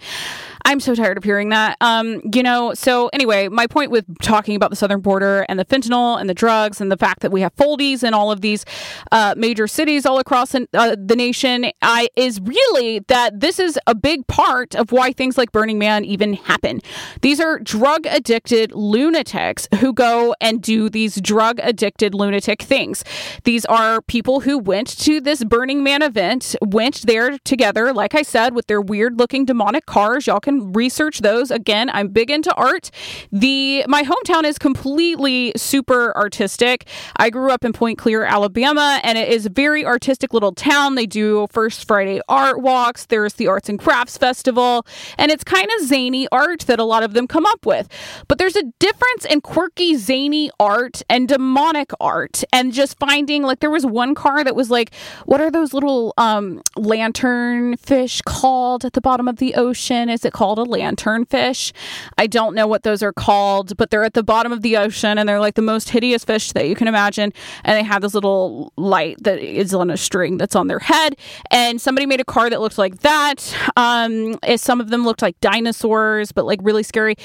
I'm 0.65 0.79
so 0.79 0.95
tired 0.95 1.17
of 1.17 1.23
hearing 1.23 1.49
that. 1.49 1.77
Um, 1.81 2.21
you 2.33 2.41
know, 2.41 2.73
so 2.73 3.09
anyway, 3.13 3.47
my 3.49 3.67
point 3.67 3.91
with 3.91 4.05
talking 4.21 4.55
about 4.55 4.71
the 4.71 4.75
southern 4.75 5.01
border 5.01 5.45
and 5.47 5.59
the 5.59 5.65
fentanyl 5.65 6.19
and 6.19 6.29
the 6.29 6.33
drugs 6.33 6.81
and 6.81 6.91
the 6.91 6.97
fact 6.97 7.21
that 7.21 7.31
we 7.31 7.41
have 7.41 7.55
foldies 7.55 8.03
in 8.03 8.13
all 8.13 8.31
of 8.31 8.41
these 8.41 8.65
uh, 9.11 9.35
major 9.37 9.67
cities 9.67 10.05
all 10.05 10.17
across 10.17 10.55
uh, 10.55 10.65
the 10.73 11.15
nation 11.15 11.71
Is 12.15 12.39
really 12.41 12.99
that 13.07 13.39
this 13.39 13.59
is 13.59 13.79
a 13.87 13.95
big 13.95 14.27
part 14.27 14.75
of 14.75 14.91
why 14.91 15.11
things 15.11 15.37
like 15.37 15.51
Burning 15.51 15.79
Man 15.79 16.05
even 16.05 16.33
happen. 16.33 16.81
These 17.21 17.39
are 17.39 17.59
drug 17.59 18.05
addicted 18.05 18.71
lunatics 18.73 19.67
who 19.79 19.93
go 19.93 20.35
and 20.39 20.61
do 20.61 20.89
these 20.89 21.19
drug 21.19 21.59
addicted 21.63 22.13
lunatic 22.13 22.61
things. 22.61 23.03
These 23.43 23.65
are 23.65 24.01
people 24.01 24.41
who 24.41 24.57
went 24.57 24.87
to 24.99 25.19
this 25.19 25.43
Burning 25.43 25.83
Man 25.83 26.01
event, 26.01 26.55
went 26.61 27.03
there 27.03 27.37
together, 27.39 27.93
like 27.93 28.13
I 28.13 28.21
said, 28.21 28.53
with 28.55 28.67
their 28.67 28.81
weird 28.81 29.17
looking 29.17 29.45
demonic 29.45 29.85
cars. 29.85 30.27
Y'all 30.27 30.39
can 30.39 30.73
research 30.73 31.19
those. 31.19 31.51
Again, 31.51 31.89
I'm 31.89 32.09
big 32.09 32.29
into 32.29 32.53
art. 32.55 32.91
The 33.31 33.85
my 33.87 34.03
hometown 34.03 34.43
is 34.43 34.57
completely 34.57 35.53
super 35.55 36.15
artistic. 36.15 36.87
I 37.17 37.29
grew 37.29 37.51
up 37.51 37.65
in 37.65 37.73
Point 37.73 37.97
Clear, 37.97 38.23
Alabama, 38.23 38.99
and 39.03 39.17
it 39.17 39.29
is 39.29 39.45
a 39.45 39.49
very 39.49 39.85
artistic 39.85 40.33
little 40.33 40.53
town. 40.53 40.95
They 40.95 41.05
do 41.05 41.47
First 41.51 41.84
Friday 41.85 42.21
art 42.27 42.61
walks. 42.61 43.05
There's 43.05 43.33
the 43.35 43.47
Arts 43.47 43.69
and 43.69 43.79
Crafts 43.79 44.17
Festival, 44.17 44.85
and 45.17 45.31
it's 45.31 45.43
kind 45.43 45.67
of 45.77 45.87
zany 45.87 46.27
art 46.31 46.61
that 46.61 46.79
a 46.79 46.83
lot 46.83 47.03
of 47.03 47.13
them 47.13 47.27
come 47.27 47.45
up 47.45 47.65
with. 47.65 47.87
But 48.27 48.37
there's 48.37 48.55
a 48.55 48.63
difference 48.79 49.25
in 49.25 49.41
quirky, 49.41 49.95
zany 49.95 50.49
art 50.59 51.01
and 51.09 51.27
demonic 51.27 51.91
art, 51.99 52.43
and 52.51 52.73
just 52.73 52.97
finding 52.99 53.43
like 53.43 53.59
there 53.59 53.69
was 53.69 53.85
one 53.85 54.15
car 54.15 54.43
that 54.43 54.55
was 54.55 54.69
like, 54.69 54.93
what 55.25 55.41
are 55.41 55.51
those 55.51 55.73
little 55.73 56.13
um, 56.17 56.61
lantern 56.75 57.77
fish 57.77 58.21
called 58.25 58.85
at 58.85 58.93
the 58.93 59.01
bottom 59.01 59.27
of 59.27 59.37
the 59.37 59.55
ocean? 59.55 60.09
Is 60.09 60.25
it 60.25 60.33
called 60.33 60.59
a 60.59 60.63
lantern 60.63 61.25
fish? 61.25 61.71
I 62.17 62.27
don't 62.27 62.55
know 62.55 62.67
what 62.67 62.83
those 62.83 63.03
are 63.03 63.13
called, 63.13 63.77
but 63.77 63.89
they're 63.89 64.03
at 64.03 64.13
the 64.13 64.23
bottom 64.23 64.51
of 64.51 64.61
the 64.61 64.77
ocean 64.77 65.17
and 65.17 65.27
they're 65.27 65.39
like 65.39 65.55
the 65.55 65.61
most 65.61 65.89
hideous 65.89 66.25
fish 66.25 66.51
that 66.53 66.67
you 66.67 66.75
can 66.75 66.87
imagine. 66.87 67.31
And 67.63 67.77
they 67.77 67.83
have 67.83 68.01
this 68.01 68.13
little 68.13 68.73
light 68.77 69.17
that 69.23 69.39
is 69.39 69.73
on 69.73 69.89
a 69.89 69.97
string 69.97 70.37
that's 70.37 70.55
on 70.55 70.67
their 70.67 70.79
head. 70.79 71.17
And 71.51 71.74
and 71.75 71.81
somebody 71.81 72.05
made 72.05 72.21
a 72.21 72.25
car 72.25 72.49
that 72.49 72.61
looked 72.61 72.77
like 72.77 72.99
that. 72.99 73.53
Um, 73.75 74.39
some 74.55 74.79
of 74.79 74.91
them 74.91 75.03
looked 75.03 75.21
like 75.21 75.37
dinosaurs, 75.41 76.31
but 76.31 76.45
like 76.45 76.61
really 76.63 76.83
scary. 76.83 77.15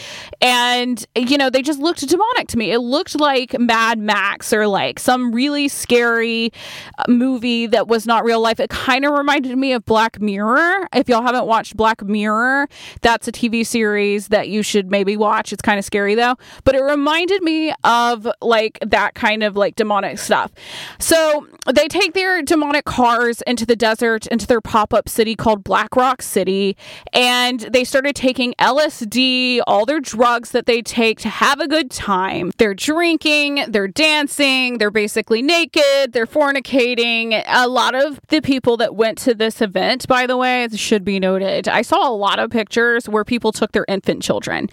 And, 0.40 1.06
you 1.14 1.38
know, 1.38 1.50
they 1.50 1.62
just 1.62 1.78
looked 1.78 2.04
demonic 2.08 2.48
to 2.48 2.58
me. 2.58 2.72
It 2.72 2.80
looked 2.80 3.20
like 3.20 3.56
Mad 3.60 4.00
Max 4.00 4.52
or 4.52 4.66
like 4.66 4.98
some 4.98 5.30
really 5.30 5.68
scary 5.68 6.52
uh, 6.98 7.04
movie 7.06 7.68
that 7.68 7.86
was 7.86 8.06
not 8.06 8.24
real 8.24 8.40
life. 8.40 8.58
It 8.58 8.70
kind 8.70 9.04
of 9.04 9.12
reminded 9.12 9.56
me 9.56 9.72
of 9.72 9.84
Black 9.84 10.20
Mirror. 10.20 10.88
If 10.92 11.08
y'all 11.08 11.22
haven't 11.22 11.46
watched 11.46 11.76
Black 11.76 12.02
Mirror, 12.02 12.68
that's 13.02 13.28
a 13.28 13.32
TV 13.32 13.64
series 13.64 14.28
that 14.28 14.48
you 14.48 14.64
should 14.64 14.90
maybe 14.90 15.16
watch. 15.16 15.52
It's 15.52 15.62
kind 15.62 15.78
of 15.78 15.84
scary 15.84 16.16
though, 16.16 16.34
but 16.64 16.74
it 16.74 16.82
reminded 16.82 17.44
me 17.44 17.72
of 17.84 18.26
like 18.42 18.80
that 18.84 19.14
kind 19.14 19.44
of 19.44 19.56
like 19.56 19.76
demonic 19.76 20.18
stuff. 20.18 20.50
So 20.98 21.46
they 21.72 21.86
take 21.86 22.14
their 22.14 22.42
demonic 22.42 22.84
cars 22.84 23.42
into 23.42 23.64
the 23.64 23.76
desert, 23.76 24.26
their 24.46 24.60
pop 24.60 24.92
up 24.92 25.08
city 25.08 25.36
called 25.36 25.64
Black 25.64 25.96
Rock 25.96 26.22
City, 26.22 26.76
and 27.12 27.60
they 27.60 27.84
started 27.84 28.14
taking 28.14 28.54
LSD, 28.54 29.60
all 29.66 29.86
their 29.86 30.00
drugs 30.00 30.50
that 30.50 30.66
they 30.66 30.82
take 30.82 31.18
to 31.20 31.28
have 31.28 31.60
a 31.60 31.68
good 31.68 31.90
time. 31.90 32.52
They're 32.58 32.74
drinking, 32.74 33.64
they're 33.68 33.88
dancing, 33.88 34.78
they're 34.78 34.90
basically 34.90 35.42
naked, 35.42 36.12
they're 36.12 36.26
fornicating. 36.26 37.42
A 37.46 37.68
lot 37.68 37.94
of 37.94 38.20
the 38.28 38.40
people 38.40 38.76
that 38.78 38.94
went 38.94 39.18
to 39.18 39.34
this 39.34 39.60
event, 39.60 40.06
by 40.06 40.26
the 40.26 40.36
way, 40.36 40.68
should 40.74 41.04
be 41.04 41.18
noted. 41.18 41.68
I 41.68 41.82
saw 41.82 42.08
a 42.08 42.14
lot 42.14 42.38
of 42.38 42.50
pictures 42.50 43.08
where 43.08 43.24
people 43.24 43.52
took 43.52 43.72
their 43.72 43.84
infant 43.88 44.22
children. 44.22 44.68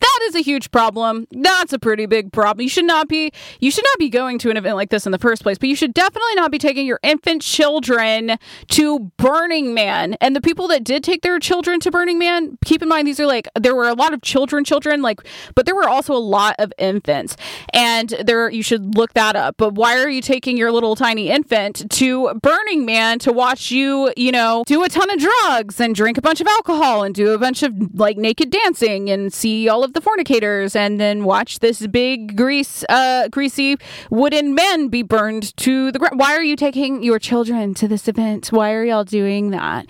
That 0.00 0.20
is 0.28 0.34
a 0.34 0.40
huge 0.40 0.70
problem. 0.70 1.26
That's 1.30 1.72
a 1.72 1.78
pretty 1.78 2.06
big 2.06 2.32
problem. 2.32 2.62
You 2.62 2.68
should 2.68 2.86
not 2.86 3.08
be 3.08 3.32
you 3.60 3.70
should 3.70 3.84
not 3.84 3.98
be 3.98 4.08
going 4.08 4.38
to 4.38 4.50
an 4.50 4.56
event 4.56 4.76
like 4.76 4.90
this 4.90 5.06
in 5.06 5.12
the 5.12 5.18
first 5.18 5.42
place, 5.42 5.58
but 5.58 5.68
you 5.68 5.76
should 5.76 5.94
definitely 5.94 6.34
not 6.36 6.50
be 6.50 6.58
taking 6.58 6.86
your 6.86 7.00
infant 7.02 7.42
children 7.42 8.38
to 8.68 8.99
Burning 9.16 9.74
Man. 9.74 10.14
And 10.20 10.34
the 10.34 10.40
people 10.40 10.68
that 10.68 10.84
did 10.84 11.04
take 11.04 11.22
their 11.22 11.38
children 11.38 11.80
to 11.80 11.90
Burning 11.90 12.18
Man, 12.18 12.58
keep 12.64 12.82
in 12.82 12.88
mind 12.88 13.06
these 13.06 13.20
are 13.20 13.26
like 13.26 13.48
there 13.58 13.74
were 13.74 13.88
a 13.88 13.94
lot 13.94 14.12
of 14.12 14.22
children 14.22 14.64
children 14.64 15.02
like 15.02 15.20
but 15.54 15.66
there 15.66 15.74
were 15.74 15.88
also 15.88 16.14
a 16.14 16.18
lot 16.18 16.56
of 16.58 16.72
infants. 16.78 17.36
And 17.72 18.10
there 18.24 18.50
you 18.50 18.62
should 18.62 18.96
look 18.96 19.14
that 19.14 19.36
up. 19.36 19.56
But 19.56 19.74
why 19.74 19.98
are 19.98 20.08
you 20.08 20.22
taking 20.22 20.56
your 20.56 20.72
little 20.72 20.96
tiny 20.96 21.30
infant 21.30 21.90
to 21.90 22.34
Burning 22.34 22.84
Man 22.84 23.18
to 23.20 23.32
watch 23.32 23.70
you, 23.70 24.12
you 24.16 24.32
know, 24.32 24.64
do 24.66 24.82
a 24.84 24.88
ton 24.88 25.10
of 25.10 25.18
drugs 25.18 25.80
and 25.80 25.94
drink 25.94 26.18
a 26.18 26.22
bunch 26.22 26.40
of 26.40 26.46
alcohol 26.46 27.02
and 27.02 27.14
do 27.14 27.30
a 27.30 27.38
bunch 27.38 27.62
of 27.62 27.74
like 27.94 28.16
naked 28.16 28.50
dancing 28.50 29.10
and 29.10 29.32
see 29.32 29.68
all 29.68 29.84
of 29.84 29.92
the 29.92 30.00
fornicators 30.00 30.74
and 30.76 31.00
then 31.00 31.24
watch 31.24 31.58
this 31.60 31.86
big 31.86 32.36
grease 32.36 32.84
uh 32.88 33.28
greasy 33.28 33.76
wooden 34.10 34.54
men 34.54 34.88
be 34.88 35.02
burned 35.02 35.56
to 35.56 35.90
the 35.92 35.98
ground 35.98 36.18
why 36.18 36.34
are 36.34 36.42
you 36.42 36.56
taking 36.56 37.02
your 37.02 37.18
children 37.18 37.74
to 37.74 37.88
this 37.88 38.08
event 38.08 38.48
why 38.48 38.72
are 38.72 38.84
y'all 38.90 39.04
doing 39.04 39.50
that 39.50 39.86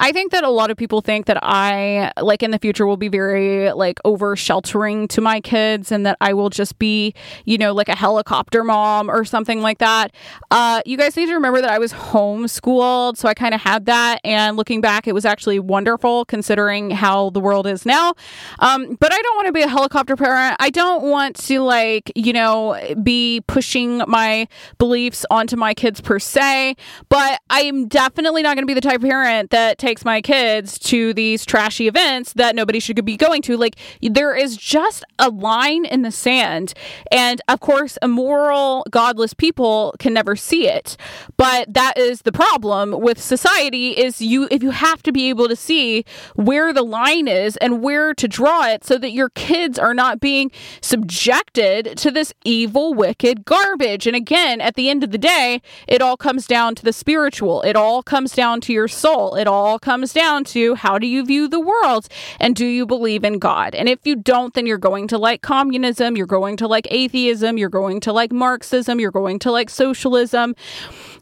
I 0.00 0.12
think 0.12 0.32
that 0.32 0.44
a 0.44 0.48
lot 0.48 0.70
of 0.70 0.78
people 0.78 1.02
think 1.02 1.26
that 1.26 1.38
I, 1.42 2.10
like 2.20 2.42
in 2.42 2.52
the 2.52 2.58
future, 2.58 2.86
will 2.86 2.96
be 2.96 3.08
very 3.08 3.70
like 3.72 4.00
over 4.06 4.34
sheltering 4.34 5.06
to 5.08 5.20
my 5.20 5.42
kids 5.42 5.92
and 5.92 6.06
that 6.06 6.16
I 6.22 6.32
will 6.32 6.48
just 6.48 6.78
be, 6.78 7.14
you 7.44 7.58
know, 7.58 7.74
like 7.74 7.90
a 7.90 7.94
helicopter 7.94 8.64
mom 8.64 9.10
or 9.10 9.26
something 9.26 9.60
like 9.60 9.76
that. 9.78 10.14
Uh, 10.50 10.80
you 10.86 10.96
guys 10.96 11.16
need 11.16 11.26
to 11.26 11.34
remember 11.34 11.60
that 11.60 11.70
I 11.70 11.78
was 11.78 11.92
homeschooled, 11.92 13.18
so 13.18 13.28
I 13.28 13.34
kind 13.34 13.54
of 13.54 13.60
had 13.60 13.84
that. 13.86 14.20
And 14.24 14.56
looking 14.56 14.80
back, 14.80 15.06
it 15.06 15.12
was 15.12 15.26
actually 15.26 15.58
wonderful 15.58 16.24
considering 16.24 16.90
how 16.90 17.28
the 17.30 17.40
world 17.40 17.66
is 17.66 17.84
now. 17.84 18.14
Um, 18.60 18.96
but 18.98 19.12
I 19.12 19.20
don't 19.20 19.36
want 19.36 19.46
to 19.48 19.52
be 19.52 19.62
a 19.62 19.68
helicopter 19.68 20.16
parent. 20.16 20.56
I 20.60 20.70
don't 20.70 21.10
want 21.10 21.36
to, 21.44 21.60
like, 21.60 22.10
you 22.16 22.32
know, 22.32 22.80
be 23.02 23.42
pushing 23.46 23.98
my 24.08 24.48
beliefs 24.78 25.26
onto 25.30 25.56
my 25.56 25.74
kids 25.74 26.00
per 26.00 26.18
se. 26.18 26.76
But 27.10 27.42
I'm 27.50 27.86
definitely 27.86 28.39
not 28.42 28.56
going 28.56 28.66
to 28.66 28.66
be 28.66 28.74
the 28.74 28.80
type 28.80 28.96
of 28.96 29.08
parent 29.08 29.50
that 29.50 29.78
takes 29.78 30.00
takes 30.00 30.04
my 30.04 30.20
kids 30.20 30.78
to 30.78 31.12
these 31.14 31.44
trashy 31.44 31.86
events 31.86 32.32
that 32.34 32.54
nobody 32.54 32.80
should 32.80 33.04
be 33.04 33.16
going 33.16 33.42
to. 33.42 33.56
Like, 33.56 33.76
there 34.00 34.34
is 34.34 34.56
just 34.56 35.04
a 35.18 35.28
line 35.28 35.84
in 35.84 36.02
the 36.02 36.10
sand. 36.10 36.74
And 37.10 37.40
of 37.48 37.60
course, 37.60 37.98
immoral, 38.02 38.84
godless 38.90 39.34
people 39.34 39.94
can 39.98 40.14
never 40.14 40.36
see 40.36 40.68
it. 40.68 40.96
But 41.36 41.74
that 41.74 41.98
is 41.98 42.22
the 42.22 42.32
problem 42.32 43.00
with 43.00 43.20
society 43.20 43.90
is 43.90 44.20
you 44.22 44.48
if 44.50 44.62
you 44.62 44.70
have 44.70 45.02
to 45.02 45.12
be 45.12 45.28
able 45.28 45.48
to 45.48 45.56
see 45.56 46.04
where 46.34 46.72
the 46.72 46.82
line 46.82 47.28
is 47.28 47.56
and 47.58 47.82
where 47.82 48.14
to 48.14 48.28
draw 48.28 48.66
it 48.66 48.84
so 48.84 48.96
that 48.98 49.10
your 49.10 49.30
kids 49.30 49.78
are 49.78 49.94
not 49.94 50.20
being 50.20 50.50
subjected 50.80 51.96
to 51.98 52.10
this 52.10 52.32
evil, 52.44 52.94
wicked 52.94 53.44
garbage. 53.44 54.06
And 54.06 54.16
again, 54.16 54.60
at 54.60 54.76
the 54.76 54.88
end 54.88 55.04
of 55.04 55.10
the 55.10 55.18
day, 55.18 55.60
it 55.86 56.00
all 56.00 56.16
comes 56.16 56.46
down 56.46 56.74
to 56.76 56.84
the 56.84 56.92
spiritual. 56.92 57.62
It 57.62 57.76
all 57.76 58.02
comes 58.02 58.29
down 58.32 58.60
to 58.62 58.72
your 58.72 58.88
soul. 58.88 59.34
It 59.34 59.46
all 59.46 59.78
comes 59.78 60.12
down 60.12 60.44
to 60.44 60.74
how 60.74 60.98
do 60.98 61.06
you 61.06 61.24
view 61.24 61.48
the 61.48 61.60
world 61.60 62.08
and 62.38 62.54
do 62.54 62.66
you 62.66 62.86
believe 62.86 63.24
in 63.24 63.38
God? 63.38 63.74
And 63.74 63.88
if 63.88 64.00
you 64.04 64.16
don't, 64.16 64.54
then 64.54 64.66
you're 64.66 64.78
going 64.78 65.08
to 65.08 65.18
like 65.18 65.42
communism, 65.42 66.16
you're 66.16 66.26
going 66.26 66.56
to 66.58 66.68
like 66.68 66.86
atheism, 66.90 67.58
you're 67.58 67.68
going 67.68 68.00
to 68.00 68.12
like 68.12 68.32
Marxism, 68.32 69.00
you're 69.00 69.10
going 69.10 69.38
to 69.40 69.50
like 69.50 69.70
socialism 69.70 70.54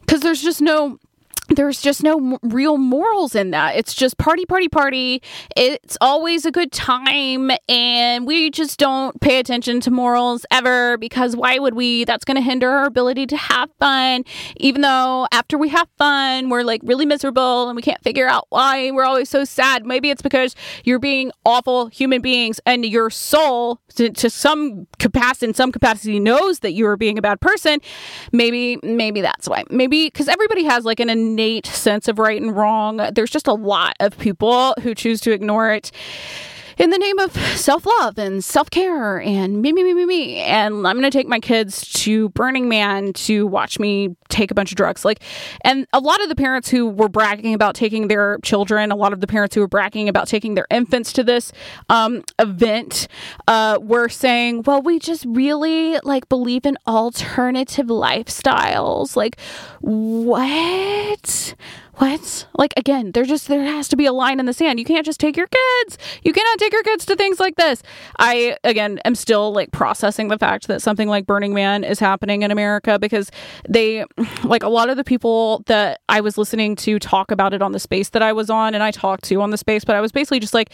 because 0.01 0.21
there's 0.21 0.41
just 0.41 0.61
no 0.61 0.97
there's 1.49 1.81
just 1.81 2.03
no 2.03 2.37
real 2.43 2.77
morals 2.77 3.35
in 3.35 3.51
that. 3.51 3.75
It's 3.75 3.93
just 3.93 4.17
party, 4.17 4.45
party, 4.45 4.69
party. 4.69 5.21
It's 5.55 5.97
always 6.01 6.45
a 6.45 6.51
good 6.51 6.71
time. 6.71 7.51
And 7.67 8.27
we 8.27 8.49
just 8.51 8.79
don't 8.79 9.19
pay 9.21 9.39
attention 9.39 9.81
to 9.81 9.91
morals 9.91 10.45
ever 10.51 10.97
because 10.97 11.35
why 11.35 11.59
would 11.59 11.73
we? 11.73 12.05
That's 12.05 12.25
going 12.25 12.35
to 12.35 12.41
hinder 12.41 12.69
our 12.69 12.85
ability 12.85 13.27
to 13.27 13.37
have 13.37 13.69
fun. 13.79 14.23
Even 14.57 14.81
though 14.81 15.27
after 15.31 15.57
we 15.57 15.69
have 15.69 15.87
fun, 15.97 16.49
we're 16.49 16.63
like 16.63 16.81
really 16.83 17.05
miserable 17.05 17.67
and 17.67 17.75
we 17.75 17.81
can't 17.81 18.01
figure 18.03 18.27
out 18.27 18.45
why 18.49 18.91
we're 18.91 19.05
always 19.05 19.29
so 19.29 19.43
sad. 19.43 19.85
Maybe 19.85 20.09
it's 20.09 20.21
because 20.21 20.55
you're 20.83 20.99
being 20.99 21.31
awful 21.45 21.87
human 21.87 22.21
beings 22.21 22.59
and 22.65 22.85
your 22.85 23.09
soul, 23.09 23.79
to, 23.95 24.09
to 24.09 24.29
some 24.29 24.87
capacity, 24.99 25.47
in 25.47 25.53
some 25.53 25.71
capacity, 25.71 26.19
knows 26.19 26.59
that 26.59 26.73
you 26.73 26.85
are 26.87 26.97
being 26.97 27.17
a 27.17 27.21
bad 27.21 27.41
person. 27.41 27.79
Maybe, 28.31 28.77
maybe 28.83 29.21
that's 29.21 29.47
why. 29.47 29.63
Maybe 29.69 30.07
because 30.07 30.27
everybody 30.27 30.63
has 30.63 30.85
like 30.85 30.99
an 30.99 31.09
innate 31.39 31.65
sense 31.65 32.09
of 32.09 32.19
right 32.19 32.41
and 32.41 32.55
wrong. 32.55 32.97
There's 33.13 33.29
just 33.29 33.47
a 33.47 33.53
lot 33.53 33.95
of 34.01 34.17
people 34.17 34.73
who 34.81 34.93
choose 34.93 35.21
to 35.21 35.31
ignore 35.31 35.71
it 35.71 35.89
in 36.79 36.91
the 36.91 36.97
name 36.97 37.19
of 37.19 37.33
self 37.57 37.85
love 37.85 38.17
and 38.17 38.43
self 38.43 38.71
care 38.71 39.19
and 39.21 39.61
me, 39.61 39.73
me, 39.73 39.83
me, 39.83 39.93
me, 39.93 40.05
me. 40.05 40.37
And 40.37 40.87
I'm 40.87 40.97
going 40.97 41.03
to 41.03 41.11
take 41.11 41.27
my 41.27 41.39
kids 41.39 41.81
to 42.03 42.29
Burning 42.29 42.69
Man 42.69 43.11
to 43.13 43.45
watch 43.45 43.79
me 43.79 44.15
take 44.29 44.49
a 44.49 44.53
bunch 44.53 44.71
of 44.71 44.77
drugs. 44.77 45.03
Like, 45.03 45.21
and 45.61 45.85
a 45.91 45.99
lot 45.99 46.21
of 46.23 46.29
the 46.29 46.35
parents 46.35 46.69
who 46.69 46.87
were 46.87 47.09
bragging 47.09 47.53
about 47.53 47.75
taking 47.75 48.07
their 48.07 48.37
children, 48.43 48.91
a 48.91 48.95
lot 48.95 49.11
of 49.11 49.19
the 49.19 49.27
parents 49.27 49.55
who 49.55 49.61
were 49.61 49.67
bragging 49.67 50.07
about 50.07 50.27
taking 50.27 50.55
their 50.55 50.67
infants 50.71 51.11
to 51.13 51.23
this 51.23 51.51
um, 51.89 52.23
event 52.39 53.09
uh, 53.47 53.77
were 53.81 54.07
saying, 54.07 54.63
well, 54.63 54.81
we 54.81 54.99
just 54.99 55.25
really 55.27 55.99
like 56.03 56.29
believe 56.29 56.65
in 56.65 56.77
alternative 56.87 57.87
lifestyles. 57.87 59.17
Like, 59.17 59.37
what? 59.81 61.55
What? 61.99 62.47
Like 62.57 62.73
again, 62.77 63.11
there 63.11 63.25
just 63.25 63.49
there 63.49 63.63
has 63.63 63.89
to 63.89 63.97
be 63.97 64.05
a 64.05 64.13
line 64.13 64.39
in 64.39 64.45
the 64.45 64.53
sand. 64.53 64.79
You 64.79 64.85
can't 64.85 65.05
just 65.05 65.19
take 65.19 65.35
your 65.35 65.47
kids. 65.47 65.97
You 66.23 66.31
cannot 66.31 66.57
take 66.57 66.71
your 66.71 66.83
kids 66.83 67.05
to 67.07 67.15
things 67.17 67.41
like 67.41 67.57
this. 67.57 67.83
I 68.17 68.55
again 68.63 68.99
am 69.03 69.15
still 69.15 69.51
like 69.51 69.71
processing 69.71 70.29
the 70.29 70.37
fact 70.37 70.67
that 70.67 70.81
something 70.81 71.09
like 71.09 71.25
Burning 71.25 71.53
Man 71.53 71.83
is 71.83 71.99
happening 71.99 72.43
in 72.43 72.51
America 72.51 72.97
because 72.97 73.31
they 73.67 74.05
like 74.45 74.63
a 74.63 74.69
lot 74.69 74.89
of 74.89 74.95
the 74.95 75.03
people 75.03 75.61
that 75.65 75.99
I 76.07 76.21
was 76.21 76.37
listening 76.37 76.77
to 76.77 76.99
talk 76.99 77.31
about 77.31 77.53
it 77.53 77.61
on 77.61 77.73
the 77.73 77.79
space 77.79 78.09
that 78.09 78.21
I 78.21 78.31
was 78.31 78.49
on 78.49 78.73
and 78.75 78.81
I 78.81 78.91
talked 78.91 79.25
to 79.25 79.41
on 79.41 79.49
the 79.49 79.57
space, 79.57 79.83
but 79.83 79.97
I 79.97 80.01
was 80.01 80.13
basically 80.13 80.39
just 80.39 80.53
like 80.53 80.71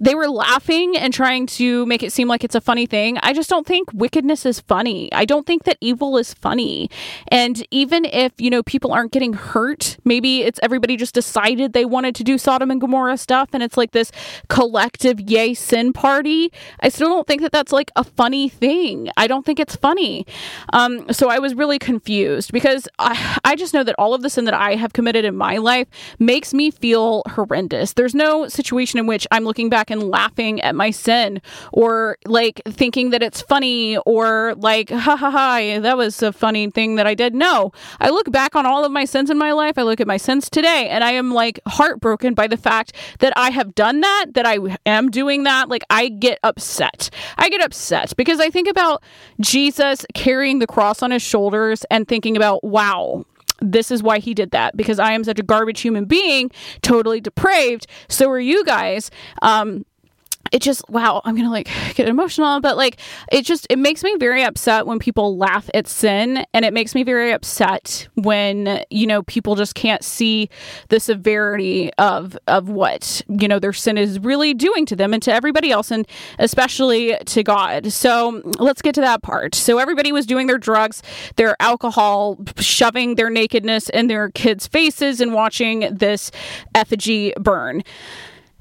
they 0.00 0.14
were 0.14 0.28
laughing 0.28 0.96
and 0.96 1.12
trying 1.12 1.46
to 1.46 1.86
make 1.86 2.04
it 2.04 2.12
seem 2.12 2.28
like 2.28 2.44
it's 2.44 2.54
a 2.54 2.60
funny 2.60 2.86
thing. 2.86 3.18
I 3.18 3.32
just 3.32 3.50
don't 3.50 3.66
think 3.66 3.88
wickedness 3.92 4.46
is 4.46 4.60
funny. 4.60 5.12
I 5.12 5.24
don't 5.24 5.44
think 5.44 5.64
that 5.64 5.76
evil 5.80 6.16
is 6.18 6.34
funny. 6.34 6.88
And 7.26 7.66
even 7.72 8.04
if, 8.04 8.32
you 8.38 8.48
know, 8.48 8.62
people 8.62 8.92
aren't 8.92 9.10
getting 9.10 9.32
hurt, 9.32 9.96
maybe 10.04 10.42
it's 10.42 10.60
everybody 10.68 10.98
just 10.98 11.14
decided 11.14 11.72
they 11.72 11.86
wanted 11.86 12.14
to 12.14 12.22
do 12.22 12.36
Sodom 12.36 12.70
and 12.70 12.78
Gomorrah 12.78 13.16
stuff 13.16 13.48
and 13.54 13.62
it's 13.62 13.78
like 13.78 13.92
this 13.92 14.12
collective 14.48 15.18
yay 15.18 15.54
sin 15.54 15.94
party. 15.94 16.52
I 16.80 16.90
still 16.90 17.08
don't 17.08 17.26
think 17.26 17.40
that 17.40 17.52
that's 17.52 17.72
like 17.72 17.90
a 17.96 18.04
funny 18.04 18.50
thing. 18.50 19.08
I 19.16 19.28
don't 19.28 19.46
think 19.46 19.58
it's 19.58 19.76
funny. 19.76 20.26
Um, 20.74 21.10
so 21.10 21.30
I 21.30 21.38
was 21.38 21.54
really 21.54 21.78
confused 21.78 22.52
because 22.52 22.86
I, 22.98 23.38
I 23.44 23.56
just 23.56 23.72
know 23.72 23.82
that 23.82 23.94
all 23.98 24.12
of 24.12 24.20
the 24.20 24.28
sin 24.28 24.44
that 24.44 24.52
I 24.52 24.74
have 24.74 24.92
committed 24.92 25.24
in 25.24 25.34
my 25.36 25.56
life 25.56 25.88
makes 26.18 26.52
me 26.52 26.70
feel 26.70 27.22
horrendous. 27.30 27.94
There's 27.94 28.14
no 28.14 28.46
situation 28.46 28.98
in 28.98 29.06
which 29.06 29.26
I'm 29.30 29.44
looking 29.44 29.70
back 29.70 29.90
and 29.90 30.02
laughing 30.02 30.60
at 30.60 30.74
my 30.74 30.90
sin 30.90 31.40
or 31.72 32.18
like 32.26 32.60
thinking 32.68 33.08
that 33.10 33.22
it's 33.22 33.40
funny 33.40 33.96
or 34.04 34.54
like, 34.58 34.90
ha 34.90 35.16
ha 35.16 35.30
ha, 35.30 35.78
that 35.80 35.96
was 35.96 36.22
a 36.22 36.30
funny 36.30 36.70
thing 36.70 36.96
that 36.96 37.06
I 37.06 37.14
did. 37.14 37.34
No, 37.34 37.72
I 38.00 38.10
look 38.10 38.30
back 38.30 38.54
on 38.54 38.66
all 38.66 38.84
of 38.84 38.92
my 38.92 39.06
sins 39.06 39.30
in 39.30 39.38
my 39.38 39.52
life. 39.52 39.78
I 39.78 39.82
look 39.82 40.00
at 40.00 40.06
my 40.06 40.18
sins 40.18 40.50
today 40.58 40.88
and 40.88 41.04
I 41.04 41.12
am 41.12 41.32
like 41.32 41.60
heartbroken 41.68 42.34
by 42.34 42.48
the 42.48 42.56
fact 42.56 42.92
that 43.20 43.32
I 43.36 43.50
have 43.50 43.76
done 43.76 44.00
that, 44.00 44.26
that 44.34 44.44
I 44.44 44.58
am 44.86 45.08
doing 45.08 45.44
that. 45.44 45.68
Like 45.68 45.84
I 45.88 46.08
get 46.08 46.40
upset. 46.42 47.10
I 47.36 47.48
get 47.48 47.60
upset 47.60 48.12
because 48.16 48.40
I 48.40 48.50
think 48.50 48.66
about 48.66 49.00
Jesus 49.40 50.04
carrying 50.14 50.58
the 50.58 50.66
cross 50.66 51.00
on 51.00 51.12
his 51.12 51.22
shoulders 51.22 51.84
and 51.92 52.08
thinking 52.08 52.36
about, 52.36 52.64
wow, 52.64 53.24
this 53.60 53.92
is 53.92 54.02
why 54.02 54.18
he 54.18 54.34
did 54.34 54.50
that 54.50 54.76
because 54.76 54.98
I 54.98 55.12
am 55.12 55.22
such 55.22 55.38
a 55.38 55.44
garbage 55.44 55.80
human 55.80 56.06
being, 56.06 56.50
totally 56.82 57.20
depraved. 57.20 57.86
So 58.08 58.28
are 58.28 58.40
you 58.40 58.64
guys. 58.64 59.12
Um, 59.42 59.84
it 60.52 60.62
just 60.62 60.82
wow 60.88 61.20
i'm 61.24 61.36
gonna 61.36 61.50
like 61.50 61.68
get 61.94 62.08
emotional 62.08 62.60
but 62.60 62.76
like 62.76 62.98
it 63.32 63.42
just 63.42 63.66
it 63.70 63.78
makes 63.78 64.02
me 64.02 64.14
very 64.18 64.42
upset 64.42 64.86
when 64.86 64.98
people 64.98 65.36
laugh 65.36 65.68
at 65.74 65.86
sin 65.86 66.44
and 66.54 66.64
it 66.64 66.72
makes 66.72 66.94
me 66.94 67.02
very 67.02 67.32
upset 67.32 68.08
when 68.14 68.82
you 68.90 69.06
know 69.06 69.22
people 69.24 69.54
just 69.54 69.74
can't 69.74 70.04
see 70.04 70.48
the 70.88 71.00
severity 71.00 71.92
of 71.94 72.36
of 72.46 72.68
what 72.68 73.22
you 73.28 73.48
know 73.48 73.58
their 73.58 73.72
sin 73.72 73.98
is 73.98 74.18
really 74.20 74.54
doing 74.54 74.86
to 74.86 74.96
them 74.96 75.14
and 75.14 75.22
to 75.22 75.32
everybody 75.32 75.70
else 75.70 75.90
and 75.90 76.06
especially 76.38 77.16
to 77.26 77.42
god. 77.42 77.92
So 77.92 78.42
let's 78.58 78.82
get 78.82 78.94
to 78.96 79.00
that 79.00 79.22
part. 79.22 79.54
So 79.54 79.78
everybody 79.78 80.12
was 80.12 80.26
doing 80.26 80.46
their 80.46 80.58
drugs 80.58 81.02
their 81.36 81.56
alcohol 81.60 82.38
shoving 82.58 83.14
their 83.14 83.30
nakedness 83.30 83.88
in 83.90 84.08
their 84.08 84.30
kids 84.30 84.66
faces 84.66 85.20
and 85.20 85.32
watching 85.32 85.88
this 85.92 86.30
effigy 86.74 87.32
burn 87.38 87.82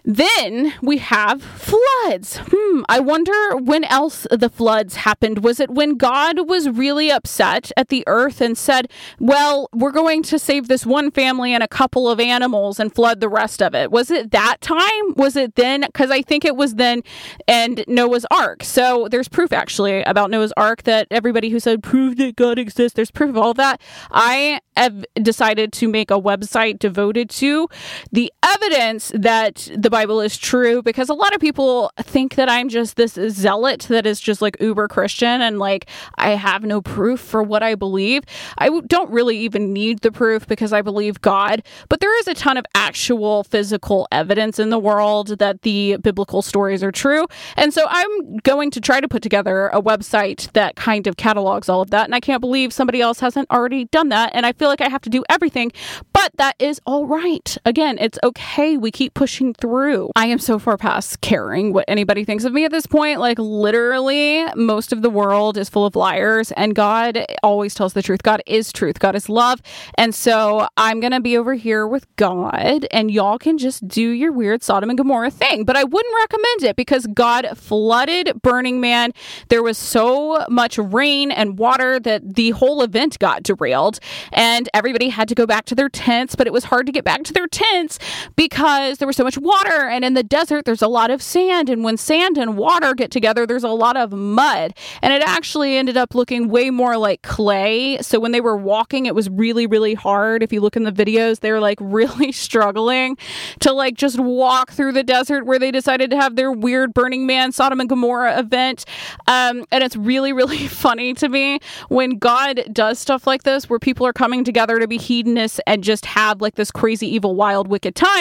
then 0.08 0.74
we 0.82 1.00
have 1.00 1.43
floods. 1.43 2.39
Hmm, 2.50 2.84
I 2.88 3.02
wonder 3.02 3.58
when 3.58 3.84
else 3.84 4.26
the 4.32 4.48
floods 4.48 4.96
happened. 4.96 5.43
Was 5.43 5.60
it 5.60 5.70
when 5.70 5.98
God 5.98 6.48
was 6.48 6.70
really 6.70 7.12
upset 7.12 7.74
at 7.76 7.89
the 7.89 8.06
earth 8.08 8.39
and 8.39 8.58
said, 8.58 8.89
Well, 9.20 9.67
we're 9.74 9.91
going 9.91 10.24
to 10.24 10.39
save 10.39 10.70
this 10.70 10.86
one 10.86 11.12
family 11.12 11.54
and 11.54 11.62
a 11.62 11.67
couple 11.67 12.10
of 12.10 12.22
animals 12.22 12.80
and 12.80 12.96
flood 12.96 13.20
the 13.20 13.28
rest 13.28 13.62
of 13.62 13.76
it? 13.76 13.91
Was 13.91 14.10
it 14.10 14.32
that 14.32 14.62
time? 14.62 15.13
Was 15.17 15.36
it 15.36 15.56
then? 15.56 15.82
Because 15.82 16.10
I 16.10 16.22
think 16.22 16.46
it 16.46 16.56
was 16.56 16.76
then 16.76 17.04
and 17.46 17.84
Noah's 17.86 18.26
Ark. 18.32 18.63
So 18.63 19.10
there's 19.12 19.28
proof 19.28 19.52
actually 19.52 20.04
about 20.04 20.32
Noah's 20.32 20.54
Ark 20.56 20.84
that 20.84 21.08
everybody 21.12 21.50
who 21.50 21.60
said, 21.60 21.84
Prove 21.84 22.15
that 22.15 22.38
God 22.38 22.58
exists, 22.58 22.96
there's 22.96 23.12
proof 23.12 23.32
of 23.32 23.38
all 23.38 23.54
that. 23.56 23.82
I 24.10 24.62
have 24.78 25.04
decided 25.15 25.74
to 25.74 25.89
make 25.89 26.12
a 26.12 26.22
website 26.22 26.80
devoted 26.80 27.30
to 27.32 27.67
the 28.10 28.32
evidence 28.56 29.12
that 29.14 29.70
the 29.76 29.90
Bible 29.90 30.22
is 30.22 30.38
true 30.38 30.82
because 30.82 31.10
a 31.10 31.14
lot 31.14 31.34
of 31.36 31.42
people 31.42 31.92
think 32.00 32.36
that 32.36 32.50
I'm 32.50 32.70
just 32.70 32.96
this 32.96 33.14
zealot 33.14 33.82
that 33.90 34.06
is 34.06 34.20
just 34.20 34.42
like 34.42 34.58
uber 34.60 34.88
Christian 34.88 35.42
and 35.42 35.60
like 35.60 35.90
I 36.16 36.32
have 36.32 36.64
no 36.64 36.82
proof 36.82 37.20
for 37.20 37.44
what 37.44 37.64
I 37.64 37.76
believe. 37.76 38.24
I 38.58 38.70
don't 38.88 39.12
really 39.12 39.38
even 39.40 39.74
need 39.74 40.00
the 40.00 40.12
proof 40.12 40.48
because 40.48 40.72
I 40.72 40.82
believe 40.82 41.22
God, 41.22 41.64
but 41.90 42.00
there 42.00 42.18
is 42.20 42.28
a 42.28 42.34
ton 42.34 42.58
of 42.58 42.66
actual 42.76 43.44
physical 43.44 44.08
evidence 44.12 44.60
in 44.60 44.70
the 44.70 44.80
world 44.80 45.40
that 45.40 45.64
the 45.64 45.98
biblical 45.98 46.42
stories 46.42 46.84
are 46.84 46.92
true. 46.92 47.28
And 47.56 47.74
so 47.74 47.86
I'm 47.90 48.38
going 48.38 48.72
to 48.72 48.82
try 48.82 49.02
to 49.02 49.08
put 49.08 49.22
together 49.22 49.68
a 49.70 49.82
website 49.82 50.52
that 50.54 50.76
kind 50.76 51.08
of 51.08 51.18
catalogs 51.18 51.70
all 51.70 51.82
of 51.82 51.90
that. 51.90 52.06
And 52.06 52.16
I 52.16 52.20
can't 52.20 52.42
believe 52.42 52.72
somebody 52.72 53.02
else 53.02 53.20
hasn't 53.20 53.50
already 53.52 53.86
done 53.86 54.10
that. 54.10 54.32
And 54.34 54.46
I 54.46 54.54
feel 54.54 54.70
like 54.70 54.82
I 54.82 54.90
have 54.90 55.02
to 55.02 55.10
do 55.10 55.24
everything, 55.30 55.72
but 56.14 56.32
that 56.38 56.56
is 56.60 56.80
all 56.86 57.06
right. 57.06 57.58
Again, 57.66 57.98
it's 58.00 58.18
okay. 58.24 58.37
Hey, 58.38 58.78
we 58.78 58.91
keep 58.91 59.15
pushing 59.15 59.54
through. 59.56 60.12
I 60.15 60.28
am 60.28 60.38
so 60.38 60.60
far 60.60 60.78
past 60.78 61.21
caring 61.21 61.73
what 61.73 61.86
anybody 61.88 62.23
thinks 62.23 62.43
of 62.43 62.54
me 62.54 62.65
at 62.65 62.71
this 62.71 62.86
point. 62.86 63.19
Like, 63.19 63.39
literally, 63.39 64.45
most 64.56 64.93
of 64.93 65.02
the 65.02 65.10
world 65.10 65.58
is 65.58 65.69
full 65.69 65.86
of 65.86 65.95
liars, 65.95 66.52
and 66.52 66.76
God 66.76 67.26
always 67.41 67.73
tells 67.73 67.93
the 67.93 68.04
truth. 68.04 68.21
God 68.21 68.41
is 68.45 68.71
truth, 68.71 69.00
God 69.00 69.15
is 69.15 69.28
love. 69.28 69.62
And 69.95 70.13
so 70.13 70.67
I'm 70.78 71.00
going 71.00 71.13
to 71.13 71.19
be 71.19 71.36
over 71.36 71.56
here 71.56 71.88
with 71.88 72.06
God, 72.15 72.86
and 72.91 73.10
y'all 73.10 73.39
can 73.39 73.58
just 73.58 73.88
do 73.88 74.10
your 74.10 74.32
weird 74.32 74.62
Sodom 74.63 74.89
and 74.89 74.97
Gomorrah 74.97 75.32
thing. 75.32 75.63
But 75.65 75.76
I 75.76 75.84
wouldn't 75.84 76.15
recommend 76.21 76.63
it 76.63 76.76
because 76.76 77.08
God 77.08 77.47
flooded 77.56 78.41
Burning 78.43 78.80
Man. 78.80 79.13
There 79.50 79.63
was 79.63 79.78
so 79.78 80.45
much 80.47 80.78
rain 80.78 81.32
and 81.32 81.58
water 81.58 82.00
that 82.00 82.36
the 82.36 82.52
whole 82.52 82.84
event 82.84 83.17
got 83.17 83.41
derailed, 83.41 84.00
and 84.32 84.69
everybody 84.76 85.10
had 85.10 85.28
to 85.30 85.36
go 85.36 85.47
back 85.47 85.65
to 85.65 85.76
their 85.76 85.89
tents. 85.89 86.36
But 86.36 86.45
it 86.45 86.54
was 86.54 86.65
hard 86.65 86.86
to 86.86 86.91
get 86.91 87.04
back 87.04 87.23
to 87.23 87.34
their 87.34 87.47
tents 87.47 87.97
because 88.36 88.98
there 88.98 89.08
was 89.08 89.16
so 89.16 89.24
much 89.24 89.38
water. 89.38 89.88
And 89.88 90.04
in 90.04 90.13
the 90.13 90.24
desert, 90.24 90.66
there's 90.66 90.82
a 90.82 90.88
lot 90.88 91.10
of 91.10 91.22
sand. 91.22 91.70
And 91.70 91.84
when 91.84 91.98
sand 91.98 92.38
and 92.38 92.58
water 92.58 92.94
get 92.94 93.12
together, 93.12 93.46
there's 93.46 93.63
a 93.63 93.70
lot 93.70 93.98
of 93.98 94.12
mud. 94.12 94.74
And 95.02 95.13
it 95.13 95.22
actually 95.22 95.78
ended 95.78 95.98
up 95.98 96.16
looking 96.16 96.50
way 96.50 96.70
more 96.70 96.98
like 96.98 97.22
clay. 97.22 97.98
So 98.02 98.20
when 98.20 98.32
they 98.32 98.42
were 98.42 98.58
walking, 98.58 99.06
it 99.06 99.16
was 99.16 99.30
really, 99.30 99.68
really 99.68 99.94
hard. 99.94 100.44
If 100.44 100.52
you 100.52 100.62
look 100.62 100.76
in 100.76 100.84
the 100.84 100.92
videos, 100.92 101.40
they 101.40 101.52
were 101.52 101.60
like 101.60 101.78
really 101.82 102.32
struggling 102.32 103.18
to 103.60 103.74
like 103.74 103.96
just 103.96 104.20
walk 104.20 104.72
through 104.72 104.94
the 104.94 105.04
desert 105.04 105.46
where 105.46 105.60
they 105.60 105.72
decided 105.72 106.10
to 106.12 106.18
have 106.18 106.36
their 106.36 106.52
weird 106.52 106.94
Burning 106.94 107.26
Man 107.26 107.52
Sodom 107.52 107.80
and 107.80 107.90
Gomorrah 107.90 108.40
event. 108.40 108.86
Um, 109.28 109.66
and 109.72 109.84
it's 109.84 109.96
really, 109.96 110.34
really 110.34 110.68
funny 110.68 111.13
to 111.16 111.30
me 111.30 111.60
when 111.90 112.18
God 112.18 112.63
does 112.72 113.00
stuff 113.00 113.28
like 113.28 113.44
this, 113.44 113.70
where 113.70 113.80
people 113.80 114.06
are 114.06 114.13
coming 114.13 114.44
together 114.44 114.80
to 114.80 114.88
be 114.88 114.98
hedonists 114.98 115.60
and 115.66 115.84
just 115.84 116.06
have 116.06 116.42
like 116.42 116.56
this 116.56 116.72
crazy, 116.72 117.08
evil, 117.08 117.36
wild, 117.36 117.68
wicked 117.68 117.96
time. 117.96 118.16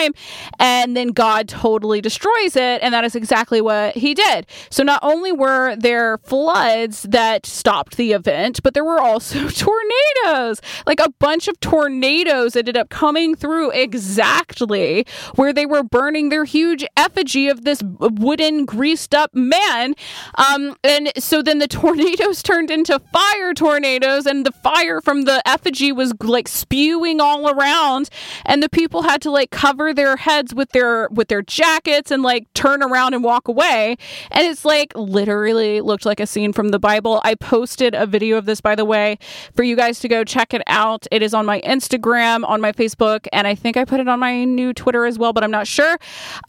And 0.59 0.95
then 0.95 1.09
God 1.09 1.47
totally 1.47 2.01
destroys 2.01 2.55
it. 2.55 2.81
And 2.81 2.93
that 2.93 3.03
is 3.03 3.15
exactly 3.15 3.61
what 3.61 3.95
he 3.95 4.13
did. 4.13 4.47
So 4.69 4.83
not 4.83 4.99
only 5.03 5.31
were 5.31 5.75
there 5.75 6.17
floods 6.19 7.03
that 7.03 7.45
stopped 7.45 7.97
the 7.97 8.13
event, 8.13 8.61
but 8.63 8.73
there 8.73 8.85
were 8.85 8.99
also 8.99 9.47
tornadoes. 9.49 10.61
Like 10.85 10.99
a 10.99 11.09
bunch 11.19 11.47
of 11.47 11.59
tornadoes 11.59 12.55
ended 12.55 12.77
up 12.77 12.89
coming 12.89 13.35
through 13.35 13.71
exactly 13.71 15.05
where 15.35 15.53
they 15.53 15.65
were 15.65 15.83
burning 15.83 16.29
their 16.29 16.45
huge 16.45 16.85
effigy 16.95 17.47
of 17.47 17.63
this 17.63 17.81
wooden, 17.83 18.65
greased 18.65 19.13
up 19.13 19.33
man. 19.33 19.95
Um, 20.35 20.75
and 20.83 21.11
so 21.17 21.41
then 21.41 21.59
the 21.59 21.67
tornadoes 21.77 22.41
turned 22.43 22.71
into 22.71 22.99
fire 22.99 23.53
tornadoes, 23.53 24.25
and 24.25 24.45
the 24.45 24.51
fire 24.51 25.01
from 25.01 25.23
the 25.23 25.41
effigy 25.47 25.91
was 25.91 26.13
like 26.21 26.47
spewing 26.47 27.21
all 27.21 27.49
around. 27.49 28.09
And 28.45 28.61
the 28.61 28.69
people 28.69 29.03
had 29.03 29.21
to 29.23 29.31
like 29.31 29.51
cover 29.51 29.86
their 29.93 30.17
heads 30.17 30.53
with 30.53 30.71
their 30.71 31.07
with 31.09 31.27
their 31.27 31.41
jackets 31.41 32.11
and 32.11 32.23
like 32.23 32.51
turn 32.53 32.83
around 32.83 33.13
and 33.13 33.23
walk 33.23 33.47
away. 33.47 33.97
And 34.31 34.47
it's 34.47 34.65
like 34.65 34.91
literally 34.95 35.81
looked 35.81 36.05
like 36.05 36.19
a 36.19 36.27
scene 36.27 36.53
from 36.53 36.69
the 36.69 36.79
Bible. 36.79 37.21
I 37.23 37.35
posted 37.35 37.95
a 37.95 38.05
video 38.05 38.37
of 38.37 38.45
this, 38.45 38.61
by 38.61 38.75
the 38.75 38.85
way, 38.85 39.17
for 39.55 39.63
you 39.63 39.75
guys 39.75 39.99
to 39.99 40.07
go 40.07 40.23
check 40.23 40.53
it 40.53 40.61
out. 40.67 41.07
It 41.11 41.21
is 41.21 41.33
on 41.33 41.45
my 41.45 41.61
Instagram, 41.61 42.47
on 42.47 42.61
my 42.61 42.71
Facebook, 42.71 43.27
and 43.31 43.47
I 43.47 43.55
think 43.55 43.77
I 43.77 43.85
put 43.85 43.99
it 43.99 44.07
on 44.07 44.19
my 44.19 44.43
new 44.43 44.73
Twitter 44.73 45.05
as 45.05 45.17
well, 45.17 45.33
but 45.33 45.43
I'm 45.43 45.51
not 45.51 45.67
sure. 45.67 45.97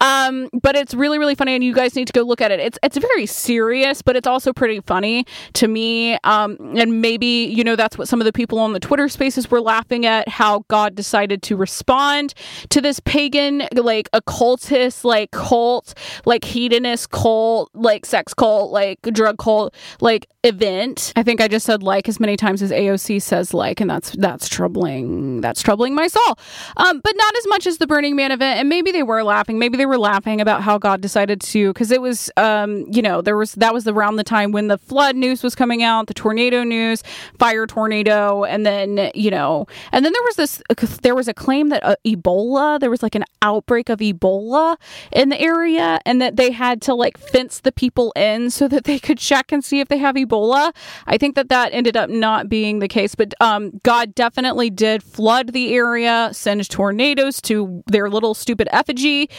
Um, 0.00 0.48
but 0.62 0.76
it's 0.76 0.94
really, 0.94 1.18
really 1.18 1.34
funny, 1.34 1.54
and 1.54 1.64
you 1.64 1.74
guys 1.74 1.94
need 1.94 2.06
to 2.06 2.12
go 2.12 2.22
look 2.22 2.40
at 2.40 2.50
it. 2.50 2.60
It's 2.60 2.78
it's 2.82 2.96
very 2.96 3.26
serious, 3.26 4.02
but 4.02 4.16
it's 4.16 4.26
also 4.26 4.52
pretty 4.52 4.80
funny 4.80 5.26
to 5.54 5.68
me. 5.68 6.18
Um, 6.24 6.56
and 6.76 7.00
maybe 7.00 7.26
you 7.26 7.64
know 7.64 7.76
that's 7.76 7.98
what 7.98 8.08
some 8.08 8.20
of 8.20 8.24
the 8.24 8.32
people 8.32 8.58
on 8.58 8.72
the 8.72 8.80
Twitter 8.80 9.08
Spaces 9.08 9.50
were 9.50 9.60
laughing 9.60 10.06
at 10.06 10.28
how 10.28 10.64
God 10.68 10.94
decided 10.94 11.42
to 11.44 11.56
respond 11.56 12.34
to 12.70 12.80
this 12.80 13.00
pagan 13.18 13.66
like 13.72 14.08
occultist 14.12 15.04
like 15.04 15.32
cult 15.32 15.92
like 16.24 16.44
hedonist 16.44 17.10
cult 17.10 17.68
like 17.74 18.06
sex 18.06 18.32
cult 18.32 18.70
like 18.70 19.00
drug 19.02 19.36
cult 19.38 19.74
like 20.00 20.28
event. 20.44 21.12
I 21.16 21.24
think 21.24 21.40
i 21.40 21.48
just 21.48 21.66
said 21.66 21.82
like 21.82 22.08
as 22.08 22.20
many 22.20 22.36
times 22.36 22.62
as 22.62 22.70
aoc 22.70 23.20
says 23.20 23.52
like 23.52 23.80
and 23.80 23.90
that's 23.90 24.12
that's 24.12 24.48
troubling 24.48 25.40
that's 25.40 25.62
troubling 25.62 25.96
my 25.96 26.06
soul. 26.06 26.38
Um 26.76 27.00
but 27.00 27.12
not 27.16 27.36
as 27.36 27.46
much 27.48 27.66
as 27.66 27.78
the 27.78 27.88
burning 27.88 28.14
man 28.14 28.30
event 28.30 28.60
and 28.60 28.68
maybe 28.68 28.92
they 28.92 29.02
were 29.02 29.24
laughing 29.24 29.58
maybe 29.58 29.76
they 29.76 29.86
were 29.86 29.98
laughing 29.98 30.40
about 30.40 30.62
how 30.62 30.78
god 30.78 31.00
decided 31.00 31.40
to 31.40 31.72
because 31.72 31.90
it 31.90 32.00
was 32.00 32.30
um 32.36 32.86
you 32.88 33.02
know 33.02 33.20
there 33.20 33.36
was 33.36 33.52
that 33.54 33.74
was 33.74 33.88
around 33.88 34.14
the 34.14 34.24
time 34.24 34.52
when 34.52 34.68
the 34.68 34.78
flood 34.78 35.16
news 35.16 35.42
was 35.42 35.56
coming 35.56 35.82
out 35.82 36.06
the 36.06 36.14
tornado 36.14 36.62
news 36.62 37.02
fire 37.36 37.66
tornado 37.66 38.44
and 38.44 38.64
then 38.64 39.10
you 39.12 39.30
know 39.30 39.66
and 39.90 40.04
then 40.04 40.12
there 40.12 40.22
was 40.22 40.36
this 40.36 40.62
there 41.02 41.16
was 41.16 41.26
a 41.26 41.34
claim 41.34 41.68
that 41.70 41.84
uh, 41.84 41.96
ebola 42.06 42.78
there 42.78 42.90
was 42.90 43.02
like 43.02 43.07
an 43.14 43.24
outbreak 43.42 43.88
of 43.88 44.00
ebola 44.00 44.76
in 45.12 45.28
the 45.28 45.40
area 45.40 46.00
and 46.04 46.20
that 46.20 46.36
they 46.36 46.50
had 46.50 46.82
to 46.82 46.94
like 46.94 47.16
fence 47.18 47.60
the 47.60 47.72
people 47.72 48.12
in 48.16 48.50
so 48.50 48.68
that 48.68 48.84
they 48.84 48.98
could 48.98 49.18
check 49.18 49.52
and 49.52 49.64
see 49.64 49.80
if 49.80 49.88
they 49.88 49.98
have 49.98 50.14
ebola. 50.14 50.74
I 51.06 51.18
think 51.18 51.34
that 51.36 51.48
that 51.48 51.72
ended 51.72 51.96
up 51.96 52.10
not 52.10 52.48
being 52.48 52.78
the 52.78 52.88
case 52.88 53.14
but 53.14 53.34
um, 53.40 53.80
god 53.82 54.14
definitely 54.14 54.70
did 54.70 55.02
flood 55.02 55.52
the 55.52 55.74
area 55.74 56.30
send 56.32 56.68
tornadoes 56.68 57.40
to 57.42 57.82
their 57.86 58.10
little 58.10 58.34
stupid 58.34 58.68
effigy. 58.72 59.30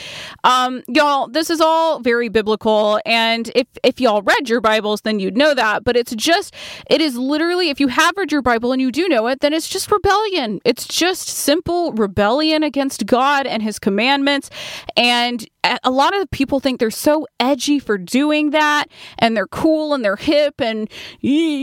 Um, 0.44 0.84
y'all 0.88 1.28
this 1.28 1.50
is 1.50 1.62
all 1.62 2.00
very 2.00 2.30
biblical 2.30 3.00
and 3.06 3.52
if 3.56 3.68
if 3.84 4.00
y'all 4.00 4.22
read 4.22 4.50
your 4.50 4.62
bibles 4.62 5.02
then 5.02 5.20
you'd 5.20 5.38
know 5.38 5.54
that 5.54 5.84
but 5.84 5.98
it's 5.98 6.16
just 6.16 6.54
it 6.90 7.02
is 7.02 7.18
literally 7.18 7.70
if 7.70 7.80
you 7.80 7.88
have 7.88 8.16
read 8.18 8.32
your 8.32 8.42
bible 8.42 8.72
and 8.72 8.82
you 8.82 8.92
do 8.92 9.08
know 9.10 9.28
it 9.28 9.40
then 9.42 9.54
it's 9.54 9.68
just 9.68 9.92
rebellion. 9.92 10.60
It's 10.66 10.88
just 10.88 11.28
simple 11.28 11.92
rebellion 11.94 12.64
against 12.64 13.06
god 13.06 13.46
and 13.48 13.59
his 13.62 13.80
commandments. 13.80 14.50
And 14.96 15.48
a 15.84 15.92
lot 15.92 16.16
of 16.16 16.30
people 16.32 16.60
think 16.60 16.80
they're 16.80 16.92
so 16.92 17.28
edgy 17.40 17.80
for 17.80 17.98
doing 17.98 18.52
that 18.52 18.86
and 19.18 19.36
they're 19.36 19.48
cool 19.48 19.94
and 19.94 20.04
they're 20.04 20.16
hip 20.16 20.62
and 20.62 20.90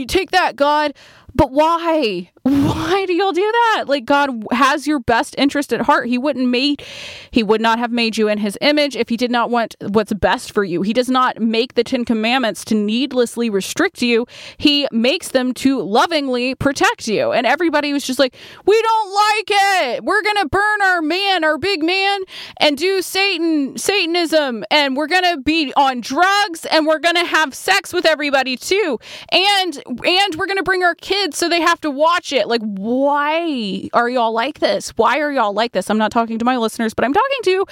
take 0.07 0.31
that 0.31 0.55
god 0.55 0.93
But 1.37 1.51
why? 1.51 2.31
Why 2.41 3.05
do 3.05 3.13
y'all 3.13 3.31
do 3.31 3.41
that? 3.41 3.85
Like 3.87 4.05
God 4.05 4.43
has 4.51 4.87
your 4.87 4.99
best 4.99 5.35
interest 5.37 5.71
at 5.71 5.81
heart. 5.81 6.07
He 6.07 6.17
wouldn't 6.17 6.47
made 6.47 6.81
he 7.29 7.43
would 7.43 7.61
not 7.61 7.77
have 7.77 7.91
made 7.91 8.17
you 8.17 8.27
in 8.27 8.39
his 8.39 8.57
image 8.59 8.95
if 8.95 9.09
he 9.09 9.17
did 9.17 9.29
not 9.29 9.51
want 9.51 9.75
what's 9.81 10.13
best 10.13 10.51
for 10.51 10.63
you. 10.63 10.81
He 10.81 10.93
does 10.93 11.09
not 11.09 11.39
make 11.39 11.75
the 11.75 11.83
10 11.83 12.05
commandments 12.05 12.65
to 12.65 12.75
needlessly 12.75 13.51
restrict 13.51 14.01
you. 14.01 14.25
He 14.57 14.87
makes 14.91 15.29
them 15.29 15.53
to 15.55 15.79
lovingly 15.81 16.55
protect 16.55 17.07
you. 17.07 17.31
And 17.31 17.45
everybody 17.45 17.93
was 17.93 18.03
just 18.03 18.17
like, 18.17 18.35
"We 18.65 18.81
don't 18.81 19.13
like 19.13 19.49
it. 19.49 20.03
We're 20.03 20.23
going 20.23 20.37
to 20.37 20.47
burn 20.47 20.81
our 20.81 21.01
man, 21.03 21.43
our 21.43 21.59
big 21.59 21.83
man 21.83 22.21
and 22.59 22.77
do 22.77 23.03
Satan 23.03 23.77
Satanism 23.77 24.63
and 24.71 24.97
we're 24.97 25.07
going 25.07 25.35
to 25.35 25.37
be 25.41 25.71
on 25.75 26.01
drugs 26.01 26.65
and 26.65 26.87
we're 26.87 26.99
going 26.99 27.15
to 27.15 27.25
have 27.25 27.53
sex 27.53 27.93
with 27.93 28.05
everybody 28.05 28.57
too. 28.57 28.99
And 29.31 29.83
and 29.85 30.35
we're 30.35 30.47
going 30.47 30.57
to 30.57 30.63
bring 30.63 30.83
our 30.83 30.95
kids 30.95 31.26
so 31.33 31.49
they 31.49 31.61
have 31.61 31.81
to 31.81 31.89
watch 31.89 32.31
it. 32.33 32.47
Like, 32.47 32.61
why 32.61 33.89
are 33.93 34.09
y'all 34.09 34.31
like 34.31 34.59
this? 34.59 34.89
Why 34.91 35.19
are 35.19 35.31
y'all 35.31 35.53
like 35.53 35.71
this? 35.71 35.89
I'm 35.89 35.97
not 35.97 36.11
talking 36.11 36.37
to 36.39 36.45
my 36.45 36.57
listeners, 36.57 36.93
but 36.93 37.05
I'm 37.05 37.13
talking 37.13 37.39
to 37.43 37.65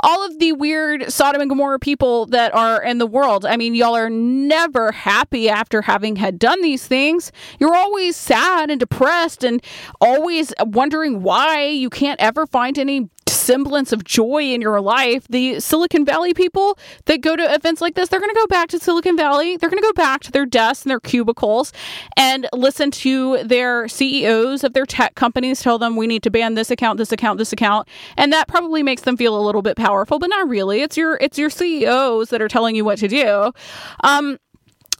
all 0.00 0.24
of 0.24 0.38
the 0.38 0.52
weird 0.52 1.12
Sodom 1.12 1.40
and 1.40 1.50
Gomorrah 1.50 1.78
people 1.78 2.26
that 2.26 2.54
are 2.54 2.82
in 2.82 2.98
the 2.98 3.06
world. 3.06 3.46
I 3.46 3.56
mean, 3.56 3.74
y'all 3.74 3.96
are 3.96 4.10
never 4.10 4.92
happy 4.92 5.48
after 5.48 5.82
having 5.82 6.16
had 6.16 6.38
done 6.38 6.60
these 6.62 6.86
things. 6.86 7.32
You're 7.58 7.74
always 7.74 8.16
sad 8.16 8.70
and 8.70 8.80
depressed 8.80 9.44
and 9.44 9.62
always 10.00 10.52
wondering 10.60 11.22
why 11.22 11.66
you 11.66 11.90
can't 11.90 12.20
ever 12.20 12.46
find 12.46 12.78
any 12.78 13.08
semblance 13.42 13.92
of 13.92 14.04
joy 14.04 14.42
in 14.42 14.60
your 14.60 14.80
life, 14.80 15.26
the 15.28 15.58
Silicon 15.60 16.04
Valley 16.04 16.32
people 16.32 16.78
that 17.06 17.20
go 17.20 17.36
to 17.36 17.54
events 17.54 17.80
like 17.80 17.94
this, 17.94 18.08
they're 18.08 18.20
going 18.20 18.34
to 18.34 18.40
go 18.40 18.46
back 18.46 18.68
to 18.68 18.78
Silicon 18.78 19.16
Valley. 19.16 19.56
They're 19.56 19.68
going 19.68 19.82
to 19.82 19.86
go 19.86 19.92
back 19.92 20.22
to 20.22 20.32
their 20.32 20.46
desks 20.46 20.84
and 20.84 20.90
their 20.90 21.00
cubicles 21.00 21.72
and 22.16 22.48
listen 22.52 22.90
to 22.92 23.42
their 23.44 23.88
CEOs 23.88 24.64
of 24.64 24.72
their 24.72 24.86
tech 24.86 25.14
companies 25.14 25.60
tell 25.60 25.78
them 25.78 25.96
we 25.96 26.06
need 26.06 26.22
to 26.22 26.30
ban 26.30 26.54
this 26.54 26.70
account, 26.70 26.98
this 26.98 27.12
account, 27.12 27.38
this 27.38 27.52
account, 27.52 27.88
and 28.16 28.32
that 28.32 28.48
probably 28.48 28.82
makes 28.82 29.02
them 29.02 29.16
feel 29.16 29.38
a 29.38 29.42
little 29.42 29.62
bit 29.62 29.76
powerful, 29.76 30.18
but 30.18 30.30
not 30.30 30.48
really. 30.48 30.82
It's 30.82 30.96
your 30.96 31.18
it's 31.20 31.38
your 31.38 31.50
CEOs 31.50 32.30
that 32.30 32.40
are 32.40 32.48
telling 32.48 32.76
you 32.76 32.84
what 32.84 32.98
to 32.98 33.08
do. 33.08 33.52
Um, 34.04 34.38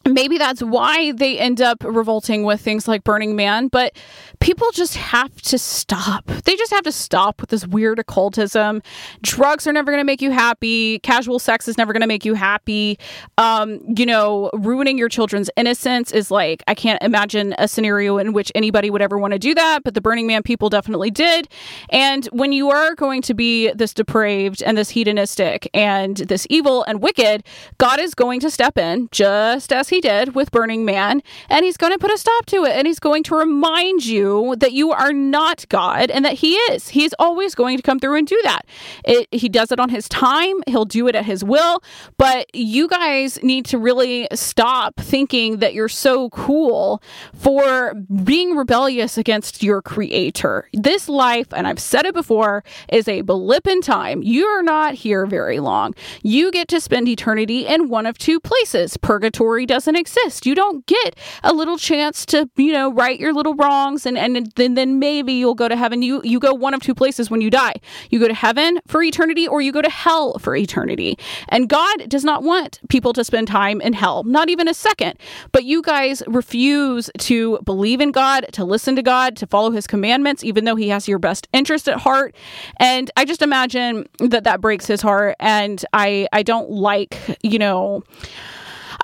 maybe 0.06 0.38
that's 0.38 0.62
why 0.62 1.12
they 1.12 1.38
end 1.38 1.60
up 1.60 1.82
revolting 1.84 2.44
with 2.44 2.60
things 2.60 2.88
like 2.88 3.04
Burning 3.04 3.36
Man, 3.36 3.68
but 3.68 3.96
people 4.40 4.70
just 4.72 4.96
have 4.96 5.34
to 5.42 5.58
stop. 5.58 6.26
They 6.26 6.56
just 6.56 6.72
have 6.72 6.84
to 6.84 6.92
stop 6.92 7.40
with 7.40 7.50
this 7.50 7.66
weird 7.66 7.98
occultism. 7.98 8.82
Drugs 9.22 9.66
are 9.66 9.72
never 9.72 9.90
going 9.90 10.00
to 10.00 10.04
make 10.04 10.20
you 10.20 10.30
happy. 10.30 10.98
Casual 11.00 11.38
sex 11.38 11.68
is 11.68 11.78
never 11.78 11.92
going 11.92 12.00
to 12.00 12.06
make 12.06 12.24
you 12.24 12.34
happy. 12.34 12.98
Um, 13.38 13.80
you 13.96 14.06
know, 14.06 14.50
ruining 14.54 14.98
your 14.98 15.08
children's 15.08 15.50
innocence 15.56 16.12
is 16.12 16.30
like, 16.30 16.62
I 16.66 16.74
can't 16.74 17.02
imagine 17.02 17.54
a 17.58 17.68
scenario 17.68 18.18
in 18.18 18.32
which 18.32 18.50
anybody 18.54 18.90
would 18.90 19.02
ever 19.02 19.18
want 19.18 19.32
to 19.32 19.38
do 19.38 19.54
that, 19.54 19.84
but 19.84 19.94
the 19.94 20.00
Burning 20.00 20.26
Man 20.26 20.42
people 20.42 20.68
definitely 20.68 21.10
did. 21.10 21.48
And 21.90 22.26
when 22.26 22.52
you 22.52 22.70
are 22.70 22.94
going 22.94 23.22
to 23.22 23.34
be 23.34 23.72
this 23.72 23.94
depraved 23.94 24.62
and 24.62 24.76
this 24.76 24.90
hedonistic 24.90 25.68
and 25.74 26.16
this 26.16 26.46
evil 26.50 26.82
and 26.84 27.02
wicked, 27.02 27.44
God 27.78 28.00
is 28.00 28.14
going 28.14 28.40
to 28.40 28.50
step 28.50 28.76
in 28.76 29.08
just 29.12 29.72
as 29.72 29.91
he 29.92 30.00
did 30.00 30.34
with 30.34 30.50
Burning 30.50 30.84
Man, 30.84 31.22
and 31.48 31.64
he's 31.64 31.76
going 31.76 31.92
to 31.92 31.98
put 31.98 32.10
a 32.10 32.18
stop 32.18 32.46
to 32.46 32.64
it. 32.64 32.72
And 32.76 32.86
he's 32.86 32.98
going 32.98 33.22
to 33.24 33.36
remind 33.36 34.04
you 34.04 34.56
that 34.58 34.72
you 34.72 34.90
are 34.92 35.12
not 35.12 35.68
God 35.68 36.10
and 36.10 36.24
that 36.24 36.34
he 36.34 36.54
is. 36.54 36.88
He's 36.88 37.12
always 37.18 37.54
going 37.54 37.76
to 37.76 37.82
come 37.82 37.98
through 37.98 38.16
and 38.16 38.26
do 38.26 38.40
that. 38.44 38.66
It, 39.04 39.28
he 39.30 39.48
does 39.48 39.70
it 39.70 39.78
on 39.78 39.90
his 39.90 40.08
time, 40.08 40.62
he'll 40.66 40.84
do 40.84 41.08
it 41.08 41.14
at 41.14 41.24
his 41.24 41.44
will. 41.44 41.82
But 42.16 42.54
you 42.54 42.88
guys 42.88 43.42
need 43.42 43.64
to 43.66 43.78
really 43.78 44.26
stop 44.32 44.96
thinking 44.96 45.58
that 45.58 45.74
you're 45.74 45.88
so 45.88 46.30
cool 46.30 47.02
for 47.34 47.94
being 48.24 48.56
rebellious 48.56 49.18
against 49.18 49.62
your 49.62 49.82
creator. 49.82 50.68
This 50.72 51.08
life, 51.08 51.52
and 51.52 51.66
I've 51.66 51.78
said 51.78 52.06
it 52.06 52.14
before, 52.14 52.64
is 52.90 53.08
a 53.08 53.20
blip 53.20 53.66
in 53.66 53.80
time. 53.82 54.22
You're 54.22 54.62
not 54.62 54.94
here 54.94 55.26
very 55.26 55.60
long. 55.60 55.94
You 56.22 56.50
get 56.50 56.68
to 56.68 56.80
spend 56.80 57.08
eternity 57.08 57.66
in 57.66 57.88
one 57.88 58.06
of 58.06 58.16
two 58.18 58.40
places. 58.40 58.96
Purgatory 58.96 59.66
does 59.66 59.81
doesn't 59.82 59.96
exist. 59.96 60.46
You 60.46 60.54
don't 60.54 60.86
get 60.86 61.16
a 61.42 61.52
little 61.52 61.76
chance 61.76 62.24
to, 62.26 62.48
you 62.56 62.72
know, 62.72 62.92
right 62.92 63.18
your 63.18 63.32
little 63.32 63.54
wrongs 63.54 64.06
and, 64.06 64.16
and 64.16 64.46
then, 64.54 64.74
then 64.74 65.00
maybe 65.00 65.32
you'll 65.32 65.56
go 65.56 65.66
to 65.66 65.74
heaven. 65.74 66.02
You 66.02 66.20
you 66.22 66.38
go 66.38 66.54
one 66.54 66.72
of 66.72 66.80
two 66.82 66.94
places 66.94 67.30
when 67.30 67.40
you 67.40 67.50
die. 67.50 67.74
You 68.10 68.20
go 68.20 68.28
to 68.28 68.34
heaven 68.34 68.78
for 68.86 69.02
eternity 69.02 69.48
or 69.48 69.60
you 69.60 69.72
go 69.72 69.82
to 69.82 69.90
hell 69.90 70.38
for 70.38 70.54
eternity. 70.54 71.18
And 71.48 71.68
God 71.68 72.08
does 72.08 72.24
not 72.24 72.44
want 72.44 72.78
people 72.88 73.12
to 73.14 73.24
spend 73.24 73.48
time 73.48 73.80
in 73.80 73.92
hell, 73.92 74.22
not 74.22 74.48
even 74.48 74.68
a 74.68 74.74
second. 74.74 75.18
But 75.50 75.64
you 75.64 75.82
guys 75.82 76.22
refuse 76.28 77.10
to 77.18 77.58
believe 77.64 78.00
in 78.00 78.12
God, 78.12 78.46
to 78.52 78.64
listen 78.64 78.94
to 78.94 79.02
God, 79.02 79.36
to 79.38 79.48
follow 79.48 79.72
his 79.72 79.88
commandments, 79.88 80.44
even 80.44 80.64
though 80.64 80.76
he 80.76 80.90
has 80.90 81.08
your 81.08 81.18
best 81.18 81.48
interest 81.52 81.88
at 81.88 81.98
heart. 81.98 82.36
And 82.76 83.10
I 83.16 83.24
just 83.24 83.42
imagine 83.42 84.08
that 84.20 84.44
that 84.44 84.60
breaks 84.60 84.86
his 84.86 85.02
heart. 85.02 85.34
And 85.40 85.84
I, 85.92 86.28
I 86.32 86.44
don't 86.44 86.70
like, 86.70 87.18
you 87.42 87.58
know, 87.58 88.04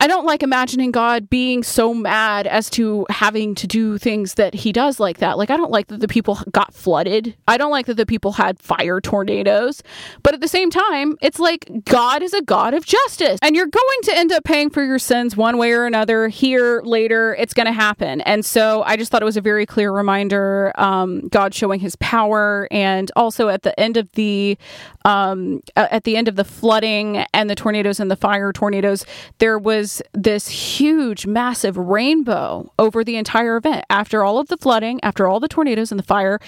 I 0.01 0.07
don't 0.07 0.25
like 0.25 0.43
imagining 0.43 0.93
God 0.93 1.29
being 1.29 1.63
so 1.63 1.93
mad 1.93 2.47
as 2.47 2.71
to 2.71 3.07
having 3.11 3.55
to 3.57 3.67
do 3.67 3.99
things 3.99 4.35
that 4.35 4.55
he 4.55 4.73
does 4.73 5.01
like 5.01 5.19
that. 5.19 5.39
Like, 5.39 5.51
I 5.51 5.57
don't 5.57 5.71
like 5.73 5.89
that 5.89 6.01
the 6.01 6.09
people 6.09 6.39
got 6.53 6.73
flooded. 6.73 7.37
I 7.49 7.57
don't 7.57 7.71
like 7.71 7.87
that 7.87 7.97
the 7.97 8.07
people 8.07 8.33
had 8.33 8.61
fire 8.61 9.01
tornadoes. 9.01 9.83
But 10.23 10.35
at 10.35 10.41
the 10.41 10.49
same 10.49 10.71
time, 10.71 11.17
it's 11.21 11.41
like 11.41 11.85
God 11.85 12.23
is 12.23 12.33
a 12.33 12.43
God 12.43 12.75
of 12.75 12.87
justice. 12.87 13.39
And 13.43 13.57
you're 13.57 13.67
going 13.67 14.01
to 14.05 14.17
end 14.17 14.33
up 14.33 14.45
paying 14.45 14.71
for 14.71 14.85
your 14.85 14.99
sins 14.99 15.37
one 15.37 15.59
way 15.59 15.73
or 15.73 15.85
another 15.85 16.29
here, 16.29 16.81
later. 16.85 17.35
It's 17.39 17.55
going 17.55 17.67
to 17.67 17.73
happen. 17.73 18.21
And 18.21 18.45
so 18.45 18.83
I 18.85 18.97
just 18.97 19.11
thought 19.11 19.23
it 19.23 19.27
was 19.27 19.37
a 19.37 19.43
very 19.43 19.67
clear 19.67 19.91
reminder 19.91 20.73
um, 20.77 21.29
God 21.29 21.55
showing 21.55 21.81
his 21.81 21.97
power. 21.97 22.69
And 22.71 23.11
also 23.17 23.49
at 23.49 23.63
the 23.63 23.79
end 23.79 23.97
of 23.97 24.11
the 24.13 24.57
um, 25.05 25.61
at 25.75 26.05
the 26.05 26.17
end 26.17 26.29
of 26.29 26.37
the 26.37 26.45
flooding 26.45 27.19
and 27.33 27.49
the 27.49 27.55
tornadoes 27.55 27.99
and 27.99 28.11
the 28.11 28.17
fire 28.17 28.53
tornadoes, 28.53 29.07
there 29.39 29.59
was 29.59 29.88
this 30.13 30.49
huge, 30.49 31.27
massive 31.27 31.77
rainbow 31.77 32.73
over 32.79 33.05
the 33.05 33.17
entire 33.17 33.57
event. 33.57 33.85
After 33.91 34.25
all 34.25 34.39
of 34.39 34.49
the 34.49 34.57
flooding, 34.57 35.03
after 35.03 35.27
all 35.27 35.41
the 35.41 35.49
tornadoes 35.49 35.91
and 35.91 35.99
the 35.99 36.05
fire, 36.05 36.39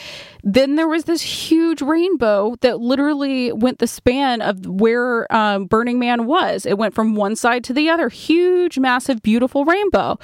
then 0.42 0.76
there 0.76 0.88
was 0.88 1.05
this 1.05 1.22
huge 1.22 1.83
rainbow 1.83 2.57
that 2.61 2.81
literally 2.81 3.53
went 3.53 3.79
the 3.79 3.87
span 3.87 4.42
of 4.42 4.66
where 4.66 5.33
um, 5.35 5.66
Burning 5.66 5.98
Man 5.98 6.26
was. 6.26 6.66
It 6.66 6.79
went 6.79 6.94
from 6.94 7.14
one 7.14 7.37
side 7.37 7.64
to 7.64 7.72
the 7.72 7.88
other. 7.88 8.09
Huge, 8.09 8.79
massive, 8.79 9.22
beautiful 9.22 9.64
rainbow. 9.64 10.18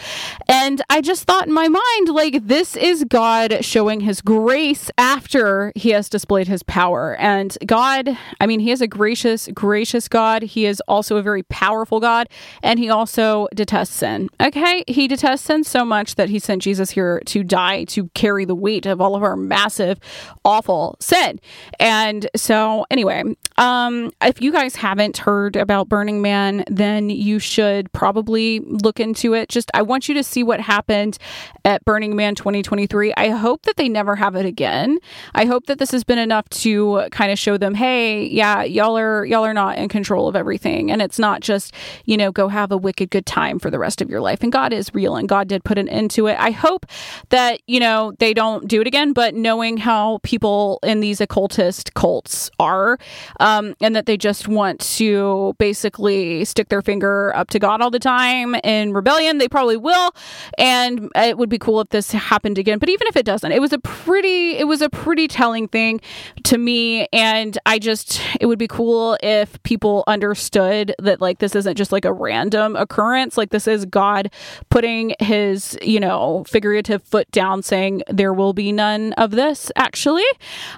And 0.49 0.83
I 0.91 1.01
just 1.01 1.25
thought 1.25 1.47
in 1.47 1.53
my 1.53 1.69
mind, 1.69 2.09
like, 2.09 2.47
this 2.47 2.77
is 2.77 3.05
God 3.05 3.65
showing 3.65 4.01
his 4.01 4.21
grace 4.21 4.91
after 4.99 5.73
he 5.75 5.91
has 5.91 6.09
displayed 6.09 6.49
his 6.49 6.63
power. 6.63 7.17
And 7.17 7.57
God 7.65 8.17
I 8.41 8.47
mean, 8.47 8.61
he 8.61 8.71
is 8.71 8.81
a 8.81 8.87
gracious, 8.87 9.49
gracious 9.55 10.09
God. 10.09 10.43
He 10.43 10.67
is 10.67 10.83
also 10.87 11.17
a 11.17 11.23
very 11.23 11.43
powerful 11.45 12.01
God, 12.01 12.29
and 12.63 12.79
he 12.79 12.89
also 12.89 13.06
detests 13.55 13.95
sin. 13.95 14.29
Okay? 14.41 14.85
He 14.87 15.09
detests 15.09 15.43
sin 15.43 15.65
so 15.65 15.85
much 15.85 16.17
that 16.17 16.29
he 16.29 16.39
sent 16.39 16.63
Jesus 16.63 16.91
here 16.91 17.21
to 17.27 17.43
die 17.43 17.85
to 17.85 18.09
carry 18.15 18.45
the 18.45 18.55
weight 18.55 18.87
of 18.87 19.01
all 19.01 19.15
of 19.15 19.23
our 19.23 19.37
massive, 19.37 19.99
awful 20.45 20.97
sin. 21.01 21.41
And 21.79 22.29
so, 22.37 22.85
anyway, 22.91 23.23
um, 23.57 24.13
if 24.23 24.41
you 24.41 24.53
guys 24.53 24.77
haven't 24.77 25.19
heard 25.19 25.57
about 25.57 25.89
Burning 25.89 26.23
Man, 26.23 26.65
then 26.69 27.11
you 27.11 27.39
should 27.39 27.93
probably 27.93 28.61
look 28.61 29.01
into 29.01 29.35
it. 29.35 29.49
Just, 29.49 29.71
I 29.75 29.83
want 29.83 30.09
you 30.09 30.15
to 30.15 30.23
see 30.23 30.43
what 30.43 30.61
happened 30.61 31.19
at 31.65 31.85
Burning 31.85 32.17
Man 32.17 32.35
2023. 32.35 33.15
I 33.17 33.29
hope 33.29 33.63
that 33.63 33.77
they 33.77 33.89
never 33.89 34.17
have 34.17 34.37
it 34.37 34.47
again. 34.47 34.99
I 35.35 35.45
hope 35.47 35.67
that 35.67 35.79
this 35.79 35.91
has 35.93 36.05
been 36.05 36.19
enough 36.19 36.49
to 36.51 37.09
kind 37.11 37.33
of 37.33 37.39
show 37.39 37.57
them, 37.57 37.75
hey, 37.75 38.25
yeah, 38.27 38.63
y'all 38.63 38.97
are 38.97 39.25
y'all 39.25 39.45
are 39.45 39.55
not 39.55 39.79
in 39.79 39.89
control 39.89 40.29
of 40.29 40.37
everything 40.37 40.91
and 40.91 41.03
it's 41.03 41.19
not 41.19 41.41
just, 41.41 41.75
you 42.05 42.17
know, 42.17 42.33
go 42.33 42.49
have 42.49 42.73
a 42.73 42.77
wicked 42.77 42.96
good 43.05 43.27
time 43.27 43.59
for 43.59 43.71
the 43.71 43.79
rest 43.79 44.01
of 44.01 44.09
your 44.09 44.23
life. 44.23 44.43
And 44.43 44.51
God 44.51 44.73
is 44.73 44.95
real 44.95 45.17
and 45.17 45.29
God 45.29 45.49
did 45.49 45.65
put 45.65 45.77
an 45.77 45.89
end 45.89 46.11
to 46.13 46.29
it. 46.29 46.39
I 46.39 46.53
hope 46.53 46.87
that, 47.29 47.61
you 47.67 47.79
know, 47.81 48.15
they 48.19 48.33
don't 48.33 48.67
do 48.67 48.81
it 48.81 48.87
again, 48.87 49.13
but 49.13 49.35
knowing 49.35 49.77
how 49.77 50.21
people 50.23 50.79
in 50.83 51.01
these 51.01 51.21
occultist 51.21 51.93
cults 51.93 52.51
are, 52.59 52.99
um, 53.41 53.75
and 53.83 53.95
that 53.95 54.07
they 54.07 54.17
just 54.17 54.49
want 54.49 54.81
to 54.81 55.55
basically 55.59 56.45
stick 56.45 56.69
their 56.69 56.83
finger 56.83 57.35
up 57.37 57.51
to 57.51 57.59
God 57.59 57.83
all 57.83 57.91
the 57.91 57.99
time 57.99 58.55
in 58.65 58.93
rebellion, 58.93 59.39
they 59.39 59.49
probably 59.49 59.77
will. 59.77 60.13
And 60.57 61.11
it 61.15 61.37
would 61.37 61.49
be 61.51 61.59
cool 61.59 61.81
if 61.81 61.91
this 61.91 62.13
happened 62.13 62.59
again. 62.59 62.79
But 62.79 62.89
even 62.89 63.07
if 63.09 63.17
it 63.17 63.27
doesn't, 63.27 63.51
it 63.51 63.61
was 63.61 63.73
a 63.73 63.79
pretty 63.79 64.57
it 64.57 64.69
was 64.69 64.83
a 64.83 64.89
pretty 64.89 65.29
telling 65.29 65.69
thing 65.69 66.01
to 66.45 66.59
me. 66.59 67.09
And 67.13 67.59
I 67.67 67.79
just 67.79 68.21
it 68.41 68.47
would 68.47 68.59
be 68.59 68.69
cool 68.69 69.19
if 69.23 69.63
people 69.63 70.05
understood 70.07 70.95
that 70.99 71.21
like 71.21 71.39
this 71.39 71.55
isn't 71.57 71.77
just 71.77 71.93
like 71.93 72.05
a 72.05 72.13
random 72.13 72.77
occurrence. 72.87 73.37
Like 73.37 73.51
this 73.51 73.67
is 73.67 73.85
God 73.85 74.31
putting 74.71 75.15
his, 75.19 75.77
you 75.83 76.01
know, 76.01 76.45
figurative 76.49 77.03
foot 77.03 77.31
down 77.31 77.63
saying 77.63 78.03
there 78.09 78.33
will 78.33 78.53
be 78.53 78.73
none 78.73 79.13
of 79.15 79.33
this 79.33 79.71
actually. 79.77 80.25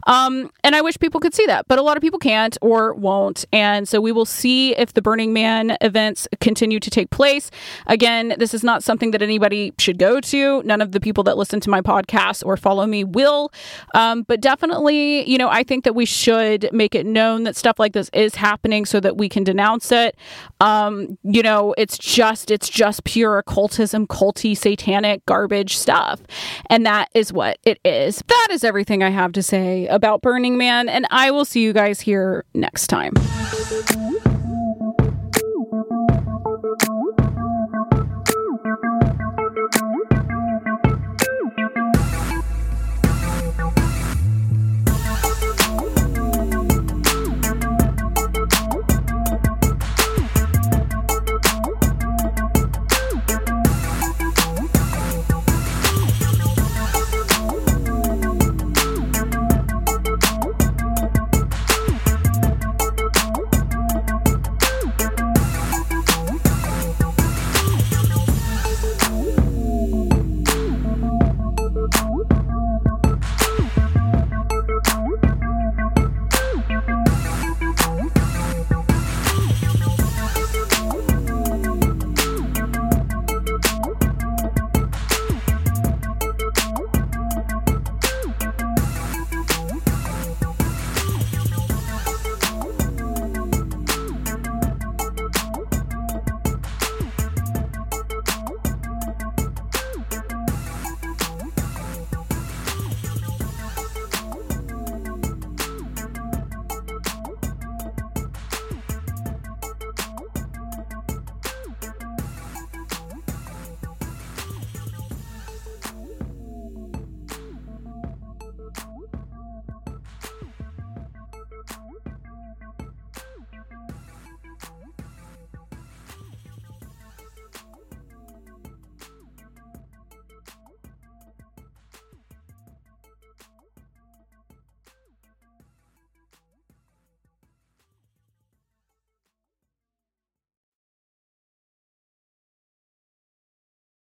Um, 0.07 0.51
and 0.65 0.75
I 0.75 0.81
wish 0.81 0.99
people 0.99 1.21
could 1.21 1.35
see 1.35 1.47
that, 1.47 1.69
but 1.69 1.79
a 1.79 1.83
lot 1.83 1.97
of 1.97 2.01
people 2.01 2.19
can't 2.19 2.57
or 2.63 2.95
won't. 2.95 3.45
And 3.53 3.87
so 3.89 4.01
we 4.01 4.13
will 4.13 4.25
see 4.25 4.75
if 4.77 4.95
the 4.95 5.03
Burning 5.03 5.33
Man 5.33 5.77
events 5.81 6.27
continue 6.41 6.81
to 6.81 6.91
take 6.91 7.11
place. 7.11 7.51
Again, 7.87 8.35
this 8.39 8.55
is 8.55 8.65
not 8.65 8.83
something 8.83 9.11
that 9.13 9.23
anybody 9.23 9.75
should 9.79 9.99
go 9.99 10.21
to. 10.21 10.63
None 10.63 10.81
of 10.81 10.93
the 10.93 11.01
people 11.01 11.25
that 11.25 11.37
listen 11.37 11.61
to 11.61 11.71
my 11.71 11.81
podcast 11.81 12.45
or 12.45 12.57
follow 12.57 12.87
me 12.87 13.05
will. 13.05 13.53
Um, 13.95 14.23
but 14.23 14.41
definitely, 14.41 15.29
you 15.29 15.39
know, 15.39 15.49
I 15.49 15.63
think 15.63 15.85
that 15.85 15.95
we 15.95 16.07
should 16.07 16.69
make 16.73 16.95
it 16.95 17.05
known 17.07 17.45
that 17.45 17.57
stuff 17.57 17.79
like 17.79 17.93
this 17.93 18.11
is 18.13 18.35
happening 18.35 18.87
so 18.87 19.01
that 19.01 19.17
we 19.17 19.29
can 19.29 19.45
denounce 19.45 19.93
it. 19.93 20.17
Um, 20.61 21.19
you 21.23 21.43
know, 21.43 21.75
it's 21.77 21.98
just 21.99 22.51
it's 22.51 22.69
just 22.69 23.05
pure 23.05 23.39
occultism, 23.39 24.07
culty, 24.07 24.57
satanic 24.57 25.25
garbage 25.27 25.77
stuff. 25.77 26.21
And 26.71 26.87
that 26.87 27.11
is 27.15 27.33
what 27.33 27.59
it 27.65 27.79
is. 27.85 28.23
That 28.27 28.49
is 28.51 28.65
everything 28.65 29.03
I 29.03 29.11
have 29.11 29.33
to 29.33 29.43
say 29.43 29.87
about 29.89 30.23
Burning 30.23 30.57
Man, 30.57 30.89
and 30.89 31.07
I 31.11 31.31
will 31.31 31.45
see 31.45 31.63
you 31.63 31.73
guys 31.73 32.01
here 32.01 32.45
next 32.55 32.87
time. 32.87 33.13